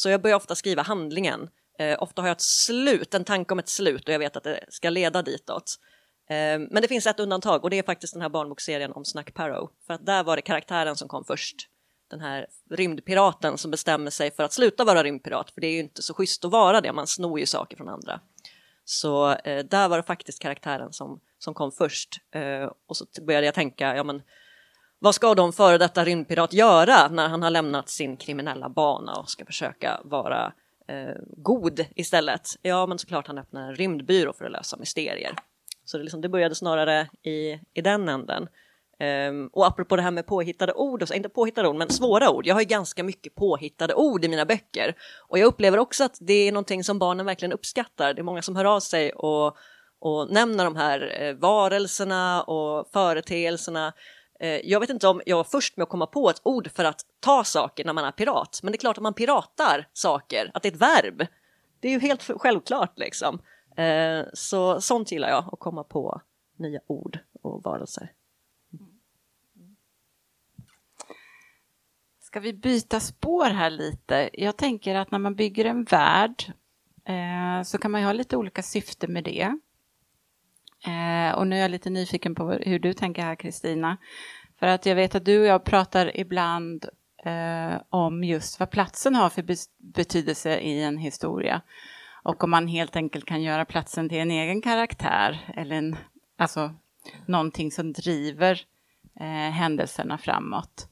Så 0.00 0.10
jag 0.10 0.22
börjar 0.22 0.36
ofta 0.36 0.54
skriva 0.54 0.82
handlingen. 0.82 1.48
Eh, 1.78 2.02
ofta 2.02 2.22
har 2.22 2.28
jag 2.28 2.34
ett 2.34 2.40
slut, 2.40 3.14
en 3.14 3.24
tanke 3.24 3.54
om 3.54 3.58
ett 3.58 3.68
slut 3.68 4.08
och 4.08 4.14
jag 4.14 4.18
vet 4.18 4.36
att 4.36 4.44
det 4.44 4.64
ska 4.68 4.90
leda 4.90 5.22
ditåt. 5.22 5.74
Eh, 6.30 6.58
men 6.58 6.82
det 6.82 6.88
finns 6.88 7.06
ett 7.06 7.20
undantag 7.20 7.64
och 7.64 7.70
det 7.70 7.78
är 7.78 7.82
faktiskt 7.82 8.12
den 8.12 8.22
här 8.22 8.28
barnbokserien 8.28 8.92
om 8.92 9.04
Snack 9.04 9.34
Parrow. 9.34 9.70
För 9.86 9.94
att 9.94 10.06
där 10.06 10.24
var 10.24 10.36
det 10.36 10.42
karaktären 10.42 10.96
som 10.96 11.08
kom 11.08 11.24
först. 11.24 11.56
Den 12.10 12.20
här 12.20 12.46
rymdpiraten 12.70 13.58
som 13.58 13.70
bestämmer 13.70 14.10
sig 14.10 14.30
för 14.30 14.42
att 14.42 14.52
sluta 14.52 14.84
vara 14.84 15.02
rymdpirat, 15.02 15.50
för 15.50 15.60
det 15.60 15.66
är 15.66 15.72
ju 15.72 15.80
inte 15.80 16.02
så 16.02 16.14
schysst 16.14 16.44
att 16.44 16.50
vara 16.50 16.80
det, 16.80 16.92
man 16.92 17.06
snor 17.06 17.40
ju 17.40 17.46
saker 17.46 17.76
från 17.76 17.88
andra. 17.88 18.20
Så 18.84 19.32
eh, 19.32 19.64
där 19.64 19.88
var 19.88 19.96
det 19.96 20.02
faktiskt 20.02 20.42
karaktären 20.42 20.92
som, 20.92 21.20
som 21.38 21.54
kom 21.54 21.72
först. 21.72 22.20
Eh, 22.34 22.72
och 22.88 22.96
så 22.96 23.04
började 23.26 23.46
jag 23.46 23.54
tänka, 23.54 23.96
ja 23.96 24.04
men 24.04 24.22
vad 25.02 25.14
ska 25.14 25.34
då 25.34 25.44
en 25.44 25.52
före 25.52 25.78
detta 25.78 26.04
rymdpirat 26.04 26.52
göra 26.52 27.08
när 27.08 27.28
han 27.28 27.42
har 27.42 27.50
lämnat 27.50 27.88
sin 27.88 28.16
kriminella 28.16 28.68
bana 28.68 29.14
och 29.14 29.30
ska 29.30 29.44
försöka 29.44 30.00
vara 30.04 30.52
eh, 30.88 31.14
god 31.36 31.84
istället? 31.96 32.48
Ja, 32.62 32.86
men 32.86 32.98
såklart 32.98 33.26
han 33.26 33.38
öppnar 33.38 33.68
en 33.68 33.74
rymdbyrå 33.74 34.32
för 34.32 34.44
att 34.44 34.52
lösa 34.52 34.76
mysterier. 34.76 35.34
Så 35.84 35.96
det, 35.98 36.02
liksom, 36.02 36.20
det 36.20 36.28
började 36.28 36.54
snarare 36.54 37.08
i, 37.22 37.60
i 37.74 37.80
den 37.82 38.08
änden. 38.08 38.48
Um, 39.28 39.50
och 39.52 39.66
apropå 39.66 39.96
det 39.96 40.02
här 40.02 40.10
med 40.10 40.26
påhittade 40.26 40.72
ord, 40.72 41.10
inte 41.14 41.28
påhittade 41.28 41.68
ord, 41.68 41.76
men 41.76 41.90
svåra 41.90 42.30
ord. 42.30 42.46
Jag 42.46 42.54
har 42.54 42.60
ju 42.60 42.66
ganska 42.66 43.04
mycket 43.04 43.34
påhittade 43.34 43.94
ord 43.94 44.24
i 44.24 44.28
mina 44.28 44.44
böcker. 44.44 44.94
Och 45.28 45.38
jag 45.38 45.46
upplever 45.46 45.78
också 45.78 46.04
att 46.04 46.18
det 46.20 46.48
är 46.48 46.52
någonting 46.52 46.84
som 46.84 46.98
barnen 46.98 47.26
verkligen 47.26 47.52
uppskattar. 47.52 48.14
Det 48.14 48.20
är 48.20 48.24
många 48.24 48.42
som 48.42 48.56
hör 48.56 48.64
av 48.64 48.80
sig 48.80 49.12
och, 49.12 49.56
och 49.98 50.32
nämner 50.32 50.64
de 50.64 50.76
här 50.76 51.22
eh, 51.22 51.34
varelserna 51.34 52.42
och 52.42 52.90
företeelserna 52.92 53.92
Eh, 54.40 54.60
jag 54.64 54.80
vet 54.80 54.90
inte 54.90 55.08
om 55.08 55.22
jag 55.26 55.36
var 55.36 55.44
först 55.44 55.76
med 55.76 55.82
att 55.82 55.88
komma 55.88 56.06
på 56.06 56.30
ett 56.30 56.40
ord 56.42 56.70
för 56.70 56.84
att 56.84 57.00
ta 57.20 57.44
saker 57.44 57.84
när 57.84 57.92
man 57.92 58.04
är 58.04 58.12
pirat, 58.12 58.60
men 58.62 58.72
det 58.72 58.76
är 58.76 58.80
klart 58.80 58.98
att 58.98 59.02
man 59.02 59.14
piratar 59.14 59.88
saker, 59.92 60.50
att 60.54 60.62
det 60.62 60.68
är 60.68 60.72
ett 60.72 60.80
verb. 60.80 61.26
Det 61.80 61.88
är 61.88 61.92
ju 61.92 61.98
helt 61.98 62.22
självklart 62.22 62.98
liksom. 62.98 63.38
Eh, 63.76 64.24
så 64.34 64.80
sånt 64.80 65.12
gillar 65.12 65.28
jag, 65.28 65.44
att 65.52 65.58
komma 65.58 65.84
på 65.84 66.20
nya 66.56 66.80
ord 66.86 67.18
och 67.42 67.62
varelser. 67.62 68.12
Ska 72.20 72.40
vi 72.40 72.52
byta 72.52 73.00
spår 73.00 73.44
här 73.44 73.70
lite? 73.70 74.30
Jag 74.32 74.56
tänker 74.56 74.94
att 74.94 75.10
när 75.10 75.18
man 75.18 75.34
bygger 75.34 75.64
en 75.64 75.84
värld 75.84 76.52
eh, 77.04 77.62
så 77.64 77.78
kan 77.78 77.90
man 77.90 78.00
ju 78.00 78.06
ha 78.06 78.12
lite 78.12 78.36
olika 78.36 78.62
syfte 78.62 79.08
med 79.08 79.24
det. 79.24 79.58
Eh, 80.86 81.38
och 81.38 81.46
nu 81.46 81.56
är 81.56 81.60
jag 81.60 81.70
lite 81.70 81.90
nyfiken 81.90 82.34
på 82.34 82.50
hur 82.50 82.78
du 82.78 82.92
tänker 82.92 83.22
här, 83.22 83.34
Kristina. 83.34 83.96
För 84.58 84.66
att 84.66 84.86
jag 84.86 84.94
vet 84.94 85.14
att 85.14 85.24
du 85.24 85.40
och 85.40 85.46
jag 85.46 85.64
pratar 85.64 86.16
ibland 86.16 86.84
eh, 87.24 87.80
om 87.90 88.24
just 88.24 88.60
vad 88.60 88.70
platsen 88.70 89.14
har 89.14 89.30
för 89.30 89.44
betydelse 89.78 90.58
i 90.58 90.82
en 90.82 90.98
historia. 90.98 91.62
Och 92.22 92.44
om 92.44 92.50
man 92.50 92.68
helt 92.68 92.96
enkelt 92.96 93.24
kan 93.24 93.42
göra 93.42 93.64
platsen 93.64 94.08
till 94.08 94.18
en 94.18 94.30
egen 94.30 94.62
karaktär 94.62 95.52
eller 95.56 95.76
en, 95.76 95.96
alltså 96.36 96.74
någonting 97.26 97.70
som 97.70 97.92
driver 97.92 98.60
eh, 99.20 99.50
händelserna 99.50 100.18
framåt. 100.18 100.88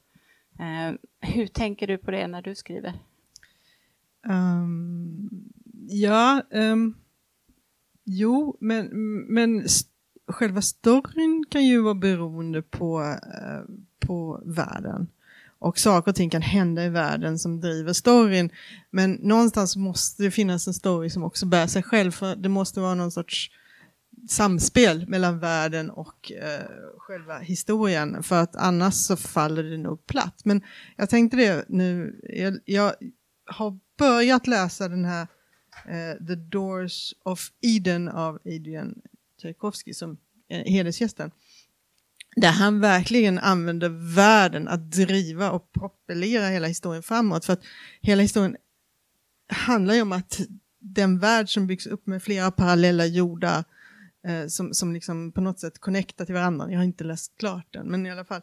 Eh, 0.59 0.95
hur 1.21 1.47
tänker 1.47 1.87
du 1.87 1.99
på 1.99 2.11
det 2.11 2.27
när 2.27 2.43
du 2.43 2.55
skriver? 2.55 2.93
Um, 4.29 5.31
ja, 5.89 6.43
um 6.51 6.95
Jo, 8.11 8.57
men, 8.61 8.87
men 9.35 9.65
själva 10.29 10.63
storyn 10.63 11.45
kan 11.51 11.65
ju 11.65 11.81
vara 11.81 11.95
beroende 11.95 12.63
på, 12.63 13.01
eh, 13.03 13.75
på 14.07 14.43
världen. 14.45 15.07
Och 15.59 15.79
saker 15.79 16.11
och 16.11 16.17
ting 16.17 16.31
kan 16.31 16.43
hända 16.43 16.85
i 16.85 16.89
världen 16.89 17.39
som 17.39 17.61
driver 17.61 17.93
storyn. 17.93 18.51
Men 18.91 19.13
någonstans 19.13 19.77
måste 19.77 20.23
det 20.23 20.31
finnas 20.31 20.67
en 20.67 20.75
story 20.75 21.11
som 21.11 21.23
också 21.25 21.47
bär 21.47 21.67
sig 21.67 21.83
själv. 21.83 22.11
För 22.11 22.37
det 22.37 22.49
måste 22.49 22.81
vara 22.81 22.95
någon 22.95 23.11
sorts 23.11 23.51
samspel 24.29 25.09
mellan 25.09 25.39
världen 25.39 25.91
och 25.91 26.33
eh, 26.33 26.67
själva 26.99 27.39
historien. 27.39 28.23
För 28.23 28.43
att 28.43 28.57
annars 28.57 28.95
så 28.95 29.17
faller 29.17 29.63
det 29.63 29.79
nog 29.79 30.07
platt. 30.07 30.41
Men 30.45 30.63
jag 30.97 31.11
tänkte 31.11 31.37
det 31.37 31.65
nu, 31.69 32.21
jag, 32.23 32.59
jag 32.65 32.95
har 33.47 33.79
börjat 33.99 34.47
läsa 34.47 34.89
den 34.89 35.05
här 35.05 35.27
Eh, 35.87 36.27
The 36.27 36.35
Doors 36.35 37.15
of 37.23 37.53
Eden 37.61 38.09
av 38.09 38.39
Adrian 38.45 38.95
Tchaikovsky 39.43 39.95
som 39.95 40.17
är 40.49 40.65
hedersgästen. 40.65 41.31
där 42.37 42.53
han 42.53 42.81
verkligen 42.81 43.39
använder 43.39 44.15
världen 44.15 44.69
att 44.69 44.91
driva 44.91 45.51
och 45.51 45.73
propellera 45.73 46.49
hela 46.49 46.67
historien 46.67 47.03
framåt. 47.03 47.45
För 47.45 47.53
att 47.53 47.63
hela 48.01 48.23
historien 48.23 48.57
handlar 49.49 49.95
ju 49.95 50.03
om 50.03 50.13
att 50.13 50.41
den 50.81 51.19
värld 51.19 51.49
som 51.55 51.67
byggs 51.67 51.87
upp 51.87 52.07
med 52.07 52.23
flera 52.23 52.51
parallella 52.51 53.07
jordar 53.07 53.65
eh, 54.27 54.47
som, 54.47 54.75
som 54.75 54.93
liksom 54.93 55.33
på 55.33 55.41
något 55.41 55.61
sätt 55.61 55.79
connectar 55.79 56.25
till 56.25 56.35
varandra. 56.35 56.71
Jag 56.71 56.79
har 56.79 56.85
inte 56.85 57.05
läst 57.05 57.39
klart 57.39 57.67
den, 57.71 57.87
men 57.87 58.07
i 58.07 58.11
alla 58.11 58.25
fall 58.25 58.43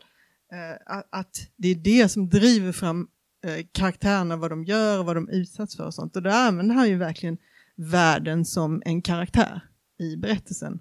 eh, 0.52 0.98
att 1.10 1.50
det 1.56 1.68
är 1.68 1.76
det 1.76 2.10
som 2.10 2.30
driver 2.30 2.72
fram 2.72 3.08
eh, 3.46 3.66
karaktärerna, 3.72 4.36
vad 4.36 4.52
de 4.52 4.64
gör, 4.64 5.04
vad 5.04 5.16
de 5.16 5.30
utsätts 5.30 5.76
för 5.78 5.86
och 5.86 5.94
sånt. 5.94 6.16
Och 6.16 6.24
då 6.24 6.30
använder 6.30 6.76
han 6.76 6.90
ju 6.90 6.98
verkligen 6.98 7.38
världen 7.76 8.46
som 8.46 8.82
en 8.86 9.02
karaktär 9.02 9.62
i 10.00 10.18
berättelsen. 10.18 10.80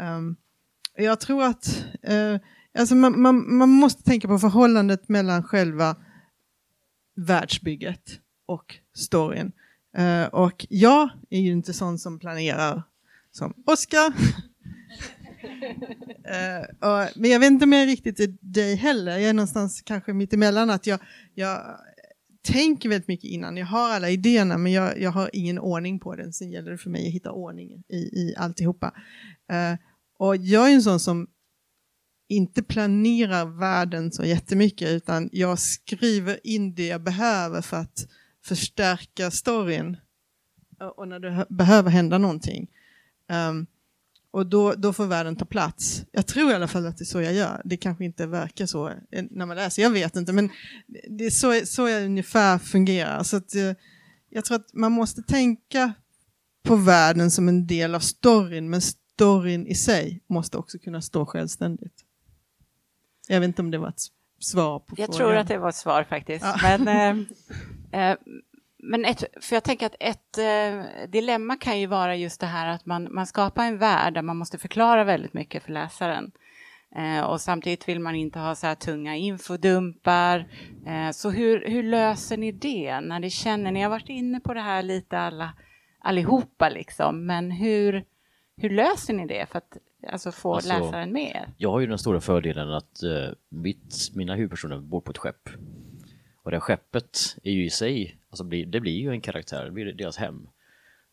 Um, 0.00 0.36
jag 0.96 1.20
tror 1.20 1.44
att 1.44 1.84
eh, 2.02 2.40
alltså 2.78 2.94
man, 2.94 3.22
man, 3.22 3.56
man 3.56 3.68
måste 3.68 4.02
tänka 4.02 4.28
på 4.28 4.38
förhållandet 4.38 5.08
mellan 5.08 5.42
själva 5.42 5.96
världsbygget 7.16 8.20
och 8.46 8.76
storyn. 8.94 9.52
Uh, 9.98 10.24
och 10.24 10.66
jag 10.68 11.08
är 11.30 11.40
ju 11.40 11.52
inte 11.52 11.72
sån 11.72 11.98
som 11.98 12.18
planerar 12.18 12.82
som 13.30 13.54
Oskar. 13.66 14.06
uh, 16.30 16.34
eh, 16.36 16.62
och, 16.62 17.10
men 17.16 17.30
jag 17.30 17.40
vet 17.40 17.50
inte 17.50 17.64
om 17.64 17.72
jag 17.72 17.82
är 17.82 17.86
riktigt 17.86 18.20
är 18.20 18.36
dig 18.40 18.74
heller. 18.74 19.12
Jag 19.12 19.30
är 19.30 19.34
någonstans 19.34 19.82
kanske 19.82 20.12
mittemellan 20.12 20.70
att 20.70 20.86
jag, 20.86 21.00
jag 21.34 21.78
tänker 22.44 22.88
väldigt 22.88 23.08
mycket 23.08 23.30
innan. 23.30 23.56
Jag 23.56 23.66
har 23.66 23.90
alla 23.90 24.10
idéerna 24.10 24.58
men 24.58 24.72
jag, 24.72 25.00
jag 25.00 25.10
har 25.10 25.30
ingen 25.32 25.58
ordning 25.58 25.98
på 25.98 26.16
den. 26.16 26.32
Sen 26.32 26.50
gäller 26.50 26.70
det 26.70 26.78
för 26.78 26.90
mig 26.90 27.06
att 27.06 27.14
hitta 27.14 27.32
ordning 27.32 27.82
i, 27.88 27.96
i 27.96 28.34
alltihopa. 28.36 28.94
Uh, 29.52 29.78
och 30.18 30.36
jag 30.36 30.70
är 30.70 30.74
en 30.74 30.82
sån 30.82 31.00
som 31.00 31.26
inte 32.28 32.62
planerar 32.62 33.46
världen 33.46 34.12
så 34.12 34.24
jättemycket 34.24 34.88
utan 34.88 35.30
jag 35.32 35.58
skriver 35.58 36.46
in 36.46 36.74
det 36.74 36.86
jag 36.86 37.02
behöver 37.02 37.62
för 37.62 37.76
att 37.76 38.08
förstärka 38.44 39.30
storyn 39.30 39.96
eh, 40.80 40.86
och 40.86 41.08
när 41.08 41.20
det 41.20 41.46
behöver 41.48 41.90
hända 41.90 42.18
någonting. 42.18 42.70
Um, 43.50 43.66
och 44.34 44.46
då, 44.46 44.72
då 44.72 44.92
får 44.92 45.06
världen 45.06 45.36
ta 45.36 45.44
plats. 45.44 46.04
Jag 46.12 46.26
tror 46.26 46.50
i 46.50 46.54
alla 46.54 46.68
fall 46.68 46.86
att 46.86 46.98
det 46.98 47.02
är 47.02 47.06
så 47.06 47.20
jag 47.20 47.34
gör. 47.34 47.62
Det 47.64 47.76
kanske 47.76 48.04
inte 48.04 48.26
verkar 48.26 48.66
så 48.66 48.88
eh, 48.88 49.24
när 49.30 49.46
man 49.46 49.56
läser, 49.56 49.82
jag 49.82 49.90
vet 49.90 50.16
inte, 50.16 50.32
men 50.32 50.50
det 51.08 51.26
är 51.26 51.30
så, 51.30 51.66
så 51.66 51.88
jag 51.88 52.04
ungefär 52.04 52.58
fungerar. 52.58 53.22
Så 53.22 53.36
att, 53.36 53.54
eh, 53.54 53.72
jag 54.30 54.44
tror 54.44 54.56
att 54.56 54.72
man 54.72 54.92
måste 54.92 55.22
tänka 55.22 55.92
på 56.62 56.76
världen 56.76 57.30
som 57.30 57.48
en 57.48 57.66
del 57.66 57.94
av 57.94 58.00
storyn, 58.00 58.70
men 58.70 58.80
storyn 58.80 59.66
i 59.66 59.74
sig 59.74 60.22
måste 60.26 60.58
också 60.58 60.78
kunna 60.78 61.02
stå 61.02 61.26
självständigt. 61.26 62.04
Jag 63.28 63.40
vet 63.40 63.48
inte 63.48 63.62
om 63.62 63.70
det 63.70 63.78
var 63.78 63.88
ett 63.88 64.02
svar 64.40 64.78
på 64.78 64.94
jag 64.96 65.06
frågan. 65.06 65.18
tror 65.18 65.36
att 65.36 65.48
det 65.48 65.58
var 65.58 65.68
ett 65.68 65.74
svar 65.74 66.04
faktiskt. 66.04 66.44
Ja. 66.44 66.78
Men, 66.78 67.26
eh, 67.92 68.10
eh, 68.10 68.16
men 68.84 69.04
ett, 69.04 69.24
för 69.40 69.56
jag 69.56 69.64
tänker 69.64 69.86
att 69.86 69.96
ett 70.00 70.38
eh, 70.38 71.08
dilemma 71.08 71.56
kan 71.56 71.80
ju 71.80 71.86
vara 71.86 72.16
just 72.16 72.40
det 72.40 72.46
här 72.46 72.68
att 72.68 72.86
man, 72.86 73.14
man 73.14 73.26
skapar 73.26 73.64
en 73.64 73.78
värld 73.78 74.14
där 74.14 74.22
man 74.22 74.36
måste 74.36 74.58
förklara 74.58 75.04
väldigt 75.04 75.34
mycket 75.34 75.62
för 75.62 75.72
läsaren. 75.72 76.32
Eh, 76.96 77.20
och 77.20 77.40
samtidigt 77.40 77.88
vill 77.88 78.00
man 78.00 78.14
inte 78.14 78.38
ha 78.38 78.54
så 78.54 78.66
här 78.66 78.74
tunga 78.74 79.16
infodumpar. 79.16 80.46
Eh, 80.86 81.10
så 81.10 81.30
hur, 81.30 81.68
hur 81.68 81.82
löser 81.82 82.36
ni 82.36 82.52
det 82.52 83.00
när 83.00 83.20
ni 83.20 83.30
känner, 83.30 83.72
ni 83.72 83.82
har 83.82 83.90
varit 83.90 84.08
inne 84.08 84.40
på 84.40 84.54
det 84.54 84.60
här 84.60 84.82
lite 84.82 85.18
alla, 85.18 85.52
allihopa 85.98 86.68
liksom, 86.68 87.26
men 87.26 87.50
hur, 87.50 88.04
hur 88.56 88.70
löser 88.70 89.14
ni 89.14 89.26
det 89.26 89.46
för 89.50 89.58
att 89.58 89.78
alltså, 90.12 90.32
få 90.32 90.54
alltså, 90.54 90.68
läsaren 90.68 91.12
med 91.12 91.36
er? 91.36 91.48
Jag 91.56 91.70
har 91.70 91.80
ju 91.80 91.86
den 91.86 91.98
stora 91.98 92.20
fördelen 92.20 92.70
att 92.70 93.00
uh, 93.04 93.32
mitt, 93.48 94.10
mina 94.14 94.34
huvudpersoner 94.34 94.78
bor 94.78 95.00
på 95.00 95.10
ett 95.10 95.18
skepp. 95.18 95.48
Och 96.42 96.50
det 96.50 96.60
skeppet 96.60 97.36
är 97.42 97.52
ju 97.52 97.64
i 97.64 97.70
sig, 97.70 98.18
alltså 98.34 98.44
det 98.44 98.80
blir 98.80 99.00
ju 99.00 99.10
en 99.10 99.20
karaktär, 99.20 99.64
det 99.64 99.70
blir 99.70 99.92
deras 99.92 100.16
hem. 100.16 100.48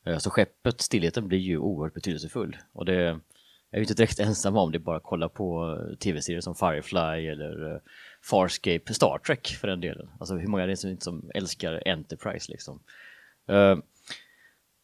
Eh, 0.05 0.17
så 0.17 0.29
skeppet, 0.29 0.81
stillheten, 0.81 1.27
blir 1.27 1.39
ju 1.39 1.57
oerhört 1.57 1.93
betydelsefull. 1.93 2.57
Och 2.73 2.85
det 2.85 2.95
är 2.95 3.19
jag 3.69 3.81
inte 3.81 3.93
direkt 3.93 4.19
ensam 4.19 4.57
om 4.57 4.71
det, 4.71 4.77
är 4.77 4.79
bara 4.79 4.97
att 4.97 5.03
kolla 5.03 5.29
på 5.29 5.77
eh, 5.79 5.97
tv-serier 5.97 6.41
som 6.41 6.55
Firefly 6.55 7.27
eller 7.27 7.73
eh, 7.73 7.79
Farscape, 8.29 8.93
Star 8.93 9.17
Trek 9.17 9.47
för 9.47 9.67
den 9.67 9.81
delen. 9.81 10.09
Alltså 10.19 10.35
hur 10.35 10.47
många 10.47 10.63
är 10.63 10.67
det 10.67 10.77
som, 10.77 10.97
som 10.99 11.31
älskar 11.33 11.87
Enterprise 11.87 12.51
liksom? 12.51 12.79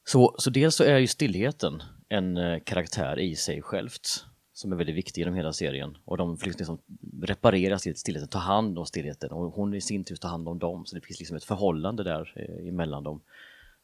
Så, 0.06 0.36
så 0.38 0.50
dels 0.50 0.76
så 0.76 0.84
är 0.84 0.98
ju 0.98 1.08
stillheten 1.08 1.84
en 2.10 2.62
karaktär 2.62 3.20
i 3.20 3.36
sig 3.36 3.62
självt 3.62 4.26
som 4.58 4.72
är 4.72 4.76
väldigt 4.76 4.96
viktig 4.96 5.22
genom 5.22 5.36
hela 5.36 5.54
serien 5.54 5.98
och 6.06 6.18
de 6.18 6.38
får 6.38 6.46
liksom, 6.46 6.76
liksom 6.76 7.26
reparera 7.28 7.80
stillheten, 7.80 8.30
ta 8.30 8.40
hand 8.40 8.80
om 8.80 8.86
stillheten 8.86 9.32
och 9.32 9.54
hon 9.54 9.74
i 9.74 9.82
sin 9.82 10.04
tur 10.04 10.16
tar 10.16 10.30
hand 10.30 10.48
om 10.48 10.60
dem 10.60 10.86
så 10.86 10.96
det 10.96 11.02
finns 11.02 11.20
liksom 11.20 11.38
ett 11.38 11.44
förhållande 11.44 12.04
där 12.04 12.34
eh, 12.36 12.68
emellan 12.68 13.04
dem. 13.04 13.22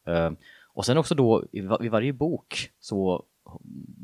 Eh, 0.06 0.30
och 0.62 0.86
sen 0.86 0.98
också 0.98 1.14
då 1.14 1.44
i, 1.52 1.58
i 1.58 1.88
varje 1.88 2.12
bok 2.12 2.70
så 2.80 3.24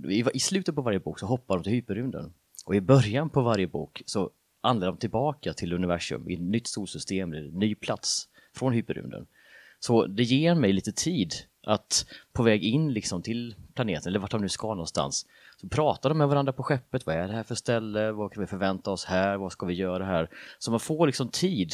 i, 0.09 0.25
i, 0.35 0.41
slutet 0.41 0.75
på 0.75 0.83
varje 0.83 1.01
bok 1.01 1.19
så 1.19 1.27
hoppar 1.27 1.57
de 1.57 1.63
till 1.63 1.73
hyperrymden 1.73 2.33
och 2.67 2.75
i 2.75 2.81
början 2.81 3.31
på 3.31 3.43
varje 3.43 3.67
bok 3.67 4.03
så 4.07 4.31
anländer 4.61 4.87
de 4.87 4.97
tillbaka 4.97 5.53
till 5.53 5.73
universum 5.73 6.31
i 6.31 6.35
ett 6.35 6.41
nytt 6.41 6.67
solsystem, 6.67 7.33
en 7.33 7.45
ny 7.45 7.75
plats 7.75 8.29
från 8.55 8.73
hyperrymden. 8.73 9.27
Så 9.81 10.07
det 10.07 10.23
ger 10.23 10.55
mig 10.55 10.73
lite 10.73 10.93
tid 10.93 11.33
att 11.63 12.07
på 12.33 12.43
väg 12.43 12.65
in 12.65 12.93
liksom 12.93 13.23
till 13.23 13.55
planeten, 13.75 14.09
eller 14.09 14.19
vart 14.19 14.31
de 14.31 14.41
nu 14.41 14.49
ska 14.49 14.69
någonstans, 14.69 15.27
så 15.61 15.69
pratar 15.69 16.09
de 16.09 16.19
med 16.19 16.29
varandra 16.29 16.53
på 16.53 16.63
skeppet. 16.63 17.07
Vad 17.07 17.17
är 17.17 17.29
det 17.29 17.35
här 17.35 17.43
för 17.43 17.55
ställe? 17.55 18.13
Vad 18.13 18.33
kan 18.33 18.41
vi 18.41 18.47
förvänta 18.47 18.91
oss 18.91 19.05
här? 19.05 19.37
Vad 19.37 19.53
ska 19.53 19.67
vi 19.67 19.75
göra 19.75 20.05
här? 20.05 20.29
Så 20.59 20.71
man 20.71 20.81
får 20.81 21.07
liksom 21.07 21.29
tid 21.29 21.73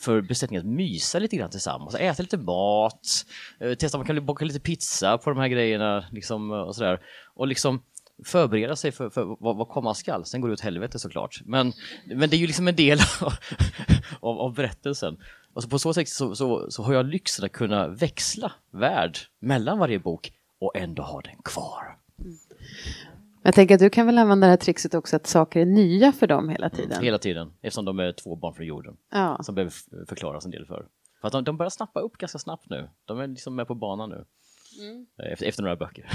för 0.00 0.20
besättningen 0.20 0.66
att 0.66 0.76
mysa 0.76 1.18
lite 1.18 1.36
grann 1.36 1.50
tillsammans, 1.50 1.94
äta 1.94 2.22
lite 2.22 2.36
mat, 2.36 3.26
eh, 3.60 3.74
testa 3.74 3.98
om 3.98 4.00
man 4.00 4.06
kan 4.06 4.26
baka 4.26 4.44
lite 4.44 4.60
pizza 4.60 5.18
på 5.18 5.30
de 5.30 5.38
här 5.38 5.48
grejerna 5.48 6.04
liksom, 6.12 6.50
och 6.50 6.76
sådär. 6.76 7.00
Och 7.34 7.46
liksom 7.46 7.82
förbereda 8.24 8.76
sig 8.76 8.92
för, 8.92 9.10
för 9.10 9.36
vad, 9.40 9.56
vad 9.56 9.68
komma 9.68 9.94
skall. 9.94 10.24
Sen 10.24 10.40
går 10.40 10.48
det 10.48 10.54
åt 10.54 10.60
helvete 10.60 10.98
såklart. 10.98 11.40
Men, 11.44 11.72
men 12.06 12.30
det 12.30 12.36
är 12.36 12.38
ju 12.38 12.46
liksom 12.46 12.68
en 12.68 12.76
del 12.76 12.98
av, 13.20 13.32
av, 14.20 14.40
av 14.40 14.54
berättelsen. 14.54 15.16
Och 15.52 15.62
så 15.62 15.68
på 15.68 15.78
så 15.78 15.94
sätt 15.94 16.08
så, 16.08 16.34
så, 16.34 16.70
så 16.70 16.82
har 16.82 16.94
jag 16.94 17.06
lyxen 17.06 17.44
att 17.44 17.52
kunna 17.52 17.88
växla 17.88 18.52
värld 18.70 19.18
mellan 19.38 19.78
varje 19.78 19.98
bok 19.98 20.32
och 20.58 20.76
ändå 20.76 21.02
ha 21.02 21.20
den 21.20 21.36
kvar. 21.44 21.96
Mm. 22.18 22.38
Jag 23.46 23.54
tänker 23.54 23.74
att 23.74 23.80
du 23.80 23.90
kan 23.90 24.06
väl 24.06 24.18
använda 24.18 24.46
det 24.46 24.50
här 24.50 24.56
trixet 24.56 24.94
också 24.94 25.16
att 25.16 25.26
saker 25.26 25.60
är 25.60 25.64
nya 25.64 26.12
för 26.12 26.26
dem 26.26 26.48
hela 26.48 26.70
tiden? 26.70 26.92
Mm, 26.92 27.04
hela 27.04 27.18
tiden, 27.18 27.52
eftersom 27.62 27.84
de 27.84 27.98
är 27.98 28.12
två 28.12 28.36
barn 28.36 28.54
från 28.54 28.66
jorden. 28.66 28.96
Ja. 29.12 29.40
Som 29.42 29.54
behöver 29.54 29.72
förklaras 30.06 30.44
en 30.44 30.50
del 30.50 30.66
för. 30.66 30.86
För 31.20 31.26
att 31.28 31.32
de, 31.32 31.44
de 31.44 31.56
börjar 31.56 31.70
snappa 31.70 32.00
upp 32.00 32.18
ganska 32.18 32.38
snabbt 32.38 32.70
nu. 32.70 32.88
De 33.04 33.20
är 33.20 33.26
liksom 33.26 33.56
med 33.56 33.66
på 33.66 33.74
banan 33.74 34.10
nu. 34.10 34.24
Mm. 34.80 35.06
Efter, 35.32 35.46
efter, 35.46 35.62
några 35.62 35.76
böcker. 35.76 36.10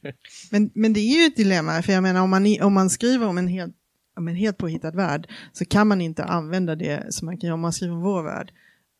men, 0.50 0.70
men 0.74 0.92
det 0.92 1.00
är 1.00 1.20
ju 1.20 1.26
ett 1.26 1.36
dilemma, 1.36 1.82
för 1.82 1.92
jag 1.92 2.02
menar 2.02 2.22
om 2.22 2.30
man, 2.30 2.46
om 2.62 2.72
man 2.74 2.90
skriver 2.90 3.26
om 3.26 3.38
en 3.38 3.48
helt, 3.48 3.76
om 4.16 4.28
en 4.28 4.36
helt 4.36 4.58
påhittad 4.58 4.90
värld 4.90 5.28
så 5.52 5.64
kan 5.64 5.88
man 5.88 6.00
inte 6.00 6.24
använda 6.24 6.74
det 6.74 7.14
som 7.14 7.26
man 7.26 7.38
kan 7.38 7.46
göra 7.46 7.54
om 7.54 7.60
man 7.60 7.72
skriver 7.72 7.94
om 7.94 8.02
vår 8.02 8.22
värld. 8.22 8.52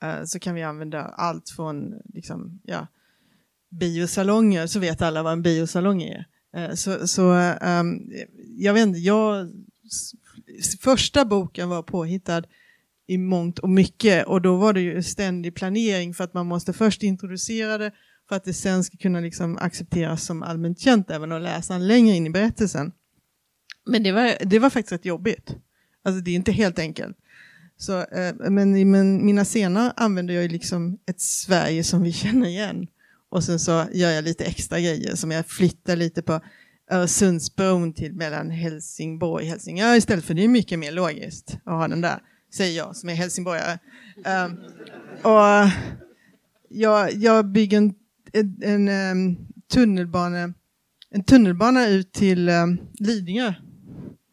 Uh, 0.04 0.24
så 0.24 0.38
kan 0.38 0.54
vi 0.54 0.62
använda 0.62 1.02
allt 1.02 1.50
från 1.50 1.94
liksom, 2.04 2.60
ja, 2.64 2.86
biosalonger, 3.70 4.66
så 4.66 4.80
vet 4.80 5.02
alla 5.02 5.22
vad 5.22 5.32
en 5.32 5.42
biosalong 5.42 6.02
är. 6.02 6.26
Eh, 6.56 6.74
så 6.74 7.08
så 7.08 7.32
ehm, 7.60 8.12
jag 8.56 8.74
vet 8.74 8.82
inte, 8.82 8.98
jag, 8.98 9.48
första 10.80 11.24
boken 11.24 11.68
var 11.68 11.82
påhittad 11.82 12.42
i 13.06 13.18
mångt 13.18 13.58
och 13.58 13.70
mycket 13.70 14.26
och 14.26 14.42
då 14.42 14.56
var 14.56 14.72
det 14.72 14.80
ju 14.80 15.02
ständig 15.02 15.54
planering 15.54 16.14
för 16.14 16.24
att 16.24 16.34
man 16.34 16.46
måste 16.46 16.72
först 16.72 17.02
introducera 17.02 17.78
det 17.78 17.92
för 18.28 18.36
att 18.36 18.44
det 18.44 18.54
sen 18.54 18.84
ska 18.84 18.96
kunna 18.96 19.20
liksom 19.20 19.58
accepteras 19.58 20.24
som 20.24 20.42
allmänt 20.42 20.80
känt 20.80 21.10
även 21.10 21.32
att 21.32 21.42
läsa 21.42 21.78
längre 21.78 22.16
in 22.16 22.26
i 22.26 22.30
berättelsen. 22.30 22.92
Men 23.86 24.02
det 24.02 24.12
var, 24.12 24.44
det 24.44 24.58
var 24.58 24.70
faktiskt 24.70 24.92
rätt 24.92 25.04
jobbigt. 25.04 25.56
Alltså 26.04 26.20
det 26.20 26.30
är 26.30 26.34
inte 26.34 26.52
helt 26.52 26.78
enkelt. 26.78 27.16
Så, 27.76 27.98
eh, 28.00 28.34
men 28.50 28.76
i 28.76 28.84
men, 28.84 29.26
mina 29.26 29.44
scener 29.44 29.92
använder 29.96 30.34
jag 30.34 30.52
liksom 30.52 30.98
ett 31.06 31.20
Sverige 31.20 31.84
som 31.84 32.02
vi 32.02 32.12
känner 32.12 32.48
igen. 32.48 32.86
Och 33.30 33.44
sen 33.44 33.58
så 33.58 33.84
gör 33.92 34.10
jag 34.10 34.24
lite 34.24 34.44
extra 34.44 34.80
grejer 34.80 35.14
som 35.14 35.30
jag 35.30 35.46
flyttar 35.46 35.96
lite 35.96 36.22
på 36.22 36.40
Öresundsbron 36.90 37.92
till 37.92 38.14
mellan 38.14 38.50
Helsingborg 38.50 39.44
och 39.44 39.50
Helsingör 39.50 39.96
istället 39.96 40.24
för 40.24 40.34
det 40.34 40.44
är 40.44 40.48
mycket 40.48 40.78
mer 40.78 40.92
logiskt 40.92 41.58
att 41.64 41.72
ha 41.72 41.88
den 41.88 42.00
där, 42.00 42.18
säger 42.54 42.76
jag 42.76 42.96
som 42.96 43.08
är 43.08 43.14
helsingborgare. 43.14 43.78
Um, 44.46 44.58
och 45.22 45.70
jag, 46.68 47.12
jag 47.14 47.46
bygger 47.46 47.78
en 47.78 47.94
en, 48.32 48.62
en 48.62 48.88
um, 48.88 49.36
tunnelbana, 49.72 50.54
en 51.10 51.24
tunnelbana 51.24 51.88
ut 51.88 52.12
till 52.12 52.48
um, 52.48 52.80
Lidingö. 52.98 53.54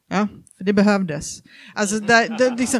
Ja, 0.09 0.27
för 0.57 0.63
det 0.63 0.73
behövdes. 0.73 1.43
Alltså, 1.75 1.99
där, 1.99 2.37
där, 2.37 2.57
liksom, 2.57 2.79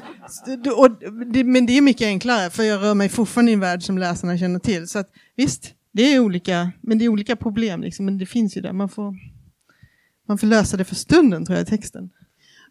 och 0.75 0.91
det, 1.33 1.43
men 1.43 1.65
det 1.65 1.77
är 1.77 1.81
mycket 1.81 2.05
enklare, 2.05 2.49
för 2.49 2.63
jag 2.63 2.81
rör 2.81 2.93
mig 2.93 3.09
fortfarande 3.09 3.51
i 3.51 3.53
en 3.53 3.59
värld 3.59 3.83
som 3.83 3.97
läsarna 3.97 4.37
känner 4.37 4.59
till. 4.59 4.87
Så 4.87 4.99
att, 4.99 5.09
visst, 5.35 5.73
det 5.95 6.13
är 6.13 6.19
olika, 6.19 6.71
men 6.81 6.97
det 6.97 7.05
är 7.05 7.09
olika 7.09 7.35
problem, 7.35 7.81
liksom, 7.81 8.05
men 8.05 8.17
det 8.17 8.25
finns 8.25 8.57
ju 8.57 8.61
där. 8.61 8.73
Man 8.73 8.89
får, 8.89 9.15
man 10.27 10.37
får 10.37 10.47
lösa 10.47 10.77
det 10.77 10.83
för 10.83 10.95
stunden, 10.95 11.45
tror 11.45 11.57
jag, 11.57 11.63
i 11.63 11.69
texten. 11.69 12.09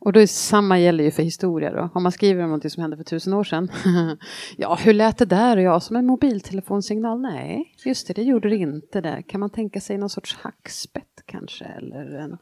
Och 0.00 0.12
då 0.12 0.20
är 0.20 0.26
samma 0.26 0.78
gäller 0.78 1.04
ju 1.04 1.10
för 1.10 1.22
historia 1.22 1.72
då. 1.72 1.90
Om 1.94 2.02
man 2.02 2.12
skriver 2.12 2.44
om 2.44 2.50
något 2.50 2.72
som 2.72 2.80
hände 2.80 2.96
för 2.96 3.04
tusen 3.04 3.32
år 3.32 3.44
sedan. 3.44 3.68
ja, 4.56 4.74
hur 4.74 4.92
lät 4.92 5.18
det 5.18 5.24
där? 5.24 5.56
Ja, 5.56 5.80
som 5.80 5.96
en 5.96 6.06
mobiltelefonsignal? 6.06 7.20
Nej, 7.20 7.74
just 7.84 8.06
det, 8.06 8.12
det 8.12 8.22
gjorde 8.22 8.48
det 8.48 8.56
inte 8.56 9.00
där. 9.00 9.22
Kan 9.22 9.40
man 9.40 9.50
tänka 9.50 9.80
sig 9.80 9.98
någon 9.98 10.10
sorts 10.10 10.36
hackspett 10.36 11.22
kanske? 11.26 11.64
Eller 11.64 12.18
en... 12.18 12.38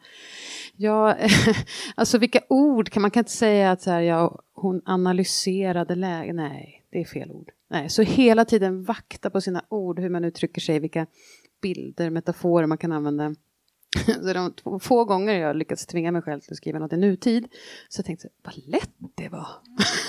Ja, 0.76 1.16
alltså 1.94 2.18
vilka 2.18 2.40
ord 2.48 2.90
kan 2.90 3.02
man 3.02 3.10
kan 3.10 3.20
inte 3.20 3.32
säga 3.32 3.70
att 3.70 3.82
så 3.82 3.90
här, 3.90 4.00
ja, 4.00 4.42
hon 4.54 4.82
analyserade 4.84 5.94
läget. 5.94 6.34
Nej, 6.34 6.84
det 6.90 7.00
är 7.00 7.04
fel 7.04 7.30
ord. 7.30 7.50
Nej, 7.72 7.88
så 7.88 8.02
hela 8.02 8.44
tiden 8.44 8.82
vakta 8.82 9.30
på 9.30 9.40
sina 9.40 9.64
ord, 9.68 10.00
hur 10.00 10.08
man 10.08 10.24
uttrycker 10.24 10.60
sig, 10.60 10.80
vilka 10.80 11.06
bilder, 11.62 12.10
metaforer 12.10 12.66
man 12.66 12.78
kan 12.78 12.92
använda. 12.92 13.34
Så 14.22 14.32
de 14.32 14.52
två, 14.52 14.78
få 14.78 15.04
gånger 15.04 15.34
jag 15.34 15.56
lyckats 15.56 15.86
tvinga 15.86 16.12
mig 16.12 16.22
själv 16.22 16.40
till 16.40 16.52
att 16.52 16.56
skriva 16.56 16.78
något 16.78 16.92
i 16.92 16.96
nutid 16.96 17.48
så 17.88 17.98
jag 17.98 18.06
tänkte 18.06 18.26
jag, 18.26 18.52
vad 18.52 18.68
lätt 18.68 18.90
det 19.14 19.28
var. 19.28 19.46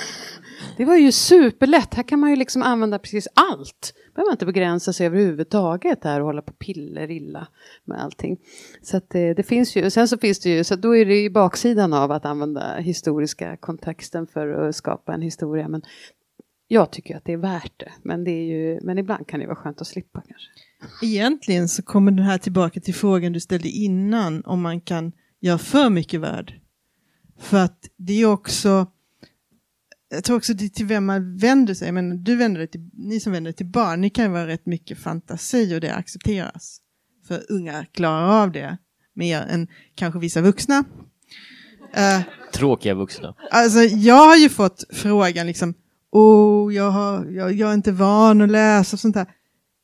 det 0.78 0.86
var 0.86 0.95
ju 0.95 1.12
superlätt, 1.12 1.93
här 1.93 2.04
kan 2.04 2.19
man 2.19 2.30
ju 2.30 2.36
liksom 2.36 2.62
använda 2.62 2.99
precis 2.99 3.28
allt. 3.34 3.93
behöver 4.15 4.30
man 4.30 4.34
inte 4.34 4.45
begränsa 4.45 4.93
sig 4.93 5.06
överhuvudtaget 5.06 6.04
här 6.04 6.19
och 6.19 6.26
hålla 6.26 6.41
på 6.41 6.54
piller 6.54 7.12
illa 7.12 7.47
med 7.86 8.02
allting. 8.02 8.38
Så 8.82 8.97
att 8.97 9.10
det, 9.10 9.34
det 9.34 9.43
finns 9.43 9.76
ju, 9.76 9.89
sen 9.89 10.08
så 10.08 10.17
finns 10.17 10.39
det 10.39 10.49
ju, 10.49 10.63
så 10.63 10.76
då 10.76 10.95
är 10.95 11.06
det 11.06 11.15
ju 11.15 11.30
baksidan 11.30 11.93
av 11.93 12.12
att 12.12 12.26
använda 12.26 12.76
historiska 12.76 13.58
kontexten 13.58 14.28
för 14.28 14.47
att 14.47 14.76
skapa 14.76 15.13
en 15.13 15.21
historia. 15.21 15.67
Men 15.67 15.82
jag 16.74 16.92
tycker 16.92 17.18
att 17.18 17.26
det 17.26 17.34
är 17.34 17.38
värt 17.38 17.80
det, 17.80 17.92
men, 18.04 18.24
det 18.24 18.32
är 18.32 18.44
ju, 18.44 18.80
men 18.82 18.98
ibland 18.98 19.28
kan 19.28 19.40
det 19.40 19.46
vara 19.46 19.56
skönt 19.56 19.82
att 19.82 19.88
slippa 19.88 20.22
kanske. 20.22 20.50
Egentligen 21.06 21.70
så 21.70 21.84
kommer 21.84 22.12
den 22.12 22.26
här 22.26 22.38
tillbaka 22.38 22.80
till 22.80 22.96
frågan 22.96 23.34
du 23.34 23.40
ställde 23.40 23.70
innan 23.70 24.44
om 24.46 24.62
man 24.62 24.82
kan 24.82 25.12
göra 25.40 25.58
för 25.58 25.90
mycket 25.90 26.20
värld. 26.20 26.60
För 27.40 27.58
att 27.58 27.90
det 27.98 28.22
är 28.22 28.26
också, 28.26 28.88
jag 30.10 30.24
tror 30.24 30.38
också 30.38 30.54
det 30.54 30.66
är 30.66 30.70
till 30.70 30.86
vem 30.86 31.06
man 31.06 31.38
vänder 31.38 31.74
sig, 31.74 31.92
men 31.92 32.24
du 32.24 32.36
vänder 32.36 32.60
dig 32.60 32.68
till, 32.68 32.90
ni 32.94 33.20
som 33.20 33.32
vänder 33.32 33.52
dig 33.52 33.58
till 33.58 33.66
barn, 33.66 34.02
ni 34.02 34.10
kan 34.10 34.32
vara 34.32 34.48
rätt 34.48 34.66
mycket 34.66 34.98
fantasi 34.98 35.76
och 35.76 35.82
det 35.82 35.96
accepteras. 35.96 36.80
För 37.28 37.52
unga 37.52 37.86
klarar 37.86 38.44
av 38.44 38.52
det 38.52 38.78
mer 39.14 39.42
än 39.42 39.68
kanske 39.96 40.20
vissa 40.20 40.42
vuxna. 40.42 40.84
Uh, 41.98 42.22
Tråkiga 42.54 42.94
vuxna. 42.94 43.36
Alltså 43.52 43.80
jag 43.80 44.26
har 44.28 44.36
ju 44.36 44.50
fått 44.50 44.84
frågan 44.90 45.48
liksom, 45.48 45.74
oh, 46.13 46.76
jag, 46.76 46.91
har, 46.91 47.26
jag, 47.26 47.54
jag 47.54 47.69
är 47.69 47.73
inte 47.73 47.91
van 47.91 48.41
att 48.41 48.52
läsa 48.52 48.95
och 48.95 48.99
sånt 48.99 49.15
där. 49.15 49.28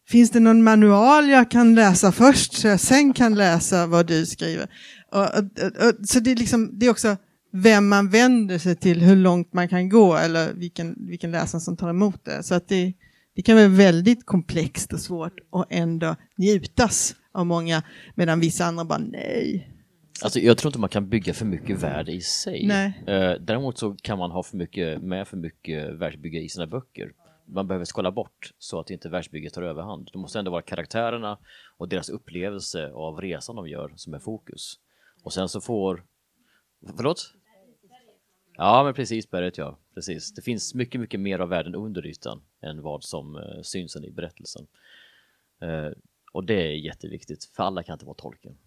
Finns 0.07 0.31
det 0.31 0.39
någon 0.39 0.63
manual 0.63 1.29
jag 1.29 1.51
kan 1.51 1.75
läsa 1.75 2.11
först 2.11 2.53
så 2.53 2.67
jag 2.67 2.79
sen 2.79 3.13
kan 3.13 3.35
läsa 3.35 3.87
vad 3.87 4.07
du 4.07 4.25
skriver? 4.25 4.67
Och, 5.11 5.21
och, 5.21 5.87
och, 5.87 6.07
så 6.07 6.19
det 6.19 6.31
är, 6.31 6.35
liksom, 6.35 6.79
det 6.79 6.85
är 6.85 6.89
också 6.89 7.17
vem 7.51 7.87
man 7.87 8.09
vänder 8.09 8.57
sig 8.57 8.75
till, 8.75 9.01
hur 9.01 9.15
långt 9.15 9.53
man 9.53 9.69
kan 9.69 9.89
gå 9.89 10.17
eller 10.17 10.53
vilken, 10.53 10.95
vilken 11.07 11.31
läsare 11.31 11.61
som 11.61 11.77
tar 11.77 11.89
emot 11.89 12.25
det. 12.25 12.43
Så 12.43 12.55
att 12.55 12.67
det, 12.67 12.93
det 13.35 13.41
kan 13.41 13.55
vara 13.55 13.67
väldigt 13.67 14.25
komplext 14.25 14.93
och 14.93 14.99
svårt 14.99 15.35
och 15.49 15.65
ändå 15.69 16.15
njutas 16.37 17.15
av 17.33 17.45
många 17.45 17.83
medan 18.15 18.39
vissa 18.39 18.65
andra 18.65 18.85
bara 18.85 18.99
nej. 18.99 19.78
Alltså 20.23 20.39
jag 20.39 20.57
tror 20.57 20.69
inte 20.69 20.79
man 20.79 20.89
kan 20.89 21.09
bygga 21.09 21.33
för 21.33 21.45
mycket 21.45 21.83
värde 21.83 22.11
i 22.11 22.21
sig. 22.21 22.65
Nej. 22.67 23.03
Eh, 23.07 23.33
däremot 23.39 23.77
så 23.77 23.95
kan 24.01 24.17
man 24.17 24.31
ha 24.31 24.43
för 24.43 24.57
mycket, 24.57 25.01
med 25.01 25.27
för 25.27 25.37
mycket 25.37 25.93
världsbygge 25.93 26.39
i 26.39 26.49
sina 26.49 26.67
böcker 26.67 27.11
man 27.51 27.67
behöver 27.67 27.85
skala 27.85 28.11
bort 28.11 28.53
så 28.57 28.79
att 28.79 28.89
inte 28.89 29.09
världsbygget 29.09 29.53
tar 29.53 29.61
överhand. 29.61 30.09
Det 30.13 30.19
måste 30.19 30.39
ändå 30.39 30.51
vara 30.51 30.61
karaktärerna 30.61 31.39
och 31.77 31.89
deras 31.89 32.09
upplevelse 32.09 32.91
av 32.91 33.21
resan 33.21 33.55
de 33.55 33.67
gör 33.67 33.93
som 33.95 34.13
är 34.13 34.19
fokus. 34.19 34.79
Och 35.23 35.33
sen 35.33 35.49
så 35.49 35.61
får... 35.61 36.05
Förlåt? 36.95 37.33
Ja, 38.57 38.83
men 38.83 38.93
precis 38.93 39.29
berget 39.29 39.57
ja. 39.57 39.79
Precis. 39.93 40.33
Det 40.33 40.41
finns 40.41 40.75
mycket, 40.75 41.01
mycket 41.01 41.19
mer 41.19 41.39
av 41.39 41.49
världen 41.49 41.75
under 41.75 42.05
ytan 42.05 42.41
än 42.61 42.81
vad 42.81 43.03
som 43.03 43.35
uh, 43.35 43.61
syns 43.61 43.95
i 43.95 44.11
berättelsen. 44.11 44.67
Uh, 45.63 45.91
och 46.33 46.43
det 46.43 46.53
är 46.53 46.71
jätteviktigt, 46.71 47.43
för 47.43 47.63
alla 47.63 47.83
kan 47.83 47.93
inte 47.93 48.05
vara 48.05 48.15
tolken. 48.15 48.57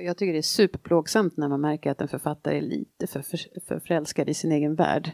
Jag 0.00 0.16
tycker 0.16 0.32
det 0.32 0.38
är 0.38 0.42
superplågsamt 0.42 1.36
när 1.36 1.48
man 1.48 1.60
märker 1.60 1.90
att 1.90 2.00
en 2.00 2.08
författare 2.08 2.58
är 2.58 2.62
lite 2.62 3.06
för, 3.06 3.22
för, 3.22 3.38
för 3.68 3.78
förälskad 3.78 4.28
i 4.28 4.34
sin 4.34 4.52
egen 4.52 4.74
värld 4.74 5.12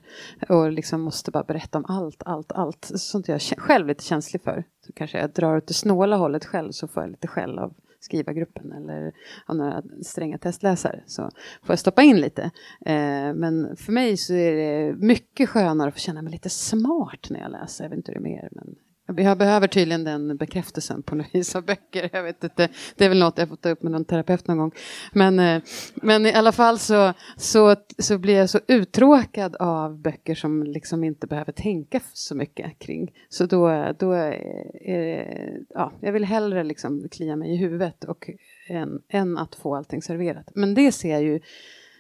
och 0.49 0.73
liksom 0.73 1.01
måste 1.01 1.31
bara 1.31 1.45
berätta 1.45 1.79
om 1.79 1.85
allt, 1.89 2.23
allt, 2.27 2.53
allt. 2.53 2.91
Sånt 2.95 3.29
jag 3.29 3.35
är 3.35 3.61
själv 3.61 3.87
lite 3.87 4.05
känslig 4.05 4.43
för. 4.43 4.65
Så 4.87 4.93
kanske 4.93 5.19
jag 5.19 5.31
drar 5.31 5.57
åt 5.57 5.67
det 5.67 5.75
snåla 5.75 6.17
hållet 6.17 6.45
själv 6.45 6.71
så 6.73 6.89
får 6.89 7.03
jag 7.03 7.11
lite 7.11 7.27
skäll 7.27 7.59
av 7.59 7.75
skrivargruppen 8.01 8.73
eller 8.73 9.13
av 9.47 9.57
några 9.57 9.83
stränga 10.03 10.39
testläsare 10.39 11.03
så 11.07 11.23
får 11.63 11.73
jag 11.73 11.79
stoppa 11.79 12.03
in 12.03 12.21
lite. 12.21 12.43
Eh, 12.87 13.35
men 13.35 13.77
för 13.77 13.93
mig 13.93 14.17
så 14.17 14.35
är 14.35 14.53
det 14.53 14.97
mycket 14.97 15.49
skönare 15.49 15.89
att 15.89 15.95
få 15.95 16.01
känna 16.01 16.23
mig 16.23 16.33
lite 16.33 16.51
smart 16.51 17.27
när 17.31 17.41
jag 17.41 17.53
läser. 17.53 17.85
Jag 17.85 17.91
vet 17.91 17.97
inte 17.97 18.13
hur 18.13 18.21
det 18.21 18.29
är 18.29 18.33
mer, 18.33 18.49
men 18.53 18.75
jag 19.07 19.39
behöver 19.39 19.69
tydligen 19.69 20.05
den 20.05 20.37
bekräftelsen 20.37 21.03
på 21.03 21.15
något 21.15 21.35
vis 21.35 21.57
av 21.57 21.65
böcker. 21.65 22.11
Jag 22.13 22.23
vet 22.23 22.45
inte, 22.45 22.69
det 22.97 23.05
är 23.05 23.09
väl 23.09 23.19
något 23.19 23.39
jag 23.39 23.49
får 23.49 23.57
ta 23.57 23.69
upp 23.69 23.83
med 23.83 23.93
någon 23.93 24.05
terapeut 24.05 24.47
någon 24.49 24.59
gång. 24.59 24.73
Men, 25.13 25.39
eh, 25.39 25.63
men 25.95 26.27
i 26.27 26.33
alla 26.33 26.53
fall 26.53 26.79
så, 26.79 27.13
så, 27.37 27.77
så 27.99 28.19
blir 28.19 28.35
jag 28.35 28.51
så 28.51 28.61
uttråkad 28.69 29.57
av 29.57 30.03
böcker 30.03 30.35
som 30.35 30.63
liksom 30.63 31.05
inte 31.05 31.27
behöver 31.27 31.53
tänka 31.53 32.01
så 32.13 32.35
mycket 32.35 32.79
kring. 32.79 33.13
Så 33.29 33.47
då, 33.47 33.93
då 33.99 34.13
är 34.13 34.99
det, 34.99 35.65
ja, 35.69 35.93
jag 36.01 36.13
vill 36.13 36.25
hellre 36.25 36.65
liksom 36.65 37.09
klia 37.11 37.37
mig 37.37 37.55
i 37.55 37.57
huvudet 37.57 38.05
och, 38.05 38.31
än, 38.69 39.03
än 39.09 39.39
att 39.39 39.55
få 39.55 39.77
allting 39.77 40.03
serverat. 40.03 40.51
Men 40.55 40.75
det 40.75 40.93
ser 40.93 41.11
jag 41.11 41.23
ju, 41.23 41.41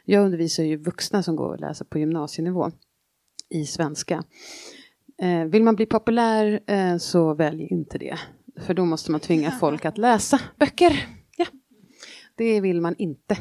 jag 0.05 0.25
undervisar 0.25 0.65
ju 0.65 0.77
vuxna 0.77 1.23
som 1.23 1.37
går 1.37 1.49
och 1.49 1.61
läser 1.61 1.85
på 1.85 1.99
gymnasienivå 1.99 2.71
i 3.51 3.65
svenska. 3.65 4.25
Eh, 5.19 5.45
vill 5.45 5.63
man 5.63 5.77
bli 5.77 5.87
populär 5.87 6.61
eh, 6.67 6.97
så 6.97 7.35
välj 7.35 7.67
inte 7.71 7.99
det. 7.99 8.19
För 8.61 8.75
då 8.75 8.85
måste 8.85 9.11
man 9.11 9.21
tvinga 9.21 9.51
folk 9.51 9.85
att 9.85 9.99
läsa 9.99 10.41
böcker. 10.59 11.07
Ja. 11.37 11.47
Det 12.37 12.61
vill 12.61 12.81
man 12.81 12.95
inte. 12.99 13.37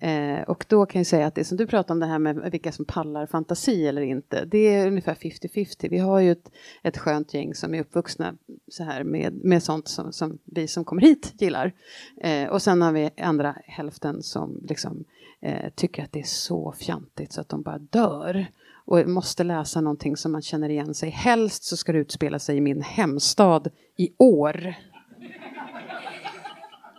Eh, 0.00 0.40
och 0.40 0.64
då 0.68 0.86
kan 0.86 1.00
jag 1.00 1.06
säga 1.06 1.26
att 1.26 1.34
det 1.34 1.44
som 1.44 1.56
du 1.56 1.66
pratar 1.66 1.94
om 1.94 2.00
det 2.00 2.06
här 2.06 2.18
med 2.18 2.50
vilka 2.52 2.72
som 2.72 2.84
pallar 2.84 3.26
fantasi 3.26 3.86
eller 3.86 4.02
inte. 4.02 4.44
Det 4.44 4.74
är 4.74 4.86
ungefär 4.86 5.14
50-50. 5.14 5.88
Vi 5.90 5.98
har 5.98 6.20
ju 6.20 6.32
ett, 6.32 6.50
ett 6.82 6.98
skönt 6.98 7.34
gäng 7.34 7.54
som 7.54 7.74
är 7.74 7.80
uppvuxna 7.80 8.34
så 8.68 8.82
här 8.82 9.04
med, 9.04 9.34
med 9.44 9.62
sånt 9.62 9.88
som, 9.88 10.12
som 10.12 10.38
vi 10.44 10.68
som 10.68 10.84
kommer 10.84 11.02
hit 11.02 11.32
gillar. 11.38 11.72
Eh, 12.20 12.48
och 12.48 12.62
sen 12.62 12.82
har 12.82 12.92
vi 12.92 13.10
andra 13.20 13.56
hälften 13.64 14.22
som 14.22 14.60
liksom 14.68 15.04
eh, 15.40 15.70
tycker 15.74 16.02
att 16.04 16.12
det 16.12 16.20
är 16.20 16.24
så 16.24 16.72
fjantigt 16.72 17.32
så 17.32 17.40
att 17.40 17.48
de 17.48 17.62
bara 17.62 17.78
dör 17.78 18.46
och 18.86 19.08
måste 19.08 19.44
läsa 19.44 19.80
någonting 19.80 20.16
som 20.16 20.32
man 20.32 20.42
känner 20.42 20.68
igen 20.68 20.94
sig. 20.94 21.10
Helst 21.10 21.64
så 21.64 21.76
ska 21.76 21.92
det 21.92 21.98
utspela 21.98 22.38
sig 22.38 22.56
i 22.56 22.60
min 22.60 22.82
hemstad 22.82 23.68
i 23.96 24.08
år. 24.18 24.74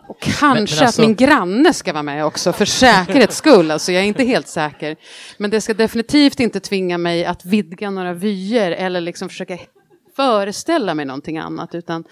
Och 0.08 0.20
kanske 0.20 0.46
men, 0.46 0.54
men 0.54 0.60
alltså... 0.60 0.84
att 0.84 0.98
min 1.08 1.16
granne 1.16 1.72
ska 1.72 1.92
vara 1.92 2.02
med 2.02 2.24
också 2.24 2.52
för 2.52 2.64
säkerhets 2.64 3.36
skull. 3.36 3.70
Alltså 3.70 3.92
jag 3.92 4.02
är 4.02 4.06
inte 4.06 4.24
helt 4.24 4.48
säker. 4.48 4.96
Men 5.38 5.50
det 5.50 5.60
ska 5.60 5.74
definitivt 5.74 6.40
inte 6.40 6.60
tvinga 6.60 6.98
mig 6.98 7.24
att 7.24 7.44
vidga 7.44 7.90
några 7.90 8.12
vyer 8.12 8.70
eller 8.70 9.00
liksom 9.00 9.28
försöka 9.28 9.58
föreställa 10.16 10.94
mig 10.94 11.04
någonting 11.04 11.38
annat 11.38 11.74
utan 11.74 12.04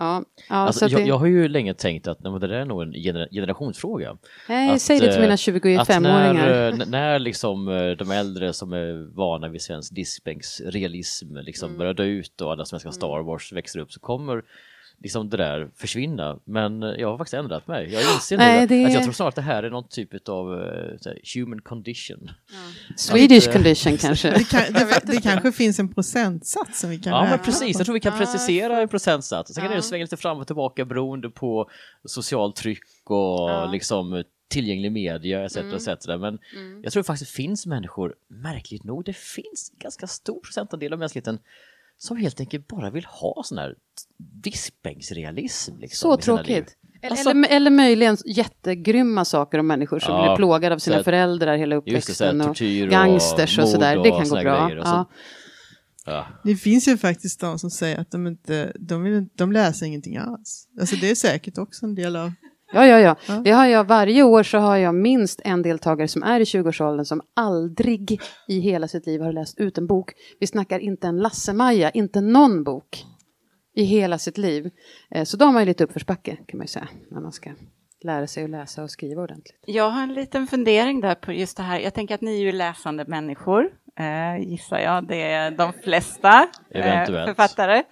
Ja, 0.00 0.24
ja, 0.48 0.54
alltså, 0.54 0.86
jag, 0.88 1.00
det... 1.00 1.06
jag, 1.06 1.18
har 1.18 1.26
ju 1.26 1.48
länge 1.48 1.74
tänkt 1.74 2.08
att 2.08 2.20
nej, 2.20 2.40
det 2.40 2.46
där 2.46 2.54
är 2.54 2.64
nog 2.64 2.82
en 2.82 2.92
generationsfråga. 3.32 4.16
Nej, 4.48 4.70
att, 4.70 4.82
säg 4.82 5.00
det 5.00 5.12
till 5.12 5.20
mina 5.20 5.36
25-åringar. 5.36 6.72
När, 6.72 6.86
när 6.86 7.18
liksom 7.18 7.68
eh, 7.68 7.90
de 7.90 8.10
äldre 8.10 8.52
som 8.52 8.72
är 8.72 9.16
vana 9.16 9.48
vid 9.48 9.62
svensk 9.62 9.94
diskbänksrealism 9.94 11.36
liksom 11.36 11.68
mm. 11.68 11.78
börjar 11.78 11.94
dö 11.94 12.04
ut 12.04 12.40
och 12.40 12.52
alla 12.52 12.64
som 12.64 12.76
älskar 12.76 12.90
Star 12.90 13.22
Wars 13.22 13.52
växer 13.52 13.80
upp 13.80 13.92
så 13.92 14.00
kommer 14.00 14.42
liksom 15.00 15.30
det 15.30 15.36
där 15.36 15.70
försvinna. 15.76 16.38
Men 16.44 16.82
jag 16.82 17.10
har 17.10 17.18
faktiskt 17.18 17.34
ändrat 17.34 17.66
mig. 17.66 17.92
Jag 17.92 18.02
inser 18.14 18.38
nu 18.38 18.66
det... 18.66 18.86
att 18.86 18.92
jag 18.92 19.02
tror 19.02 19.12
snarare 19.12 19.28
att 19.28 19.34
det 19.34 19.42
här 19.42 19.62
är 19.62 19.70
någon 19.70 19.88
typ 19.88 20.28
av 20.28 20.48
uh, 20.48 21.14
human 21.34 21.60
condition. 21.60 22.30
Ja. 22.52 22.94
Swedish 22.96 23.48
att, 23.48 23.54
condition 23.54 23.96
kanske. 24.00 24.30
Det, 24.30 24.50
kan, 24.50 24.72
det, 24.72 25.00
det 25.04 25.20
kanske 25.22 25.52
finns 25.52 25.78
en 25.78 25.94
procentsats 25.94 26.80
som 26.80 26.90
vi 26.90 26.98
kan 26.98 27.12
Ja, 27.12 27.24
men 27.30 27.38
precis. 27.38 27.76
Jag 27.76 27.86
tror 27.86 27.94
vi 27.94 28.00
kan 28.00 28.18
precisera 28.18 28.80
en 28.80 28.88
procentsats. 28.88 29.54
Sen 29.54 29.64
kan 29.64 29.76
det 29.76 29.82
svänga 29.82 30.04
lite 30.04 30.16
fram 30.16 30.38
och 30.38 30.46
tillbaka 30.46 30.84
beroende 30.84 31.30
på 31.30 31.70
socialt 32.04 32.56
tryck 32.56 33.10
och 33.10 33.50
ja. 33.50 33.66
liksom 33.72 34.24
tillgänglig 34.48 34.92
media 34.92 35.44
etc. 35.44 35.56
Mm. 35.56 35.74
etc. 35.74 36.06
Men 36.06 36.38
mm. 36.56 36.82
jag 36.82 36.92
tror 36.92 37.02
faktiskt 37.02 37.32
det 37.32 37.36
finns 37.36 37.66
människor, 37.66 38.14
märkligt 38.28 38.84
nog, 38.84 39.04
det 39.04 39.16
finns 39.16 39.72
ganska 39.78 40.06
stor 40.06 40.40
procentandel 40.40 40.92
av 40.92 40.98
mänskligheten 40.98 41.38
som 42.02 42.16
helt 42.16 42.40
enkelt 42.40 42.68
bara 42.68 42.90
vill 42.90 43.04
ha 43.04 43.42
sån 43.44 43.58
här 43.58 43.74
diskbänksrealism. 44.18 45.78
Liksom, 45.78 46.10
så 46.10 46.16
tråkigt. 46.16 46.76
Alltså, 47.02 47.30
eller, 47.30 47.48
eller 47.48 47.70
möjligen 47.70 48.16
jättegrymma 48.24 49.24
saker 49.24 49.58
om 49.58 49.66
människor 49.66 49.98
som 49.98 50.14
ja, 50.14 50.22
blir 50.22 50.36
plågade 50.36 50.74
av 50.74 50.78
sina 50.78 50.96
här, 50.96 51.02
föräldrar 51.02 51.56
hela 51.56 51.76
uppväxten. 51.76 52.38
Det, 52.38 52.44
här, 52.44 52.82
och 52.84 52.90
gangsters 52.90 53.58
och, 53.58 53.64
och 53.64 53.70
sådär. 53.70 53.96
Det 54.02 54.10
kan 54.10 54.28
gå 54.28 54.40
bra. 54.40 54.70
Ja. 54.72 55.10
Ja. 56.06 56.26
Det 56.44 56.56
finns 56.56 56.88
ju 56.88 56.96
faktiskt 56.96 57.40
de 57.40 57.58
som 57.58 57.70
säger 57.70 58.00
att 58.00 58.10
de 58.10 58.26
inte, 58.26 58.72
de, 58.78 59.02
vill, 59.02 59.26
de 59.34 59.52
läser 59.52 59.86
ingenting 59.86 60.16
alls. 60.16 60.68
Alltså 60.80 60.96
det 60.96 61.10
är 61.10 61.14
säkert 61.14 61.58
också 61.58 61.86
en 61.86 61.94
del 61.94 62.16
av 62.16 62.32
Ja, 62.72 62.86
ja, 62.86 62.98
ja. 62.98 63.34
Det 63.44 63.50
har 63.50 63.66
jag, 63.66 63.84
varje 63.84 64.22
år 64.22 64.42
så 64.42 64.58
har 64.58 64.76
jag 64.76 64.94
minst 64.94 65.40
en 65.44 65.62
deltagare 65.62 66.08
som 66.08 66.22
är 66.22 66.40
i 66.40 66.44
20-årsåldern 66.44 67.04
som 67.04 67.20
aldrig 67.36 68.20
i 68.48 68.60
hela 68.60 68.88
sitt 68.88 69.06
liv 69.06 69.20
har 69.20 69.32
läst 69.32 69.58
ut 69.60 69.78
en 69.78 69.86
bok. 69.86 70.12
Vi 70.40 70.46
snackar 70.46 70.78
inte 70.78 71.06
en 71.06 71.18
Lasse-Maja, 71.18 71.90
inte 71.90 72.20
någon 72.20 72.64
bok 72.64 73.04
i 73.74 73.82
hela 73.82 74.18
sitt 74.18 74.38
liv. 74.38 74.70
Eh, 75.10 75.24
Så 75.24 75.36
då 75.36 75.44
har 75.44 75.52
man 75.52 75.62
ju 75.62 75.66
lite 75.66 75.84
uppförsbacke 75.84 76.36
kan 76.48 76.58
man 76.58 76.64
ju 76.64 76.68
säga, 76.68 76.88
när 77.10 77.20
man 77.20 77.32
ska 77.32 77.50
lära 78.04 78.26
sig 78.26 78.44
att 78.44 78.50
läsa 78.50 78.82
och 78.82 78.90
skriva 78.90 79.22
ordentligt. 79.22 79.60
Jag 79.66 79.90
har 79.90 80.02
en 80.02 80.14
liten 80.14 80.46
fundering 80.46 81.00
där 81.00 81.14
på 81.14 81.32
just 81.32 81.56
det 81.56 81.62
här. 81.62 81.78
Jag 81.80 81.94
tänker 81.94 82.14
att 82.14 82.20
ni 82.20 82.34
är 82.36 82.40
ju 82.44 82.52
läsande 82.52 83.04
människor, 83.08 83.68
eh, 83.98 84.48
gissar 84.48 84.78
jag. 84.78 85.06
Det 85.08 85.22
är 85.22 85.50
de 85.50 85.72
flesta 85.84 86.48
eh, 86.74 86.86
Eventuellt. 86.86 87.28
författare. 87.28 87.82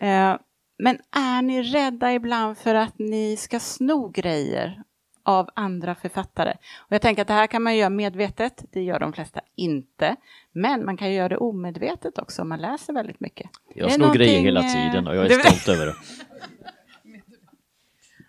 Eh, 0.00 0.36
men 0.78 0.98
är 1.16 1.42
ni 1.42 1.62
rädda 1.62 2.12
ibland 2.12 2.58
för 2.58 2.74
att 2.74 2.98
ni 2.98 3.36
ska 3.36 3.60
sno 3.60 4.08
grejer 4.08 4.82
av 5.22 5.50
andra 5.54 5.94
författare? 5.94 6.54
Och 6.78 6.92
jag 6.92 7.02
tänker 7.02 7.22
att 7.22 7.28
det 7.28 7.34
här 7.34 7.46
kan 7.46 7.62
man 7.62 7.76
göra 7.76 7.90
medvetet, 7.90 8.64
det 8.72 8.82
gör 8.82 9.00
de 9.00 9.12
flesta 9.12 9.40
inte. 9.56 10.16
Men 10.52 10.84
man 10.84 10.96
kan 10.96 11.08
ju 11.10 11.14
göra 11.16 11.28
det 11.28 11.36
omedvetet 11.36 12.18
också 12.18 12.42
om 12.42 12.48
man 12.48 12.60
läser 12.60 12.92
väldigt 12.92 13.20
mycket. 13.20 13.50
Jag 13.74 13.92
snor 13.92 14.14
grejer 14.14 14.40
hela 14.40 14.60
någonting, 14.60 14.82
eh, 14.82 14.90
tiden 14.90 15.08
och 15.08 15.16
jag 15.16 15.26
är 15.26 15.38
stolt 15.38 15.68
över 15.68 15.86
det. 15.86 15.94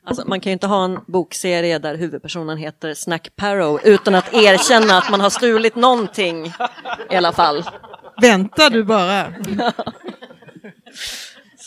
Alltså, 0.08 0.28
man 0.28 0.40
kan 0.40 0.50
ju 0.50 0.54
inte 0.54 0.68
ha 0.68 0.86
en 0.86 1.00
bokserie 1.08 1.80
där 1.80 1.96
huvudpersonen 1.96 2.58
heter 2.58 2.94
Snack 2.94 3.36
Parrow 3.36 3.80
utan 3.84 4.16
att 4.16 4.34
erkänna 4.34 4.98
att 4.98 5.12
man 5.12 5.22
har 5.22 5.30
stulit 5.30 5.76
någonting 5.76 6.46
i 7.10 7.16
alla 7.16 7.32
fall. 7.34 7.64
Vänta 8.22 8.70
du 8.70 8.84
bara. 8.84 9.34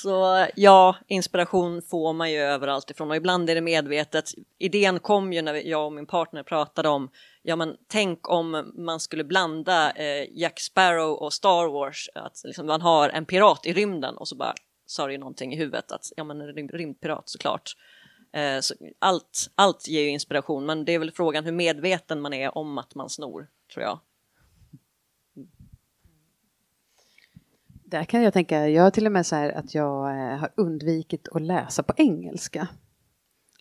Så 0.03 0.47
ja, 0.55 0.97
inspiration 1.07 1.83
får 1.83 2.13
man 2.13 2.33
ju 2.33 2.39
överallt 2.39 2.91
ifrån 2.91 3.11
och 3.11 3.17
ibland 3.17 3.51
är 3.51 3.55
det 3.55 3.61
medvetet. 3.61 4.31
Idén 4.59 5.01
kom 5.01 5.33
ju 5.33 5.43
när 5.43 5.55
jag 5.55 5.87
och 5.87 5.93
min 5.93 6.07
partner 6.07 6.43
pratade 6.43 6.89
om, 6.89 7.11
ja 7.43 7.57
men 7.57 7.77
tänk 7.89 8.29
om 8.29 8.73
man 8.75 9.01
skulle 9.01 9.25
blanda 9.25 9.93
eh, 9.93 10.27
Jack 10.31 10.61
Sparrow 10.61 11.11
och 11.13 11.33
Star 11.33 11.69
Wars, 11.69 12.11
att 12.15 12.43
liksom 12.45 12.67
man 12.67 12.81
har 12.81 13.09
en 13.09 13.25
pirat 13.25 13.67
i 13.67 13.73
rymden 13.73 14.17
och 14.17 14.29
så 14.29 14.37
bara 14.37 14.55
sa 14.87 15.07
det 15.07 15.13
ju 15.13 15.19
någonting 15.19 15.53
i 15.53 15.57
huvudet 15.57 15.93
att 15.93 16.13
ja 16.17 16.25
men 16.25 16.41
en 16.41 16.49
rym- 16.49 16.73
rymdpirat 16.73 17.29
såklart. 17.29 17.77
Eh, 18.33 18.61
så 18.61 18.75
allt, 18.99 19.51
allt 19.55 19.89
ger 19.89 20.03
ju 20.03 20.09
inspiration 20.09 20.67
men 20.67 20.85
det 20.85 20.93
är 20.93 20.99
väl 20.99 21.13
frågan 21.13 21.45
hur 21.45 21.53
medveten 21.53 22.21
man 22.21 22.33
är 22.33 22.59
om 22.59 22.79
att 22.79 22.95
man 22.95 23.09
snor, 23.09 23.47
tror 23.75 23.85
jag. 23.85 24.01
Där 27.91 28.05
kan 28.05 28.23
jag 28.23 28.33
tänka, 28.33 28.69
jag 28.69 28.83
har 28.83 28.91
till 28.91 29.07
och 29.07 29.13
med 29.13 29.27
så 29.27 29.37
här 29.37 29.51
att 29.53 29.75
jag 29.75 30.11
eh, 30.11 30.39
har 30.39 30.51
undvikit 30.57 31.29
att 31.29 31.43
läsa 31.43 31.83
på 31.83 31.93
engelska. 31.97 32.69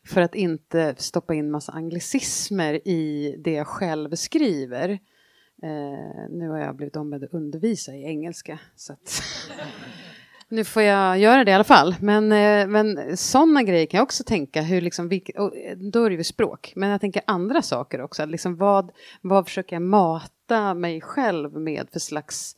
För 0.05 0.21
att 0.21 0.35
inte 0.35 0.95
stoppa 0.97 1.33
in 1.33 1.51
massa 1.51 1.71
anglicismer 1.71 2.87
i 2.87 3.35
det 3.43 3.51
jag 3.51 3.67
själv 3.67 4.15
skriver. 4.15 4.89
Eh, 5.63 6.29
nu 6.29 6.49
har 6.49 6.57
jag 6.57 6.75
blivit 6.75 6.95
ombedd 6.95 7.23
att 7.23 7.33
undervisa 7.33 7.95
i 7.95 8.03
engelska. 8.03 8.59
Så 8.75 8.93
att 8.93 9.21
nu 10.49 10.63
får 10.63 10.83
jag 10.83 11.19
göra 11.19 11.43
det 11.43 11.51
i 11.51 11.53
alla 11.53 11.63
fall. 11.63 11.95
Men, 12.01 12.31
eh, 12.31 12.67
men 12.67 13.17
sådana 13.17 13.63
grejer 13.63 13.85
kan 13.85 13.97
jag 13.97 14.05
också 14.05 14.23
tänka. 14.23 14.61
Hur 14.61 14.81
liksom, 14.81 15.09
vilk, 15.09 15.29
och, 15.37 15.57
eh, 15.57 15.77
då 15.77 16.03
är 16.03 16.09
det 16.09 16.15
ju 16.15 16.23
språk. 16.23 16.73
Men 16.75 16.89
jag 16.89 17.01
tänker 17.01 17.21
andra 17.27 17.61
saker 17.61 18.01
också. 18.01 18.25
Liksom 18.25 18.57
vad, 18.57 18.91
vad 19.21 19.45
försöker 19.45 19.75
jag 19.75 19.83
mata 19.83 20.73
mig 20.73 21.01
själv 21.01 21.53
med 21.53 21.87
för 21.91 21.99
slags 21.99 22.55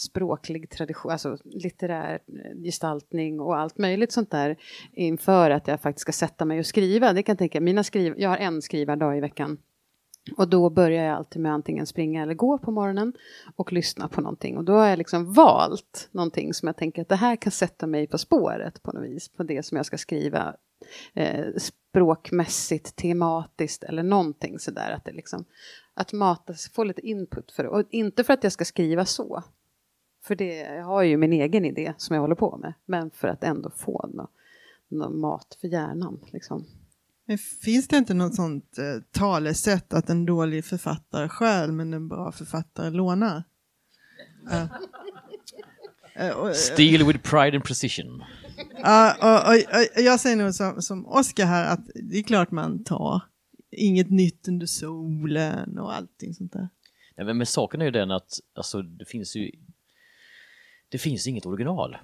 språklig 0.00 0.70
tradition, 0.70 1.12
alltså 1.12 1.36
litterär 1.44 2.18
eh, 2.28 2.62
gestaltning 2.62 3.40
och 3.40 3.58
allt 3.58 3.78
möjligt 3.78 4.12
sånt 4.12 4.30
där 4.30 4.56
inför 4.92 5.50
att 5.50 5.68
jag 5.68 5.80
faktiskt 5.80 6.02
ska 6.02 6.12
sätta 6.12 6.44
mig 6.44 6.58
och 6.58 6.66
skriva. 6.66 7.12
Det 7.12 7.22
kan 7.22 7.32
jag 7.32 7.38
tänka, 7.38 7.60
mina 7.60 7.84
skriv, 7.84 8.14
jag 8.16 8.30
har 8.30 8.36
en 8.36 8.62
skrivardag 8.62 9.16
i 9.16 9.20
veckan 9.20 9.58
och 10.36 10.48
då 10.48 10.70
börjar 10.70 11.04
jag 11.04 11.16
alltid 11.16 11.42
med 11.42 11.52
antingen 11.52 11.86
springa 11.86 12.22
eller 12.22 12.34
gå 12.34 12.58
på 12.58 12.70
morgonen 12.70 13.12
och 13.56 13.72
lyssna 13.72 14.08
på 14.08 14.20
någonting. 14.20 14.56
Och 14.56 14.64
då 14.64 14.72
har 14.72 14.86
jag 14.86 14.98
liksom 14.98 15.32
valt 15.32 16.08
någonting 16.12 16.54
som 16.54 16.66
jag 16.66 16.76
tänker 16.76 17.02
att 17.02 17.08
det 17.08 17.16
här 17.16 17.36
kan 17.36 17.52
sätta 17.52 17.86
mig 17.86 18.06
på 18.06 18.18
spåret 18.18 18.82
på 18.82 18.92
något 18.92 19.04
vis, 19.04 19.28
på 19.28 19.42
det 19.42 19.62
som 19.62 19.76
jag 19.76 19.86
ska 19.86 19.98
skriva 19.98 20.54
eh, 21.14 21.46
språkmässigt, 21.56 22.96
tematiskt 22.96 23.84
eller 23.84 24.02
någonting 24.02 24.58
sådär. 24.58 24.90
Att 24.90 25.04
det 25.04 25.12
liksom, 25.12 25.44
att 25.94 26.12
matas, 26.12 26.68
få 26.68 26.84
lite 26.84 27.06
input 27.06 27.52
för 27.52 27.62
det. 27.62 27.68
Och 27.68 27.82
inte 27.90 28.24
för 28.24 28.32
att 28.32 28.44
jag 28.44 28.52
ska 28.52 28.64
skriva 28.64 29.04
så, 29.04 29.42
för 30.28 30.34
det, 30.34 30.56
jag 30.56 30.84
har 30.84 31.02
ju 31.02 31.16
min 31.16 31.32
egen 31.32 31.64
idé 31.64 31.92
som 31.96 32.14
jag 32.14 32.20
håller 32.20 32.34
på 32.34 32.56
med. 32.56 32.74
Men 32.86 33.10
för 33.10 33.28
att 33.28 33.44
ändå 33.44 33.70
få 33.70 34.10
nå, 34.14 34.28
nå 34.88 35.10
mat 35.10 35.56
för 35.60 35.68
hjärnan. 35.68 36.20
Liksom. 36.32 36.64
Men 37.26 37.38
finns 37.38 37.88
det 37.88 37.96
inte 37.96 38.14
något 38.14 38.34
sånt 38.34 38.78
eh, 38.78 39.02
talesätt 39.10 39.92
att 39.94 40.10
en 40.10 40.26
dålig 40.26 40.64
författare 40.64 41.28
stjäl 41.28 41.72
men 41.72 41.94
en 41.94 42.08
bra 42.08 42.32
författare 42.32 42.90
lånar? 42.90 43.42
Och- 46.36 46.56
Steal 46.56 47.06
with 47.06 47.18
pride 47.30 47.56
and 47.56 47.64
precision. 47.64 48.22
Jag 49.96 50.20
säger 50.20 50.36
nog 50.36 50.54
som, 50.54 50.82
som 50.82 51.06
Oskar 51.06 51.46
här 51.46 51.72
att 51.72 51.86
det 51.94 52.18
är 52.18 52.22
klart 52.22 52.50
man 52.50 52.84
tar 52.84 53.20
inget 53.70 54.10
nytt 54.10 54.48
under 54.48 54.66
solen 54.66 55.78
och 55.78 55.94
allting 55.94 56.34
sånt 56.34 56.52
där. 56.52 56.68
Nej, 57.16 57.26
men, 57.26 57.36
men 57.36 57.46
saken 57.46 57.80
är 57.80 57.84
ju 57.84 57.90
den 57.90 58.10
att 58.10 58.40
alltså, 58.54 58.82
det 58.82 59.04
finns 59.04 59.36
ju 59.36 59.50
det 60.88 60.98
finns 60.98 61.26
inget 61.26 61.46
original. 61.46 61.96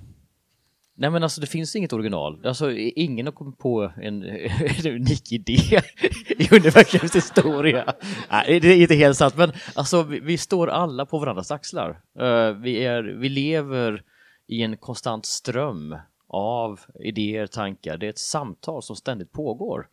Nej 0.97 1.11
men 1.11 1.23
alltså 1.23 1.41
det 1.41 1.47
finns 1.47 1.77
inget 1.77 1.93
original. 1.93 2.47
Alltså 2.47 2.73
ingen 2.73 3.27
har 3.27 3.33
kommit 3.33 3.59
på 3.59 3.93
en, 3.97 4.23
en 4.85 4.87
unik 4.87 5.33
idé 5.33 5.53
i 6.29 6.49
universums 6.55 7.17
historia. 7.17 7.95
Nej, 8.31 8.61
det 8.61 8.69
är 8.69 8.83
inte 8.83 8.95
helt 8.95 9.17
sant 9.17 9.37
men 9.37 9.53
alltså 9.75 10.03
vi, 10.03 10.21
vi 10.21 10.39
står 10.39 10.69
alla 10.69 11.07
på 11.07 11.19
varandras 11.19 11.51
axlar. 11.51 12.01
Uh, 12.21 12.51
vi, 12.51 12.85
är, 12.85 13.03
vi 13.03 13.29
lever 13.29 14.03
i 14.47 14.63
en 14.63 14.77
konstant 14.77 15.27
ström 15.27 15.97
av 16.29 16.81
idéer, 17.01 17.47
tankar. 17.47 17.97
Det 17.97 18.07
är 18.07 18.11
ett 18.11 18.19
samtal 18.19 18.83
som 18.83 18.97
ständigt 18.97 19.33
pågår. 19.33 19.87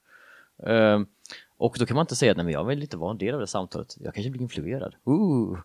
Uh, 0.67 0.99
och 1.61 1.75
då 1.79 1.85
kan 1.85 1.95
man 1.95 2.03
inte 2.03 2.15
säga 2.15 2.31
att 2.31 2.51
jag 2.51 2.63
vill 2.63 2.81
inte 2.81 2.97
vara 2.97 3.11
en 3.11 3.17
del 3.17 3.33
av 3.33 3.39
det 3.39 3.47
samtalet. 3.47 3.95
Jag 3.99 4.13
kanske 4.13 4.29
blir 4.29 4.41
influerad. 4.41 4.95
Ooh. 5.03 5.59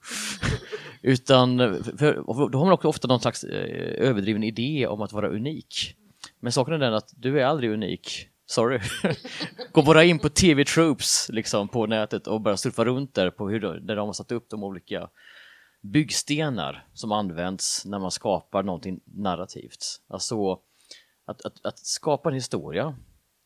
Utan 1.03 1.59
för, 1.59 2.35
för 2.35 2.49
då 2.49 2.59
har 2.59 2.65
man 2.65 2.75
också 2.75 2.89
ofta 2.89 3.09
någon 3.09 3.21
slags 3.21 3.45
eh, 3.45 4.09
överdriven 4.09 4.43
idé 4.43 4.87
om 4.87 5.03
att 5.03 5.13
vara 5.13 5.29
unik. 5.29 5.95
Men 6.41 6.53
saken 6.53 6.75
är 6.75 6.79
den 6.79 6.95
att 6.95 7.13
du 7.17 7.41
är 7.41 7.45
aldrig 7.45 7.71
unik. 7.71 8.29
Sorry. 8.47 8.81
Gå 9.73 9.83
bara 9.83 10.05
in 10.05 10.19
på 10.19 10.29
TV 10.29 10.65
Troops 10.65 11.29
liksom, 11.29 11.69
på 11.69 11.87
nätet 11.87 12.27
och 12.27 12.41
bara 12.41 12.57
surfa 12.57 12.85
runt 12.85 13.15
där 13.15 13.31
på 13.31 13.49
hur 13.49 13.61
de, 13.61 13.87
där 13.87 13.97
de 13.97 14.09
har 14.09 14.13
satt 14.13 14.33
upp 14.33 14.51
de 14.51 14.65
olika 14.65 15.09
byggstenar 15.83 16.87
som 16.93 17.13
används 17.13 17.85
när 17.85 17.99
man 17.99 18.11
skapar 18.11 18.63
någonting 18.63 19.01
narrativt. 19.05 20.03
Alltså 20.09 20.53
att, 21.27 21.45
att, 21.45 21.67
att 21.67 21.79
skapa 21.79 22.29
en 22.29 22.35
historia, 22.35 22.97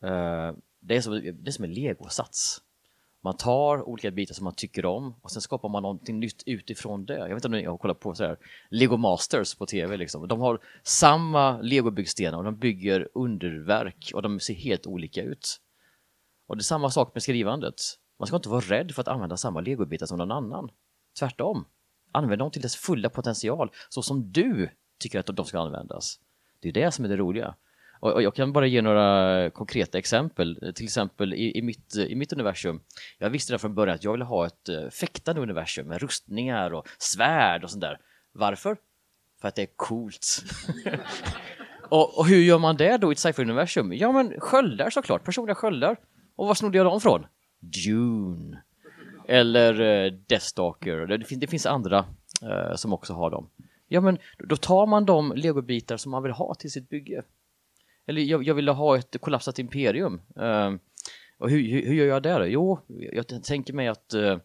eh, 0.05 0.53
det, 0.81 0.97
är 0.97 1.01
som, 1.01 1.13
det 1.13 1.49
är 1.49 1.53
som 1.53 1.65
en 1.65 1.73
legosats. 1.73 2.63
Man 3.23 3.37
tar 3.37 3.89
olika 3.89 4.11
bitar 4.11 4.35
som 4.35 4.45
man 4.45 4.55
tycker 4.55 4.87
om 4.87 5.15
och 5.23 5.31
sen 5.31 5.43
skapar 5.43 5.69
man 5.69 5.83
någonting 5.83 6.21
nytt 6.21 6.43
utifrån 6.47 7.05
det. 7.05 7.19
Jag 7.19 7.29
vet 7.29 7.35
inte 7.35 7.49
om 7.49 7.53
ni 7.53 7.65
har 7.65 7.79
kollat 7.79 8.01
på 8.01 8.15
så 8.15 8.25
här, 8.25 8.39
Lego 8.71 8.97
Masters 8.97 9.55
på 9.55 9.67
tv. 9.67 9.97
Liksom. 9.97 10.29
De 10.29 10.41
har 10.41 10.61
samma 10.83 11.61
legobyggstenar 11.61 12.39
och 12.39 12.45
de 12.45 12.57
bygger 12.57 13.09
underverk 13.15 14.11
och 14.15 14.23
de 14.23 14.41
ser 14.41 14.55
helt 14.55 14.87
olika 14.87 15.23
ut. 15.23 15.61
Och 16.47 16.57
det 16.57 16.61
är 16.61 16.65
samma 16.65 16.91
sak 16.91 17.15
med 17.15 17.23
skrivandet. 17.23 17.75
Man 18.19 18.27
ska 18.27 18.37
inte 18.37 18.49
vara 18.49 18.61
rädd 18.61 18.95
för 18.95 19.03
att 19.03 19.09
använda 19.09 19.37
samma 19.37 19.61
legobitar 19.61 20.07
som 20.07 20.19
någon 20.19 20.33
annan. 20.33 20.71
Tvärtom. 21.19 21.65
Använd 22.13 22.39
dem 22.39 22.51
till 22.51 22.63
dess 22.63 22.77
fulla 22.77 23.09
potential 23.09 23.71
så 23.89 24.03
som 24.03 24.33
du 24.33 24.71
tycker 24.99 25.21
att 25.21 25.27
de 25.27 25.45
ska 25.45 25.61
användas. 25.61 26.21
Det 26.61 26.69
är 26.69 26.73
det 26.73 26.91
som 26.91 27.05
är 27.05 27.09
det 27.09 27.17
roliga. 27.17 27.55
Och 28.01 28.13
och 28.13 28.23
jag 28.23 28.35
kan 28.35 28.53
bara 28.53 28.67
ge 28.67 28.83
några 28.83 29.51
konkreta 29.51 29.99
exempel. 29.99 30.73
Till 30.75 30.85
exempel 30.85 31.35
i, 31.35 31.59
i, 31.59 31.63
mitt, 31.63 31.97
i 31.97 32.15
mitt 32.15 32.33
universum. 32.33 32.81
Jag 33.19 33.31
visste 33.31 33.53
redan 33.53 33.59
från 33.61 33.75
början 33.75 33.95
att 33.95 34.05
jag 34.05 34.13
ville 34.13 34.25
ha 34.25 34.47
ett 34.47 34.69
eh, 34.69 34.89
fäktande 34.91 35.41
universum 35.43 35.89
med 35.89 36.03
rustningar 36.03 36.75
och 36.75 36.89
svärd 36.99 37.65
och 37.65 37.71
sånt 37.71 37.81
där. 37.83 37.99
Varför? 38.33 38.77
För 39.41 39.49
att 39.49 39.55
det 39.55 39.63
är 39.63 39.69
coolt. 39.77 40.27
och, 41.89 42.19
och 42.19 42.27
hur 42.27 42.37
gör 42.43 42.59
man 42.59 42.77
det 42.77 42.97
då 42.97 43.11
i 43.11 43.13
ett 43.13 43.19
sci-fi-universum? 43.19 43.93
Ja 43.93 44.13
men 44.13 44.41
sköldar 44.41 44.91
såklart, 44.91 45.25
personliga 45.25 45.55
sköldar. 45.55 45.97
Och 46.37 46.47
var 46.47 46.55
snodde 46.55 46.79
jag 46.79 46.87
dem 46.87 47.01
från? 47.01 47.27
Dune. 47.61 48.63
Eller 49.29 49.81
eh, 49.81 50.13
Deathstalker. 50.13 50.97
Det, 51.07 51.25
fin- 51.25 51.41
det 51.41 51.47
finns 51.47 51.67
andra 51.67 52.05
eh, 52.43 52.75
som 52.77 52.93
också 52.93 53.13
har 53.13 53.31
dem. 53.31 53.51
Ja 53.89 54.01
men 54.01 54.19
då 54.39 54.57
tar 54.57 54.87
man 54.87 55.05
de 55.05 55.33
legobitar 55.37 55.97
som 55.97 56.11
man 56.13 56.23
vill 56.23 56.33
ha 56.33 56.55
till 56.55 56.71
sitt 56.71 56.89
bygge. 56.89 57.23
Eller 58.07 58.23
jag, 58.23 58.43
jag 58.43 58.55
ville 58.55 58.71
ha 58.71 58.99
ett 58.99 59.21
kollapsat 59.21 59.59
imperium. 59.59 60.21
Uh, 60.41 60.77
och 61.39 61.51
hur, 61.51 61.63
hur, 61.71 61.87
hur 61.87 61.95
gör 61.95 62.07
jag 62.07 62.23
det 62.23 62.39
då? 62.39 62.47
Jo, 62.47 62.81
jag 63.13 63.45
tänker 63.45 63.73
mig 63.73 63.89
att 63.89 64.15
uh, 64.15 64.39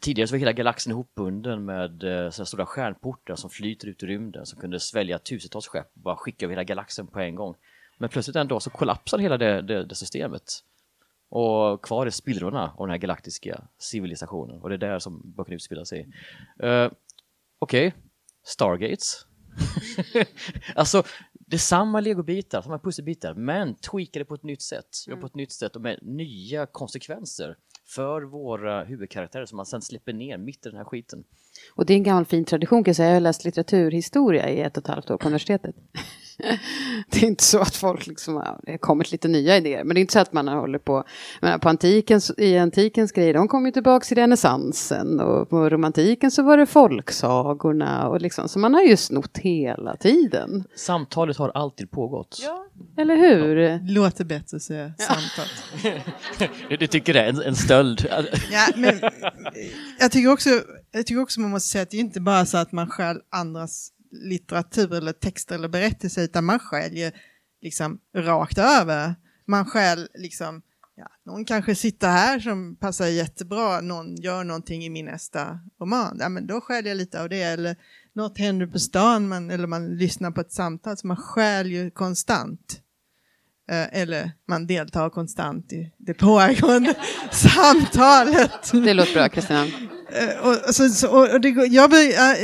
tidigare 0.00 0.28
så 0.28 0.34
var 0.34 0.38
hela 0.38 0.52
galaxen 0.52 0.92
ihopbunden 0.92 1.64
med 1.64 2.02
eh, 2.02 2.24
uh, 2.24 2.30
sådana 2.30 2.46
stora 2.46 2.66
stjärnportar 2.66 3.36
som 3.36 3.50
flyter 3.50 3.88
ut 3.88 4.02
i 4.02 4.06
rymden 4.06 4.46
som 4.46 4.60
kunde 4.60 4.80
svälja 4.80 5.18
tusentals 5.18 5.66
skepp 5.66 5.90
och 5.94 6.00
bara 6.00 6.16
skicka 6.16 6.46
över 6.46 6.52
hela 6.52 6.64
galaxen 6.64 7.06
på 7.06 7.20
en 7.20 7.34
gång. 7.34 7.54
Men 7.98 8.08
plötsligt 8.08 8.36
en 8.36 8.48
dag 8.48 8.62
så 8.62 8.70
kollapsar 8.70 9.18
hela 9.18 9.38
det, 9.38 9.62
det, 9.62 9.84
det 9.84 9.94
systemet. 9.94 10.42
Och 11.28 11.84
kvar 11.84 12.06
är 12.06 12.10
spillrorna 12.10 12.72
av 12.76 12.86
den 12.86 12.90
här 12.90 12.98
galaktiska 12.98 13.64
civilisationen 13.78 14.60
och 14.60 14.68
det 14.68 14.74
är 14.74 14.78
där 14.78 14.98
som 14.98 15.32
böckerna 15.36 15.54
utspelar 15.54 15.84
sig. 15.84 16.08
Uh, 16.62 16.90
Okej, 17.58 17.88
okay. 17.88 17.92
Stargates. 18.44 19.26
alltså, 20.74 21.02
det 21.50 21.56
är 21.56 21.58
samma 21.58 22.00
legobitar, 22.00 22.62
samma 22.62 22.78
pusselbitar, 22.78 23.34
men 23.34 23.74
tweakade 23.74 24.24
på 24.24 24.34
ett 24.34 24.42
nytt 24.42 24.62
sätt. 24.62 24.96
Mm. 25.06 25.20
På 25.20 25.26
ett 25.26 25.34
nytt 25.34 25.52
sätt 25.52 25.76
och 25.76 25.82
med 25.82 25.98
nya 26.02 26.66
konsekvenser 26.66 27.56
för 27.86 28.22
våra 28.22 28.84
huvudkaraktärer 28.84 29.46
som 29.46 29.56
man 29.56 29.66
sen 29.66 29.82
släpper 29.82 30.12
ner 30.12 30.38
mitt 30.38 30.66
i 30.66 30.68
den 30.68 30.78
här 30.78 30.84
skiten. 30.84 31.24
Och 31.74 31.86
det 31.86 31.92
är 31.92 31.96
en 31.96 32.02
gammal 32.02 32.24
fin 32.24 32.44
tradition 32.44 32.84
kan 32.84 32.90
jag 32.90 32.96
säga. 32.96 33.08
Jag 33.08 33.16
har 33.16 33.20
läst 33.20 33.44
litteraturhistoria 33.44 34.50
i 34.50 34.60
ett 34.60 34.76
och 34.76 34.82
ett 34.82 34.88
halvt 34.88 35.10
år 35.10 35.16
på 35.16 35.26
universitetet. 35.26 35.74
det 37.10 37.22
är 37.22 37.26
inte 37.26 37.44
så 37.44 37.58
att 37.58 37.76
folk 37.76 38.06
liksom 38.06 38.36
har 38.36 38.78
kommit 38.78 39.12
lite 39.12 39.28
nya 39.28 39.56
idéer. 39.56 39.84
Men 39.84 39.94
det 39.94 39.98
är 39.98 40.00
inte 40.00 40.12
så 40.12 40.18
att 40.18 40.32
man 40.32 40.48
håller 40.48 40.78
på. 40.78 41.04
Men 41.40 41.60
på 41.60 41.68
antikens, 41.68 42.32
I 42.38 42.58
antikens 42.58 43.12
grejer, 43.12 43.34
de 43.34 43.48
kom 43.48 43.66
ju 43.66 43.72
tillbaka 43.72 44.14
i 44.14 44.14
renässansen. 44.14 45.20
Och 45.20 45.50
på 45.50 45.70
romantiken 45.70 46.30
så 46.30 46.42
var 46.42 46.56
det 46.56 46.66
folksagorna. 46.66 48.08
Och 48.08 48.20
liksom, 48.20 48.48
så 48.48 48.58
man 48.58 48.74
har 48.74 48.82
ju 48.82 48.96
snott 48.96 49.38
hela 49.38 49.96
tiden. 49.96 50.64
Samtalet 50.76 51.36
har 51.36 51.48
alltid 51.48 51.90
pågått. 51.90 52.38
Ja, 52.42 52.66
eller 53.02 53.16
hur? 53.16 53.56
Ja. 53.56 53.78
Låter 53.82 54.24
bättre 54.24 54.56
att 54.56 54.62
säga 54.62 54.92
ja. 54.98 55.04
samtal. 55.04 55.46
du 56.78 56.86
tycker 56.86 57.14
det 57.14 57.20
är 57.20 57.28
en, 57.28 57.42
en 57.42 57.56
stöld? 57.56 58.06
ja, 58.52 58.66
men 58.76 59.00
jag 59.98 60.12
tycker, 60.12 60.32
också, 60.32 60.50
jag 60.92 61.06
tycker 61.06 61.22
också 61.22 61.40
man 61.40 61.50
måste 61.50 61.68
säga 61.68 61.82
att 61.82 61.90
det 61.90 61.96
är 61.96 62.00
inte 62.00 62.20
bara 62.20 62.46
så 62.46 62.58
att 62.58 62.72
man 62.72 62.90
stjäl 62.90 63.20
andras 63.30 63.92
litteratur 64.10 64.94
eller 64.94 65.12
texter 65.12 65.54
eller 65.54 65.68
berättelser 65.68 66.22
utan 66.22 66.44
man 66.44 66.58
stjäl 66.58 66.96
ju 66.96 67.10
liksom 67.62 68.00
rakt 68.16 68.58
över. 68.58 69.14
Man 69.46 69.64
stjäl 69.64 70.08
liksom, 70.14 70.62
ja, 70.96 71.06
någon 71.26 71.44
kanske 71.44 71.74
sitter 71.74 72.08
här 72.08 72.40
som 72.40 72.76
passar 72.76 73.06
jättebra, 73.06 73.80
någon 73.80 74.16
gör 74.16 74.44
någonting 74.44 74.84
i 74.84 74.90
min 74.90 75.06
nästa 75.06 75.58
roman, 75.80 76.16
ja 76.20 76.28
men 76.28 76.46
då 76.46 76.60
stjäl 76.60 76.86
jag 76.86 76.96
lite 76.96 77.22
av 77.22 77.28
det. 77.28 77.42
Eller 77.42 77.76
något 78.12 78.38
händer 78.38 78.66
på 78.66 78.78
stan 78.78 79.28
man, 79.28 79.50
eller 79.50 79.66
man 79.66 79.96
lyssnar 79.96 80.30
på 80.30 80.40
ett 80.40 80.52
samtal, 80.52 80.96
så 80.96 81.06
man 81.06 81.16
stjäl 81.16 81.70
ju 81.70 81.90
konstant. 81.90 82.80
Eh, 83.70 84.00
eller 84.00 84.32
man 84.48 84.66
deltar 84.66 85.10
konstant 85.10 85.72
i 85.72 85.92
det 85.98 86.14
pågående 86.14 86.94
samtalet. 87.30 88.72
Det 88.72 88.94
låter 88.94 89.14
bra, 89.14 89.28
Kristina. 89.28 89.66
Eh, 90.12 90.48
och, 90.48 90.74
så, 90.74 90.88
så, 90.88 91.32
och 91.34 91.40
det, 91.40 91.48
jag, 91.48 91.92
äh, 91.92 92.36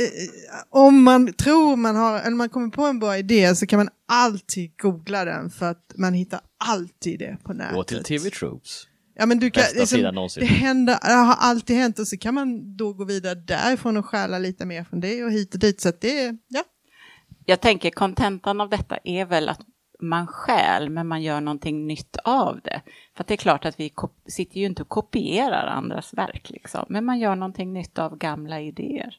om 0.69 1.03
man 1.03 1.33
tror 1.33 1.75
man 1.75 1.95
har, 1.95 2.19
eller 2.19 2.35
man 2.35 2.49
kommer 2.49 2.69
på 2.69 2.85
en 2.85 2.99
bra 2.99 3.17
idé 3.17 3.55
så 3.55 3.67
kan 3.67 3.79
man 3.79 3.89
alltid 4.07 4.77
googla 4.77 5.25
den 5.25 5.49
för 5.49 5.65
att 5.65 5.93
man 5.95 6.13
hittar 6.13 6.39
alltid 6.57 7.19
det 7.19 7.37
på 7.43 7.53
nätet. 7.53 7.75
Gå 7.75 7.83
till 7.83 8.03
TV 8.03 8.29
Troops. 8.29 8.87
Ja, 9.19 9.25
men 9.25 9.39
du 9.39 9.51
kan, 9.51 9.63
liksom, 9.75 10.01
det, 10.35 10.45
händer, 10.45 10.97
det 11.01 11.13
har 11.13 11.35
alltid 11.35 11.75
hänt 11.75 11.99
och 11.99 12.07
så 12.07 12.17
kan 12.17 12.33
man 12.33 12.77
då 12.77 12.93
gå 12.93 13.05
vidare 13.05 13.35
därifrån 13.35 13.97
och 13.97 14.05
stjäla 14.05 14.39
lite 14.39 14.65
mer 14.65 14.83
från 14.83 14.99
det 14.99 15.23
och 15.23 15.31
hit 15.31 15.53
och 15.53 15.59
dit. 15.59 15.81
Så 15.81 15.89
att 15.89 16.01
det, 16.01 16.37
ja. 16.47 16.63
Jag 17.45 17.61
tänker 17.61 17.89
kontentan 17.89 18.61
av 18.61 18.69
detta 18.69 18.97
är 19.03 19.25
väl 19.25 19.49
att 19.49 19.59
man 19.99 20.27
stjäl, 20.27 20.89
men 20.89 21.07
man 21.07 21.21
gör 21.21 21.41
någonting 21.41 21.87
nytt 21.87 22.17
av 22.23 22.61
det. 22.63 22.81
För 23.15 23.25
det 23.27 23.33
är 23.33 23.37
klart 23.37 23.65
att 23.65 23.79
vi 23.79 23.93
sitter 24.25 24.59
ju 24.59 24.65
inte 24.65 24.81
och 24.81 24.89
kopierar 24.89 25.67
andras 25.67 26.13
verk, 26.13 26.49
liksom, 26.49 26.85
men 26.89 27.05
man 27.05 27.19
gör 27.19 27.35
någonting 27.35 27.73
nytt 27.73 27.99
av 27.99 28.17
gamla 28.17 28.61
idéer. 28.61 29.17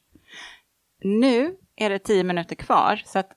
Nu 1.03 1.57
är 1.75 1.89
det 1.89 1.99
tio 1.99 2.23
minuter 2.23 2.55
kvar, 2.55 3.01
så 3.05 3.19
att 3.19 3.31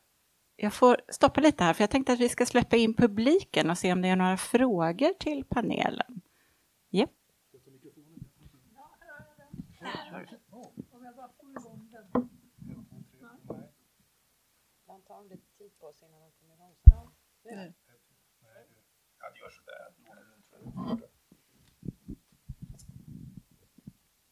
jag 0.56 0.74
får 0.74 1.00
stoppa 1.08 1.40
lite 1.40 1.64
här, 1.64 1.72
för 1.72 1.82
jag 1.82 1.90
tänkte 1.90 2.12
att 2.12 2.20
vi 2.20 2.28
ska 2.28 2.46
släppa 2.46 2.76
in 2.76 2.94
publiken 2.94 3.70
och 3.70 3.78
se 3.78 3.92
om 3.92 4.02
det 4.02 4.08
är 4.08 4.16
några 4.16 4.36
frågor 4.36 5.12
till 5.20 5.44
panelen. 5.44 6.20
Yep. 6.92 7.10
Nej. 9.80 10.41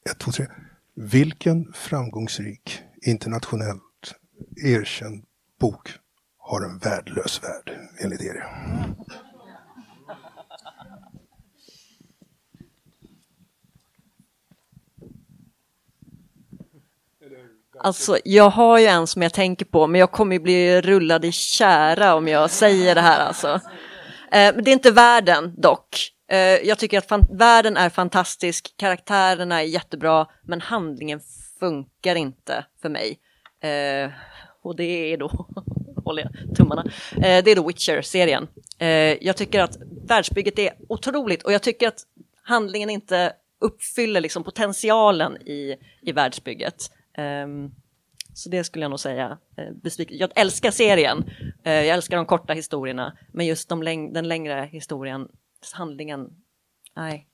Ett, 0.04 0.18
två, 0.18 0.30
tre. 0.30 0.46
Vilken 0.94 1.72
framgångsrik, 1.72 2.82
internationellt 3.02 4.14
erkänd 4.64 5.24
bok 5.60 5.88
har 6.38 6.62
en 6.62 6.78
värdelös 6.78 7.40
värld, 7.42 7.78
enligt 8.04 8.20
er? 8.20 8.46
Alltså, 17.82 18.18
jag 18.24 18.50
har 18.50 18.78
ju 18.78 18.86
en 18.86 19.06
som 19.06 19.22
jag 19.22 19.32
tänker 19.32 19.64
på, 19.64 19.86
men 19.86 20.00
jag 20.00 20.10
kommer 20.10 20.36
ju 20.36 20.40
bli 20.40 20.80
rullad 20.80 21.24
i 21.24 21.32
kära 21.32 22.14
om 22.14 22.28
jag 22.28 22.50
säger 22.50 22.94
det 22.94 23.00
här 23.00 23.20
alltså. 23.20 23.60
Eh, 24.32 24.54
det 24.56 24.70
är 24.70 24.72
inte 24.72 24.90
världen 24.90 25.54
dock. 25.56 26.12
Eh, 26.30 26.38
jag 26.38 26.78
tycker 26.78 26.98
att 26.98 27.30
världen 27.30 27.76
är 27.76 27.90
fantastisk, 27.90 28.74
karaktärerna 28.76 29.62
är 29.62 29.66
jättebra, 29.66 30.26
men 30.42 30.60
handlingen 30.60 31.20
funkar 31.60 32.16
inte 32.16 32.64
för 32.82 32.88
mig. 32.88 33.18
Eh, 33.60 34.10
och 34.62 34.76
det 34.76 35.12
är 35.12 35.16
då, 35.16 35.28
håller 36.04 36.22
jag 36.22 36.56
tummarna, 36.56 36.84
eh, 37.16 37.44
det 37.44 37.50
är 37.50 37.56
då 37.56 37.66
Witcher-serien. 37.66 38.48
Eh, 38.78 38.88
jag 39.26 39.36
tycker 39.36 39.60
att 39.60 39.76
världsbygget 40.06 40.58
är 40.58 40.72
otroligt 40.88 41.42
och 41.42 41.52
jag 41.52 41.62
tycker 41.62 41.88
att 41.88 42.02
handlingen 42.42 42.90
inte 42.90 43.32
uppfyller 43.60 44.20
liksom 44.20 44.44
potentialen 44.44 45.36
i, 45.36 45.76
i 46.02 46.12
världsbygget. 46.12 46.90
Um, 47.18 47.74
så 48.34 48.48
det 48.48 48.64
skulle 48.64 48.84
jag 48.84 48.90
nog 48.90 49.00
säga. 49.00 49.38
Uh, 49.58 50.06
jag 50.08 50.30
älskar 50.34 50.70
serien, 50.70 51.18
uh, 51.66 51.72
jag 51.72 51.86
älskar 51.86 52.16
de 52.16 52.26
korta 52.26 52.52
historierna, 52.52 53.18
men 53.32 53.46
just 53.46 53.68
de 53.68 53.82
läng 53.82 54.12
den 54.12 54.28
längre 54.28 54.68
historien, 54.72 55.28
handlingen, 55.72 56.28
nej. 56.96 57.26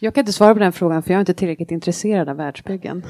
Jag 0.00 0.14
kan 0.14 0.22
inte 0.22 0.32
svara 0.32 0.54
på 0.54 0.60
den 0.60 0.72
frågan 0.72 1.02
för 1.02 1.10
jag 1.10 1.18
är 1.18 1.20
inte 1.20 1.34
tillräckligt 1.34 1.70
intresserad 1.70 2.28
av 2.28 2.36
världsbyggen. 2.36 3.06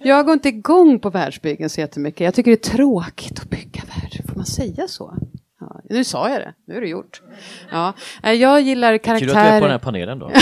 jag 0.00 0.24
går 0.24 0.32
inte 0.34 0.48
igång 0.48 0.98
på 0.98 1.10
världsbyggen 1.10 1.70
så 1.70 1.80
jättemycket. 1.80 2.20
Jag 2.20 2.34
tycker 2.34 2.50
det 2.50 2.66
är 2.68 2.76
tråkigt 2.76 3.40
att 3.40 3.50
bygga 3.50 3.82
värld. 3.82 4.28
Får 4.28 4.36
man 4.36 4.46
säga 4.46 4.88
så? 4.88 5.14
Ja, 5.60 5.80
nu 5.84 6.04
sa 6.04 6.30
jag 6.30 6.40
det, 6.40 6.54
nu 6.66 6.76
är 6.76 6.80
det 6.80 6.88
gjort. 6.88 7.22
Ja, 7.70 7.92
jag 8.22 8.60
gillar 8.60 8.98
karaktärer. 8.98 9.18
Kul 9.18 9.36
att 9.38 9.44
du 9.44 9.50
är 9.50 9.60
på 9.60 9.66
den 9.66 9.72
här 9.72 9.78
panelen 9.78 10.18
då. 10.18 10.30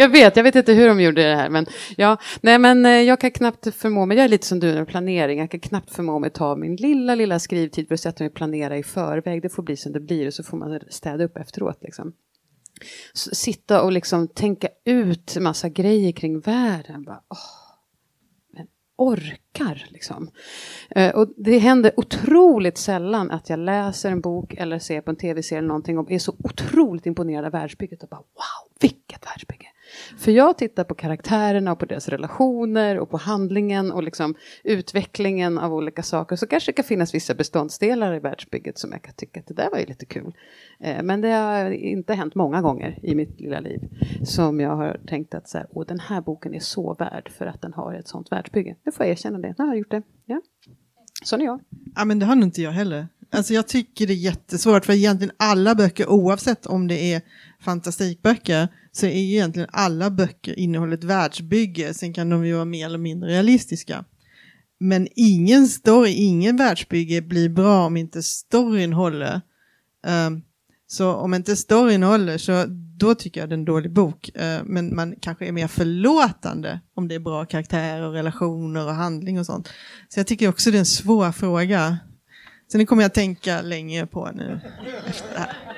jag 0.00 0.08
vet, 0.08 0.36
jag 0.36 0.44
vet 0.44 0.54
inte 0.54 0.72
hur 0.72 0.88
de 0.88 1.00
gjorde 1.00 1.22
det 1.22 1.36
här. 1.36 1.50
Men, 1.50 1.66
ja, 1.96 2.16
nej, 2.40 2.58
men 2.58 2.86
eh, 2.86 2.92
jag 2.92 3.20
kan 3.20 3.30
knappt 3.30 3.74
förmå 3.74 4.06
mig, 4.06 4.16
jag 4.16 4.24
är 4.24 4.28
lite 4.28 4.46
som 4.46 4.60
du 4.60 4.74
när 4.74 4.84
planering, 4.84 5.38
jag 5.38 5.50
kan 5.50 5.60
knappt 5.60 5.90
förmå 5.90 6.18
mig 6.18 6.30
ta 6.30 6.56
min 6.56 6.76
lilla, 6.76 7.14
lilla 7.14 7.38
skrivtid 7.38 7.88
för 7.88 7.94
att 7.94 8.00
sätta 8.00 8.24
mig 8.24 8.28
och 8.28 8.34
planera 8.34 8.76
i 8.78 8.82
förväg. 8.82 9.42
Det 9.42 9.48
får 9.48 9.62
bli 9.62 9.76
som 9.76 9.92
det 9.92 10.00
blir 10.00 10.26
och 10.26 10.34
så 10.34 10.42
får 10.42 10.56
man 10.56 10.80
städa 10.90 11.24
upp 11.24 11.36
efteråt. 11.36 11.78
Liksom. 11.82 12.12
Sitta 13.14 13.82
och 13.82 13.92
liksom 13.92 14.28
tänka 14.28 14.68
ut 14.84 15.36
massa 15.40 15.68
grejer 15.68 16.12
kring 16.12 16.40
världen. 16.40 17.04
Bara, 17.04 17.20
åh 17.28 17.70
orkar. 19.00 19.86
Liksom. 19.88 20.30
Eh, 20.90 21.14
och 21.14 21.28
det 21.36 21.58
händer 21.58 21.92
otroligt 21.96 22.78
sällan 22.78 23.30
att 23.30 23.50
jag 23.50 23.58
läser 23.58 24.10
en 24.10 24.20
bok 24.20 24.54
eller 24.54 24.78
ser 24.78 25.00
på 25.00 25.10
en 25.10 25.16
tv-serie 25.16 25.58
eller 25.58 25.68
någonting 25.68 25.98
och 25.98 26.10
är 26.10 26.18
så 26.18 26.36
otroligt 26.38 27.06
imponerad 27.06 27.44
av 27.44 27.52
världsbygget 27.52 28.02
och 28.02 28.08
bara 28.08 28.20
wow, 28.20 28.76
vilket 28.80 29.26
världsbygge! 29.26 29.66
För 30.18 30.32
jag 30.32 30.58
tittar 30.58 30.84
på 30.84 30.94
karaktärerna 30.94 31.72
och 31.72 31.78
på 31.78 31.86
deras 31.86 32.08
relationer 32.08 32.98
och 32.98 33.10
på 33.10 33.16
handlingen 33.16 33.92
och 33.92 34.02
liksom 34.02 34.34
utvecklingen 34.64 35.58
av 35.58 35.74
olika 35.74 36.02
saker. 36.02 36.36
Så 36.36 36.46
kanske 36.46 36.72
det 36.72 36.76
kan 36.76 36.84
finnas 36.84 37.14
vissa 37.14 37.34
beståndsdelar 37.34 38.14
i 38.14 38.18
världsbygget 38.18 38.78
som 38.78 38.92
jag 38.92 39.02
kan 39.02 39.14
tycka 39.14 39.40
att 39.40 39.46
det 39.46 39.54
där 39.54 39.70
var 39.70 39.78
ju 39.78 39.86
lite 39.86 40.06
kul. 40.06 40.34
Eh, 40.80 41.02
men 41.02 41.20
det 41.20 41.28
har 41.28 41.70
inte 41.70 42.14
hänt 42.14 42.34
många 42.34 42.62
gånger 42.62 42.98
i 43.02 43.14
mitt 43.14 43.40
lilla 43.40 43.60
liv 43.60 43.80
som 44.24 44.60
jag 44.60 44.76
har 44.76 45.00
tänkt 45.06 45.34
att 45.34 45.48
så 45.48 45.58
här, 45.58 45.66
Åh, 45.70 45.86
den 45.86 46.00
här 46.00 46.20
boken 46.20 46.54
är 46.54 46.60
så 46.60 46.94
värd 46.94 47.30
för 47.38 47.46
att 47.46 47.62
den 47.62 47.72
har 47.72 47.94
ett 47.94 48.08
sånt 48.08 48.32
världsbygge. 48.32 48.76
Nu 48.84 48.92
får 48.92 49.06
jag 49.06 49.12
erkänna 49.12 49.38
det, 49.38 49.54
nu 49.58 49.64
har 49.64 49.66
jag 49.66 49.78
gjort 49.78 49.90
det. 49.90 50.02
Ja. 50.26 50.40
Sån 51.24 51.40
är 51.40 51.44
jag. 51.44 51.60
Ja, 51.96 52.04
men 52.04 52.18
det 52.18 52.26
har 52.26 52.34
nog 52.34 52.44
inte 52.44 52.62
jag 52.62 52.70
heller. 52.70 53.08
Alltså 53.32 53.54
jag 53.54 53.68
tycker 53.68 54.06
det 54.06 54.12
är 54.12 54.16
jättesvårt 54.16 54.84
för 54.84 54.92
egentligen 54.92 55.34
alla 55.36 55.74
böcker 55.74 56.10
oavsett 56.10 56.66
om 56.66 56.88
det 56.88 57.12
är 57.12 57.22
fantastikböcker 57.60 58.68
så 58.92 59.06
är 59.06 59.10
egentligen 59.10 59.68
alla 59.72 60.10
böcker 60.10 60.58
innehåller 60.58 60.94
ett 60.94 61.04
världsbygge. 61.04 61.94
Sen 61.94 62.12
kan 62.12 62.30
de 62.30 62.46
ju 62.46 62.54
vara 62.54 62.64
mer 62.64 62.86
eller 62.86 62.98
mindre 62.98 63.30
realistiska. 63.30 64.04
Men 64.78 65.08
ingen 65.16 65.68
story, 65.68 66.10
ingen 66.10 66.56
världsbygge 66.56 67.22
blir 67.22 67.48
bra 67.48 67.86
om 67.86 67.96
inte 67.96 68.22
storyn 68.22 68.92
håller. 68.92 69.40
Um, 70.26 70.42
så 70.86 71.14
om 71.14 71.34
inte 71.34 71.56
storyn 71.56 72.02
håller 72.02 72.38
så 72.38 72.64
då 72.96 73.14
tycker 73.14 73.40
jag 73.40 73.48
det 73.48 73.52
är 73.52 73.58
en 73.58 73.64
dålig 73.64 73.92
bok. 73.92 74.30
Uh, 74.36 74.64
men 74.64 74.94
man 74.94 75.14
kanske 75.20 75.46
är 75.46 75.52
mer 75.52 75.68
förlåtande 75.68 76.80
om 76.94 77.08
det 77.08 77.14
är 77.14 77.20
bra 77.20 77.44
karaktärer 77.44 78.02
och 78.02 78.12
relationer 78.12 78.86
och 78.86 78.94
handling 78.94 79.38
och 79.38 79.46
sånt. 79.46 79.68
Så 80.08 80.20
jag 80.20 80.26
tycker 80.26 80.48
också 80.48 80.70
det 80.70 80.76
är 80.76 80.80
en 80.80 80.86
svår 80.86 81.32
fråga. 81.32 81.98
Så 82.72 82.76
den 82.78 82.86
kommer 82.86 83.02
jag 83.02 83.14
tänka 83.14 83.62
länge 83.62 84.06
på 84.06 84.30
nu. 84.34 84.60
Efter 85.06 85.34
det 85.34 85.40
här. 85.40 85.69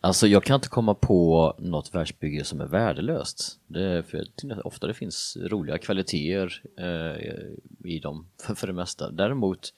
Alltså 0.00 0.26
jag 0.26 0.44
kan 0.44 0.54
inte 0.54 0.68
komma 0.68 0.94
på 0.94 1.54
något 1.58 1.94
världsbygge 1.94 2.44
som 2.44 2.60
är 2.60 2.66
värdelöst. 2.66 3.60
Det 3.66 3.82
är 3.82 4.02
för 4.02 4.18
jag 4.18 4.26
tycker 4.36 4.66
ofta 4.66 4.86
det 4.86 4.94
finns 4.94 5.36
roliga 5.40 5.78
kvaliteter 5.78 6.62
eh, 6.78 7.90
i 7.90 7.98
dem 7.98 8.26
för, 8.42 8.54
för 8.54 8.66
det 8.66 8.72
mesta. 8.72 9.10
Däremot 9.10 9.72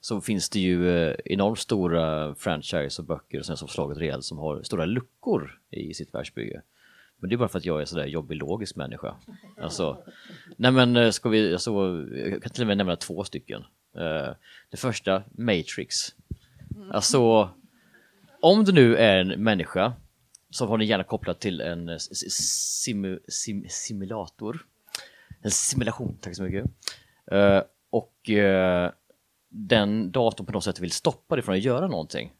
så 0.00 0.20
finns 0.20 0.50
det 0.50 0.60
ju 0.60 0.90
eh, 0.90 1.16
enormt 1.24 1.58
stora 1.58 2.34
franchise 2.34 3.02
och 3.02 3.06
böcker 3.06 3.42
som 3.42 3.68
slaget 3.68 3.98
rejält 3.98 4.24
som 4.24 4.38
har 4.38 4.62
stora 4.62 4.84
luckor 4.84 5.60
i 5.70 5.94
sitt 5.94 6.14
världsbygge. 6.14 6.62
Men 7.20 7.30
det 7.30 7.36
är 7.36 7.38
bara 7.38 7.48
för 7.48 7.58
att 7.58 7.64
jag 7.64 7.80
är 7.80 7.84
sådär 7.84 8.06
jobbig 8.06 8.36
logisk 8.36 8.76
människa. 8.76 9.14
Alltså, 9.62 10.02
nej 10.56 10.72
men 10.72 10.96
eh, 10.96 11.10
ska 11.10 11.28
vi, 11.28 11.52
alltså, 11.52 11.70
jag 12.14 12.42
kan 12.42 12.52
till 12.52 12.62
och 12.62 12.66
med 12.66 12.76
nämna 12.76 12.96
två 12.96 13.24
stycken. 13.24 13.64
Eh, 13.96 14.34
det 14.70 14.76
första, 14.76 15.22
Matrix. 15.32 15.96
Alltså, 16.90 17.50
om 18.42 18.64
du 18.64 18.72
nu 18.72 18.96
är 18.96 19.16
en 19.16 19.28
människa 19.28 19.92
så 20.50 20.66
har 20.66 20.78
ni 20.78 20.84
gärna 20.84 21.04
kopplat 21.04 21.40
till 21.40 21.60
en 21.60 22.00
simu, 22.00 23.18
sim, 23.28 23.64
simulator. 23.68 24.66
En 25.42 25.50
simulation, 25.50 26.18
tack 26.20 26.36
så 26.36 26.42
mycket. 26.42 26.64
Eh, 27.32 27.62
och 27.90 28.30
eh, 28.30 28.90
den 29.48 30.12
datorn 30.12 30.46
på 30.46 30.52
något 30.52 30.64
sätt 30.64 30.80
vill 30.80 30.92
stoppa 30.92 31.36
dig 31.36 31.44
från 31.44 31.54
att 31.54 31.62
göra 31.62 31.86
någonting. 31.88 32.32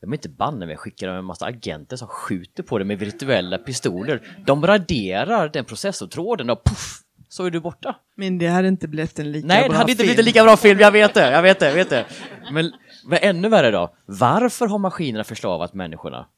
Jag 0.00 0.08
vill 0.08 0.14
inte 0.14 0.28
banne 0.28 0.66
mig 0.66 0.76
skicka 0.76 1.10
en 1.10 1.24
massa 1.24 1.46
agenter 1.46 1.96
som 1.96 2.08
skjuter 2.08 2.62
på 2.62 2.78
dig 2.78 2.86
med 2.86 2.98
virtuella 2.98 3.58
pistoler. 3.58 4.20
De 4.46 4.66
raderar 4.66 5.48
den 5.48 5.64
processortråden 5.64 6.50
och 6.50 6.64
puff, 6.64 7.00
så 7.28 7.44
är 7.44 7.50
du 7.50 7.60
borta. 7.60 7.96
Men 8.16 8.38
det 8.38 8.46
hade 8.46 8.68
inte 8.68 8.88
blivit 8.88 9.18
en 9.18 9.32
lika 9.32 9.46
Nej, 9.46 9.60
bra 9.60 9.68
det 9.68 9.74
hade 9.78 9.92
inte 9.92 10.02
film. 10.04 10.06
blivit 10.06 10.18
en 10.18 10.24
lika 10.24 10.44
bra 10.44 10.56
film, 10.56 10.80
jag 10.80 10.92
vet 10.92 11.14
det, 11.14 11.30
jag 11.30 11.42
vet 11.42 11.58
det, 11.60 11.66
jag 11.66 11.74
vet 11.74 11.90
det. 11.90 12.06
Men, 12.52 12.72
men 13.04 13.18
ännu 13.22 13.48
värre 13.48 13.70
då, 13.70 13.94
varför 14.06 14.66
har 14.66 14.78
maskinerna 14.78 15.24
förslavat 15.24 15.74
människorna? 15.74 16.28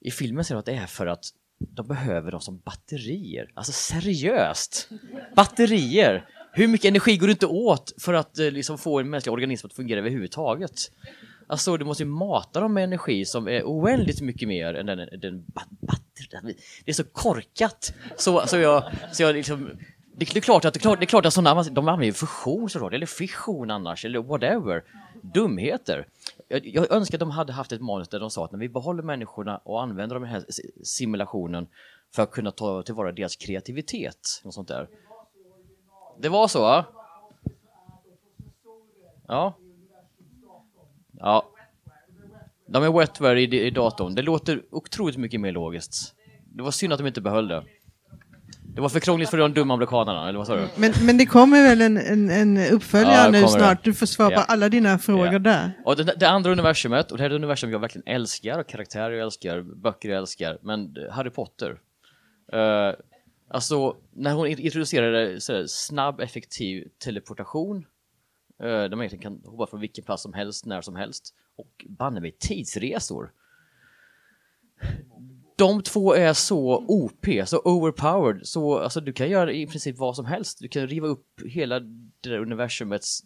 I 0.00 0.10
filmen 0.10 0.44
säger 0.44 0.56
de 0.56 0.58
att 0.58 0.66
det 0.66 0.82
är 0.82 0.86
för 0.86 1.06
att 1.06 1.24
de 1.58 1.86
behöver 1.86 2.30
dem 2.30 2.40
som 2.40 2.58
batterier. 2.58 3.50
Alltså 3.54 3.72
seriöst! 3.72 4.88
Batterier! 5.36 6.28
Hur 6.52 6.68
mycket 6.68 6.88
energi 6.88 7.16
går 7.16 7.26
det 7.26 7.30
inte 7.30 7.46
åt 7.46 7.92
för 8.00 8.14
att 8.14 8.38
eh, 8.38 8.50
liksom, 8.50 8.78
få 8.78 9.00
en 9.00 9.10
mänsklig 9.10 9.32
organism 9.32 9.66
att 9.66 9.72
fungera 9.72 9.98
överhuvudtaget? 9.98 10.72
Alltså, 11.48 11.76
du 11.76 11.84
måste 11.84 12.02
ju 12.02 12.08
mata 12.08 12.60
dem 12.60 12.74
med 12.74 12.84
energi 12.84 13.24
som 13.24 13.48
är 13.48 13.62
oändligt 13.62 14.20
mycket 14.20 14.48
mer 14.48 14.74
än 14.74 14.86
den, 14.86 14.98
den 15.20 15.44
batteri. 15.80 16.56
Det 16.84 16.90
är 16.90 16.94
så 16.94 17.04
korkat! 17.04 17.94
Så, 18.16 18.46
så 18.46 18.56
jag, 18.56 18.84
så 19.12 19.22
jag 19.22 19.34
liksom, 19.34 19.70
det, 20.16 20.24
det 20.32 20.36
är 20.36 20.40
klart 20.40 20.64
att, 20.64 20.74
det 20.74 20.78
är 20.78 20.80
klart, 20.80 21.00
det 21.00 21.04
är 21.04 21.06
klart 21.06 21.26
att 21.26 21.34
sådana, 21.34 21.62
de 21.62 21.88
använder 21.88 22.06
ju 22.06 22.12
fusion 22.12 22.70
såklart, 22.70 22.92
eller 22.92 23.06
fission 23.06 23.70
annars, 23.70 24.04
eller 24.04 24.22
whatever. 24.22 24.82
Dumheter. 25.22 26.08
Jag, 26.48 26.66
jag 26.66 26.92
önskar 26.92 27.16
att 27.16 27.20
de 27.20 27.30
hade 27.30 27.52
haft 27.52 27.72
ett 27.72 27.80
manus 27.80 28.08
där 28.08 28.20
de 28.20 28.30
sa 28.30 28.44
att 28.44 28.52
när 28.52 28.58
vi 28.58 28.68
behåller 28.68 29.02
människorna 29.02 29.58
och 29.58 29.82
använder 29.82 30.18
den 30.20 30.28
här 30.28 30.44
simulationen 30.84 31.66
för 32.14 32.22
att 32.22 32.30
kunna 32.30 32.50
ta 32.50 32.82
tillvara 32.82 33.12
deras 33.12 33.36
kreativitet. 33.36 34.42
Och 34.44 34.54
sånt 34.54 34.68
där. 34.68 34.88
Det 36.18 36.28
var 36.28 36.48
så? 36.48 36.60
va? 36.60 36.84
Ja. 39.28 39.54
Ja. 41.12 41.48
De 42.66 42.82
är 42.82 42.92
wetware 42.92 43.40
i, 43.40 43.66
i 43.66 43.70
datorn. 43.70 44.14
Det 44.14 44.22
låter 44.22 44.62
otroligt 44.70 45.16
mycket 45.16 45.40
mer 45.40 45.52
logiskt. 45.52 46.14
Det 46.44 46.62
var 46.62 46.70
synd 46.70 46.92
att 46.92 46.98
de 46.98 47.06
inte 47.06 47.20
behöll 47.20 47.48
det. 47.48 47.64
Det 48.76 48.82
var 48.82 48.88
för 48.88 49.00
krångligt 49.00 49.30
för 49.30 49.38
de 49.38 49.54
dumma 49.54 49.74
amerikanerna, 49.74 50.28
eller 50.28 50.38
vad 50.38 50.46
sa 50.46 50.56
du? 50.56 50.68
Men, 50.76 50.92
men 51.06 51.18
det 51.18 51.26
kommer 51.26 51.62
väl 51.62 51.80
en, 51.80 51.96
en, 51.96 52.30
en 52.30 52.58
uppföljare 52.72 53.24
Ja, 53.24 53.30
nu 53.30 53.48
snart? 53.48 53.84
det. 53.84 53.90
Du 53.90 53.94
får 53.94 54.06
svara 54.06 54.32
Ja. 54.32 54.36
på 54.40 54.52
alla 54.52 54.68
dina 54.68 54.98
frågor 54.98 55.32
Ja. 55.32 55.38
där. 55.38 55.72
Och 55.84 55.96
det, 55.96 56.14
det 56.16 56.28
andra 56.28 56.52
universumet, 56.52 57.10
och 57.10 57.16
det 57.18 57.22
här 57.22 57.30
är 57.30 57.34
ett 57.34 57.38
universum 57.38 57.70
jag 57.70 57.78
verkligen 57.78 58.06
älskar, 58.06 58.58
och 58.58 58.66
karaktärer 58.66 59.10
jag 59.10 59.22
älskar, 59.24 59.62
böcker 59.62 60.08
jag 60.08 60.18
älskar, 60.18 60.58
men 60.62 60.96
Harry 61.10 61.30
Potter. 61.30 61.70
Uh, 62.54 62.94
alltså, 63.48 63.96
när 64.12 64.32
hon 64.32 64.46
introducerade 64.46 65.40
så 65.40 65.52
här, 65.52 65.64
snabb, 65.66 66.20
effektiv 66.20 66.88
teleportation, 67.04 67.76
uh, 67.76 67.84
där 68.66 68.88
man 68.90 69.00
egentligen 69.00 69.22
kan 69.42 69.50
hoppa 69.52 69.66
från 69.66 69.80
vilken 69.80 70.04
plats 70.04 70.22
som 70.22 70.32
helst, 70.32 70.66
när 70.66 70.80
som 70.80 70.96
helst, 70.96 71.34
och 71.56 71.84
banne 71.88 72.20
mig 72.20 72.36
tidsresor. 72.38 73.30
De 75.56 75.82
två 75.82 76.14
är 76.14 76.32
så 76.32 76.84
OP, 76.88 77.26
så 77.46 77.60
overpowered, 77.64 78.46
så 78.46 78.78
alltså, 78.78 79.00
du 79.00 79.12
kan 79.12 79.28
göra 79.28 79.52
i 79.52 79.66
princip 79.66 79.98
vad 79.98 80.16
som 80.16 80.26
helst. 80.26 80.58
Du 80.60 80.68
kan 80.68 80.86
riva 80.86 81.06
upp 81.06 81.26
hela 81.44 81.80
det 81.80 82.28
där 82.28 82.38
universumets 82.38 83.20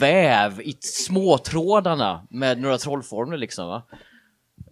väv 0.00 0.60
i 0.60 0.76
småtrådarna 0.80 2.26
med 2.30 2.60
några 2.60 2.78
trollformler 2.78 3.36
liksom 3.36 3.66
va. 3.66 3.82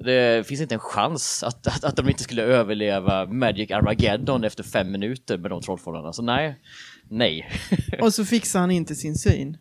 Det 0.05 0.47
finns 0.47 0.61
inte 0.61 0.75
en 0.75 0.81
chans 0.81 1.43
att, 1.43 1.67
att, 1.67 1.85
att 1.85 1.97
de 1.97 2.09
inte 2.09 2.23
skulle 2.23 2.43
överleva 2.43 3.27
Magic 3.27 3.71
Armageddon 3.71 4.45
efter 4.45 4.63
fem 4.63 4.93
minuter 4.93 5.39
med 5.39 5.51
de 5.51 5.63
trollformlerna, 5.63 6.13
så 6.13 6.23
nej. 6.23 6.61
Nej. 7.09 7.51
Och 8.01 8.15
så 8.15 8.25
fixar 8.25 8.61
han 8.61 8.71
inte 8.71 8.95
sin 8.95 9.15
syn. 9.15 9.59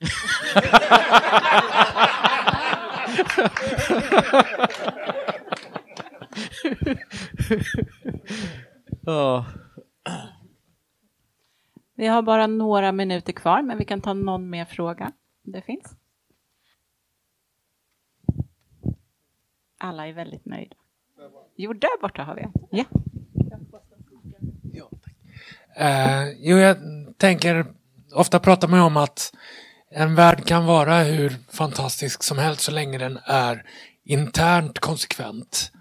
oh. 9.06 9.46
Vi 11.94 12.06
har 12.06 12.22
bara 12.22 12.46
några 12.46 12.92
minuter 12.92 13.32
kvar, 13.32 13.62
men 13.62 13.78
vi 13.78 13.84
kan 13.84 14.00
ta 14.00 14.12
någon 14.12 14.50
mer 14.50 14.64
fråga. 14.64 15.12
om 15.46 15.52
Det 15.52 15.62
finns. 15.62 15.96
Alla 19.78 20.08
är 20.08 20.12
väldigt 20.12 20.44
nöjda. 20.46 20.76
Jo, 21.56 21.72
där 21.72 22.00
borta 22.00 22.22
har 22.22 22.34
vi 22.34 22.42
en. 22.42 22.52
Ja. 22.70 22.84
Uh, 25.80 26.32
jo, 26.38 26.56
jag 26.56 26.76
tänker, 27.16 27.66
ofta 28.14 28.38
pratar 28.40 28.68
man 28.68 28.80
om 28.80 28.96
att 28.96 29.32
en 29.90 30.14
värld 30.14 30.44
kan 30.44 30.66
vara 30.66 30.98
hur 31.02 31.36
fantastisk 31.48 32.22
som 32.22 32.38
helst 32.38 32.60
så 32.60 32.72
länge 32.72 32.98
den 32.98 33.18
är 33.24 33.64
internt 34.04 34.78
konsekvent. 34.78 35.72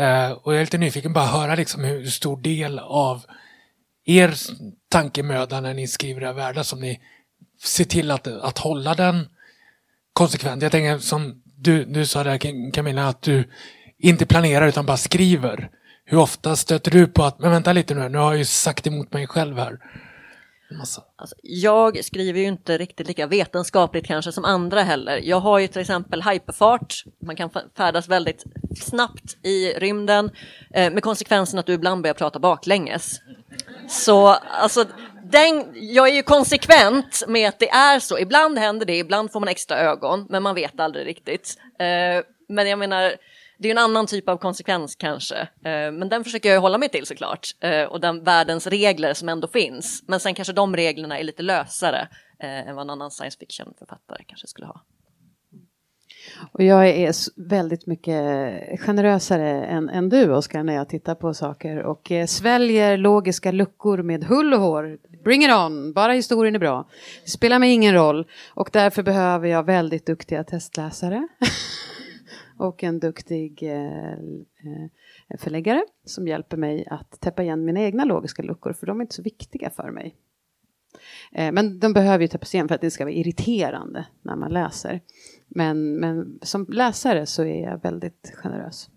Eh, 0.00 0.30
och 0.30 0.52
jag 0.52 0.60
är 0.60 0.64
lite 0.64 0.78
nyfiken 0.78 1.12
bara 1.12 1.26
höra 1.26 1.54
liksom 1.54 1.84
hur 1.84 2.06
stor 2.06 2.36
del 2.36 2.78
av 2.78 3.24
er 4.04 4.34
tankemöda 4.88 5.60
när 5.60 5.74
ni 5.74 5.86
skriver 5.86 6.22
era 6.22 6.32
världar 6.32 6.62
som 6.62 6.80
ni 6.80 7.00
ser 7.62 7.84
till 7.84 8.10
att, 8.10 8.26
att 8.26 8.58
hålla 8.58 8.94
den 8.94 9.28
konsekvent. 10.12 10.62
Jag 10.62 10.72
tänker 10.72 10.98
som 10.98 11.42
du, 11.44 11.84
du 11.84 12.06
sa 12.06 12.24
där 12.24 12.70
Camilla, 12.72 13.08
att 13.08 13.22
du 13.22 13.48
inte 13.98 14.26
planerar 14.26 14.66
utan 14.66 14.86
bara 14.86 14.96
skriver. 14.96 15.70
Hur 16.04 16.18
ofta 16.18 16.56
stöter 16.56 16.90
du 16.90 17.06
på 17.06 17.24
att, 17.24 17.38
men 17.38 17.50
vänta 17.50 17.72
lite 17.72 17.94
nu, 17.94 18.08
nu 18.08 18.18
har 18.18 18.32
jag 18.32 18.38
ju 18.38 18.44
sagt 18.44 18.86
emot 18.86 19.12
mig 19.12 19.26
själv 19.26 19.58
här. 19.58 19.78
Massa. 20.78 21.02
Alltså, 21.16 21.36
jag 21.42 22.04
skriver 22.04 22.40
ju 22.40 22.46
inte 22.46 22.78
riktigt 22.78 23.08
lika 23.08 23.26
vetenskapligt 23.26 24.06
kanske 24.06 24.32
som 24.32 24.44
andra 24.44 24.82
heller. 24.82 25.20
Jag 25.22 25.40
har 25.40 25.58
ju 25.58 25.66
till 25.66 25.80
exempel 25.80 26.22
hyperfart. 26.22 27.04
Man 27.26 27.36
kan 27.36 27.50
färdas 27.76 28.08
väldigt 28.08 28.44
snabbt 28.76 29.46
i 29.46 29.72
rymden 29.72 30.30
eh, 30.74 30.92
med 30.92 31.02
konsekvensen 31.02 31.58
att 31.58 31.66
du 31.66 31.72
ibland 31.72 32.02
börjar 32.02 32.14
prata 32.14 32.38
baklänges. 32.38 33.20
Så 33.88 34.26
alltså, 34.28 34.84
den, 35.24 35.64
jag 35.74 36.08
är 36.08 36.14
ju 36.14 36.22
konsekvent 36.22 37.24
med 37.28 37.48
att 37.48 37.58
det 37.58 37.70
är 37.70 38.00
så. 38.00 38.18
Ibland 38.18 38.58
händer 38.58 38.86
det, 38.86 38.98
ibland 38.98 39.32
får 39.32 39.40
man 39.40 39.48
extra 39.48 39.78
ögon, 39.78 40.26
men 40.28 40.42
man 40.42 40.54
vet 40.54 40.80
aldrig 40.80 41.06
riktigt. 41.06 41.56
Eh, 41.78 42.24
men 42.48 42.68
jag 42.68 42.78
menar, 42.78 43.14
det 43.62 43.68
är 43.68 43.70
en 43.70 43.78
annan 43.78 44.06
typ 44.06 44.28
av 44.28 44.36
konsekvens 44.36 44.94
kanske. 44.94 45.40
Eh, 45.40 45.92
men 45.92 46.08
den 46.08 46.24
försöker 46.24 46.52
jag 46.52 46.60
hålla 46.60 46.78
mig 46.78 46.88
till 46.88 47.06
såklart. 47.06 47.48
Eh, 47.60 47.82
och 47.82 48.00
den 48.00 48.24
världens 48.24 48.66
regler 48.66 49.14
som 49.14 49.28
ändå 49.28 49.48
finns. 49.48 50.04
Men 50.06 50.20
sen 50.20 50.34
kanske 50.34 50.52
de 50.52 50.76
reglerna 50.76 51.18
är 51.18 51.24
lite 51.24 51.42
lösare 51.42 52.08
eh, 52.42 52.68
än 52.68 52.74
vad 52.74 52.82
en 52.82 52.90
annan 52.90 53.10
science 53.10 53.38
fiction-författare 53.38 54.24
kanske 54.26 54.46
skulle 54.46 54.66
ha. 54.66 54.84
Och 56.52 56.62
jag 56.62 56.88
är 56.88 57.14
väldigt 57.48 57.86
mycket 57.86 58.80
generösare 58.80 59.64
än, 59.64 59.88
än 59.88 60.08
du, 60.08 60.30
Oskar, 60.30 60.62
när 60.62 60.74
jag 60.74 60.88
tittar 60.88 61.14
på 61.14 61.34
saker 61.34 61.82
och 61.82 62.12
eh, 62.12 62.26
sväljer 62.26 62.96
logiska 62.96 63.52
luckor 63.52 64.02
med 64.02 64.24
hull 64.24 64.54
och 64.54 64.60
hår. 64.60 64.98
Bring 65.24 65.44
it 65.44 65.50
on, 65.50 65.92
bara 65.92 66.12
historien 66.12 66.54
är 66.54 66.58
bra. 66.58 66.88
Det 67.24 67.30
spelar 67.30 67.58
mig 67.58 67.72
ingen 67.72 67.94
roll 67.94 68.26
och 68.54 68.70
därför 68.72 69.02
behöver 69.02 69.48
jag 69.48 69.66
väldigt 69.66 70.06
duktiga 70.06 70.44
testläsare. 70.44 71.28
och 72.60 72.84
en 72.84 72.98
duktig 72.98 73.62
eh, 73.62 74.12
eh, 74.12 75.38
förläggare 75.38 75.84
som 76.04 76.28
hjälper 76.28 76.56
mig 76.56 76.86
att 76.90 77.20
täppa 77.20 77.42
igen 77.42 77.64
mina 77.64 77.80
egna 77.80 78.04
logiska 78.04 78.42
luckor, 78.42 78.72
för 78.72 78.86
de 78.86 79.00
är 79.00 79.02
inte 79.02 79.14
så 79.14 79.22
viktiga 79.22 79.70
för 79.70 79.90
mig. 79.90 80.16
Eh, 81.32 81.52
Men 81.52 81.78
de 81.78 81.92
behöver 81.92 82.22
ju 82.22 82.28
täppas 82.28 82.54
igen 82.54 82.68
för 82.68 82.74
att 82.74 82.80
det 82.80 82.90
ska 82.90 83.04
vara 83.04 83.14
irriterande 83.14 84.06
när 84.22 84.36
man 84.36 84.52
läser. 84.52 85.00
Men, 85.48 85.96
men 85.96 86.38
som 86.42 86.66
läsare 86.68 87.26
så 87.26 87.44
är 87.44 87.62
jag 87.62 87.82
väldigt 87.82 88.32
generös. 88.34 88.90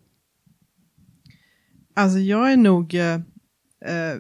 Alltså 1.94 2.20
jag 2.20 2.52
är 2.52 2.58
nog... 2.58 2.94
Eh, 2.94 3.16
eh, 3.86 4.20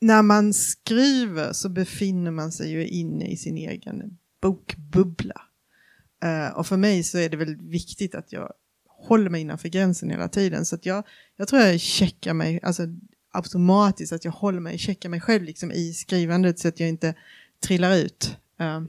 när 0.00 0.22
man 0.22 0.52
skriver 0.52 1.52
så 1.52 1.68
befinner 1.68 2.30
man 2.30 2.52
sig 2.52 2.70
ju 2.70 2.86
inne 2.86 3.26
i 3.26 3.36
sin 3.36 3.56
egen 3.56 4.18
bokbubbla. 4.40 5.42
Eh, 6.22 6.58
och 6.58 6.66
för 6.66 6.76
mig 6.76 7.02
så 7.02 7.18
är 7.18 7.28
det 7.28 7.36
väl 7.36 7.56
viktigt 7.56 8.14
att 8.14 8.32
jag 8.32 8.52
håller 8.88 9.30
mig 9.30 9.40
innanför 9.40 9.68
gränsen 9.68 10.10
hela 10.10 10.28
tiden. 10.28 10.64
Så 10.64 10.74
att 10.74 10.86
jag, 10.86 11.04
jag 11.36 11.48
tror 11.48 11.62
jag 11.62 11.80
checkar 11.80 12.34
mig, 12.34 12.60
alltså 12.62 12.82
automatiskt 13.32 14.12
att 14.12 14.24
jag 14.24 14.32
håller 14.32 14.60
mig, 14.60 14.78
checkar 14.78 15.08
mig 15.08 15.20
själv 15.20 15.42
liksom 15.44 15.72
i 15.72 15.92
skrivandet 15.92 16.58
så 16.58 16.68
att 16.68 16.80
jag 16.80 16.88
inte 16.88 17.14
trillar 17.60 17.96
ut. 17.96 18.36
Eh, 18.60 18.82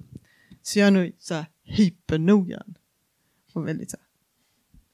så 0.61 0.79
jag 0.79 0.87
är 0.87 0.91
nog 0.91 1.11
så 1.19 1.33
här 1.33 1.45
hypernoggrann. 1.63 2.77
Och 3.53 3.67
väldigt 3.67 3.91
så 3.91 3.97
här, 3.97 4.05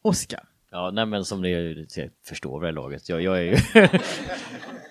Oscar. 0.02 0.44
Ja, 0.72 0.92
nej 0.94 1.06
men 1.06 1.26
som 1.26 1.42
ni 1.42 1.88
förstår 2.26 2.60
vid 2.60 2.68
det 2.68 2.72
laget, 2.72 3.10
jag, 3.10 3.22
jag 3.22 3.38
är 3.38 3.42
ju 3.42 3.58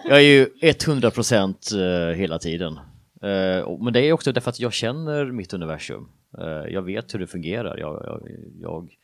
jag 0.05 0.18
är 0.18 0.20
ju 0.20 0.47
100% 0.47 2.11
eh, 2.11 2.16
hela 2.16 2.38
tiden. 2.38 2.78
Eh, 3.23 3.79
men 3.81 3.93
det 3.93 4.01
är 4.01 4.12
också 4.12 4.33
därför 4.33 4.51
att 4.51 4.61
jag 4.61 4.73
känner 4.73 5.25
mitt 5.25 5.55
universum. 5.55 6.09
Eh, 6.39 6.73
jag 6.73 6.83
vet 6.83 7.14
hur 7.14 7.18
det 7.18 7.27
fungerar. 7.27 7.79
Jag, 7.79 8.03
jag, 8.05 8.29
jag, 8.61 8.97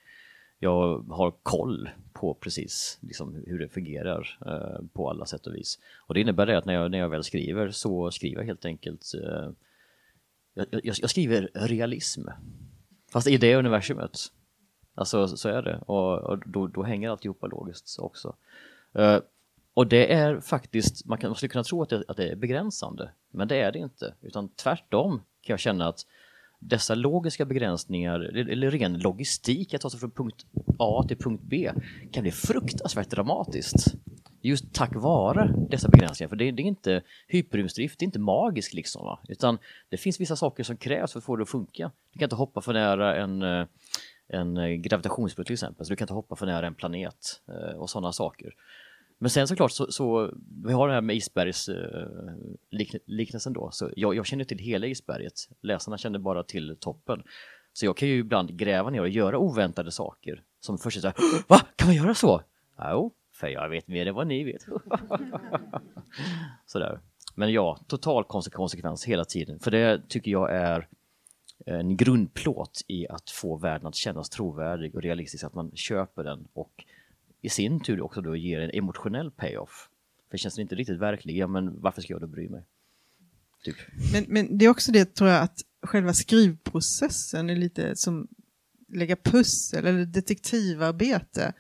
jag 0.59 1.05
har 1.11 1.31
koll 1.43 1.91
på 2.13 2.35
precis 2.35 2.99
liksom, 3.01 3.43
hur 3.47 3.59
det 3.59 3.69
fungerar 3.69 4.39
eh, 4.47 4.87
på 4.93 5.11
alla 5.11 5.27
sätt 5.27 5.47
och 5.47 5.55
vis. 5.55 5.79
Och 5.97 6.15
det 6.15 6.21
innebär 6.21 6.47
det 6.47 6.59
att 6.59 6.65
när 6.65 6.75
jag, 6.75 6.91
när 6.91 6.99
jag 6.99 7.09
väl 7.09 7.25
skriver 7.25 7.71
så 7.71 8.11
skriver 8.11 8.41
jag 8.41 8.47
helt 8.47 8.65
enkelt 8.65 9.13
jag, 10.55 10.67
jag, 10.71 10.97
jag 11.01 11.11
skriver 11.11 11.51
realism. 11.55 12.29
Fast 13.13 13.27
i 13.27 13.37
det 13.37 13.57
universumet. 13.57 14.19
Alltså 14.95 15.29
så 15.29 15.49
är 15.49 15.63
det 15.63 15.79
och, 15.87 16.19
och 16.19 16.49
då, 16.49 16.67
då 16.67 16.83
hänger 16.83 17.11
alltihopa 17.11 17.47
logiskt 17.47 17.99
också. 17.99 18.35
Och 19.79 19.87
det 19.87 20.13
är 20.13 20.41
faktiskt, 20.41 21.07
man, 21.07 21.19
kan, 21.19 21.31
man 21.31 21.37
skulle 21.37 21.49
kunna 21.49 21.65
tro 21.65 21.83
att 21.83 21.89
det, 21.89 22.05
att 22.09 22.17
det 22.17 22.29
är 22.29 22.37
begränsande, 22.37 23.11
men 23.31 23.49
det 23.49 23.57
är 23.57 23.73
det 23.73 23.79
inte. 23.79 24.15
Utan 24.23 24.49
tvärtom 24.49 25.11
kan 25.19 25.53
jag 25.53 25.61
känna 25.61 25.89
att 25.89 26.07
dessa 26.59 26.95
logiska 26.95 27.45
begränsningar, 27.45 28.21
eller, 28.21 28.71
ren 28.71 28.99
logistik, 28.99 29.75
att 29.75 29.81
ta 29.81 29.91
sig 29.91 30.01
från 30.01 30.11
punkt 30.11 30.47
A 30.79 31.05
till 31.09 31.17
punkt 31.17 31.43
B, 31.47 31.73
kan 32.13 32.23
bli 32.23 32.33
fruktansvärt 32.33 33.11
dramatiskt. 33.11 33.95
Just 34.41 34.75
tack 34.75 34.95
vare 34.95 35.55
dessa 35.71 35.89
begränsningar, 35.89 36.29
för 36.29 36.37
det, 36.37 36.51
det 36.51 36.63
är 36.63 36.67
inte 36.67 37.03
hyperrymdsdrift, 37.29 37.99
det 37.99 38.03
är 38.03 38.07
inte 38.07 38.19
magiskt 38.19 38.75
liksom, 38.75 39.05
va? 39.05 39.19
utan 39.29 39.59
det 39.89 39.97
finns 39.97 40.21
vissa 40.21 40.37
saker 40.37 40.63
som 40.63 40.77
krävs 40.77 41.13
för 41.13 41.19
att 41.19 41.25
få 41.25 41.37
det 41.37 41.43
att 41.43 41.49
funka. 41.49 41.91
Du 42.13 42.19
kan 42.19 42.27
inte 42.27 42.37
hoppa 42.37 42.61
för 42.61 42.73
nära 42.73 43.17
en 43.17 43.43
eh, 43.43 43.67
en 44.29 44.57
eh, 44.57 44.81
till 45.45 45.53
exempel, 45.53 45.87
så 45.87 45.93
du 45.93 45.97
kan 45.97 46.05
inte 46.05 46.15
hoppa 46.15 46.37
för 46.37 46.47
nära 46.47 46.67
en 46.67 46.75
planet 46.75 47.41
eh, 47.49 47.77
och 47.79 47.91
sådana 47.91 48.13
saker. 48.13 48.55
Men 49.19 49.31
sen 49.31 49.49
såklart 49.49 49.73
så, 49.73 49.93
så 49.93 50.31
vi 50.65 50.73
har 50.73 50.89
det 50.89 50.95
här 50.95 51.01
med 51.01 51.17
isbergsliknelsen 51.17 53.53
eh, 53.53 53.55
då, 53.55 53.71
så 53.71 53.91
jag, 53.97 54.15
jag 54.15 54.27
känner 54.27 54.45
till 54.45 54.59
hela 54.59 54.87
isberget, 54.87 55.35
läsarna 55.63 55.99
känner 55.99 56.19
bara 56.19 56.43
till 56.43 56.77
toppen. 56.81 57.23
Så 57.73 57.87
jag 57.87 57.97
kan 57.97 58.09
ju 58.09 58.19
ibland 58.19 58.59
gräva 58.59 58.91
ner 58.91 59.01
och 59.01 59.09
göra 59.09 59.39
oväntade 59.39 59.93
saker 59.93 60.43
som 60.61 60.79
först 60.79 60.97
är 60.97 61.01
såhär, 61.01 61.17
va, 61.49 61.61
kan 61.77 61.89
man 61.89 61.97
göra 61.97 62.15
så? 62.15 62.43
Jo, 62.79 63.15
för 63.35 63.49
jag 63.49 63.69
vet 63.69 63.89
mer 63.89 64.07
än 64.07 64.15
vad 64.15 64.27
ni 64.27 64.45
vet. 64.45 64.63
Sådär. 66.67 67.01
Men 67.35 67.53
ja, 67.53 67.79
total 67.87 68.25
konsekvens 68.25 69.05
hela 69.05 69.25
tiden, 69.25 69.59
för 69.59 69.71
det 69.71 70.09
tycker 70.09 70.31
jag 70.31 70.55
är 70.55 70.89
en 71.67 71.97
grundplåt 71.97 72.81
i 72.87 73.09
att 73.09 73.31
få 73.31 73.57
världen 73.57 73.87
att 73.87 73.95
kännas 73.95 74.31
trovärdig 74.31 74.95
och 74.95 75.03
realistisk, 75.03 75.45
att 75.45 75.55
man 75.55 75.71
köper 75.75 76.25
den 76.25 76.49
och 76.53 76.85
i 77.41 77.49
sin 77.49 77.81
tur 77.81 78.01
också 78.01 78.21
då 78.21 78.37
ger 78.37 78.61
en 78.61 78.71
emotionell 78.71 79.31
payoff. 79.31 79.89
För 80.31 80.39
känns 80.39 80.55
det 80.55 80.63
inte 80.63 80.75
riktigt 80.75 80.99
verklig, 80.99 81.37
ja 81.37 81.47
men 81.47 81.81
varför 81.81 82.03
ska 82.03 82.13
jag 82.13 82.21
då 82.21 82.27
bry 82.27 82.49
mig? 82.49 82.65
Typ. 83.65 83.77
Men, 84.13 84.25
men 84.29 84.59
det 84.59 84.65
är 84.65 84.69
också 84.69 84.93
det 84.93 85.15
tror 85.15 85.31
jag 85.31 85.43
att 85.43 85.61
själva 85.83 86.15
skrivprocessen 86.15 87.51
är 87.51 87.57
lite 87.57 87.97
som 87.97 88.29
lägga 88.89 89.17
pussel 89.17 89.87
eller 89.87 90.05
detektivarbete. 90.05 91.53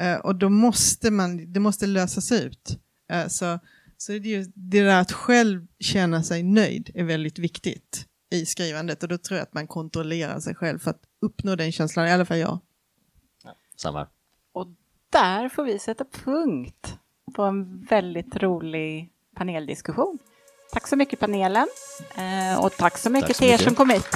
Eh, 0.00 0.16
och 0.16 0.36
då 0.36 0.48
måste 0.48 1.10
man, 1.10 1.52
det 1.52 1.60
måste 1.60 1.86
lösas 1.86 2.32
ut. 2.32 2.78
Eh, 3.10 3.26
så 3.26 3.58
så 4.02 4.12
är 4.12 4.20
det, 4.20 4.28
ju, 4.28 4.52
det 4.54 4.82
där 4.82 5.00
att 5.00 5.12
själv 5.12 5.66
känna 5.78 6.22
sig 6.22 6.42
nöjd 6.42 6.90
är 6.94 7.04
väldigt 7.04 7.38
viktigt 7.38 8.06
i 8.30 8.46
skrivandet 8.46 9.02
och 9.02 9.08
då 9.08 9.18
tror 9.18 9.38
jag 9.38 9.42
att 9.42 9.54
man 9.54 9.66
kontrollerar 9.66 10.40
sig 10.40 10.54
själv 10.54 10.78
för 10.78 10.90
att 10.90 11.02
uppnå 11.20 11.56
den 11.56 11.72
känslan, 11.72 12.06
i 12.06 12.10
alla 12.10 12.24
fall 12.24 12.38
jag. 12.38 12.58
Samma. 13.76 14.08
Och 14.52 14.66
där 15.10 15.48
får 15.48 15.64
vi 15.64 15.78
sätta 15.78 16.04
punkt 16.24 16.96
på 17.34 17.42
en 17.42 17.84
väldigt 17.84 18.36
rolig 18.36 19.08
paneldiskussion. 19.36 20.18
Tack 20.72 20.88
så 20.88 20.96
mycket 20.96 21.20
panelen 21.20 21.66
eh, 22.14 22.64
och 22.64 22.76
tack 22.76 22.98
så 22.98 23.10
mycket 23.10 23.26
Tack 23.26 23.36
så 23.36 23.40
till 23.40 23.48
er 23.48 23.52
mycket. 23.52 23.66
som 23.66 23.74
kom 23.74 23.90
hit. 23.90 24.06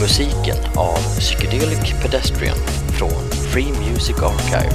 Musiken 0.00 0.56
av 0.76 0.98
Psychedelic 1.18 1.92
Pedestrian 2.02 2.58
från 2.98 3.30
Free 3.52 3.72
Music 3.72 4.16
Archive. 4.22 4.74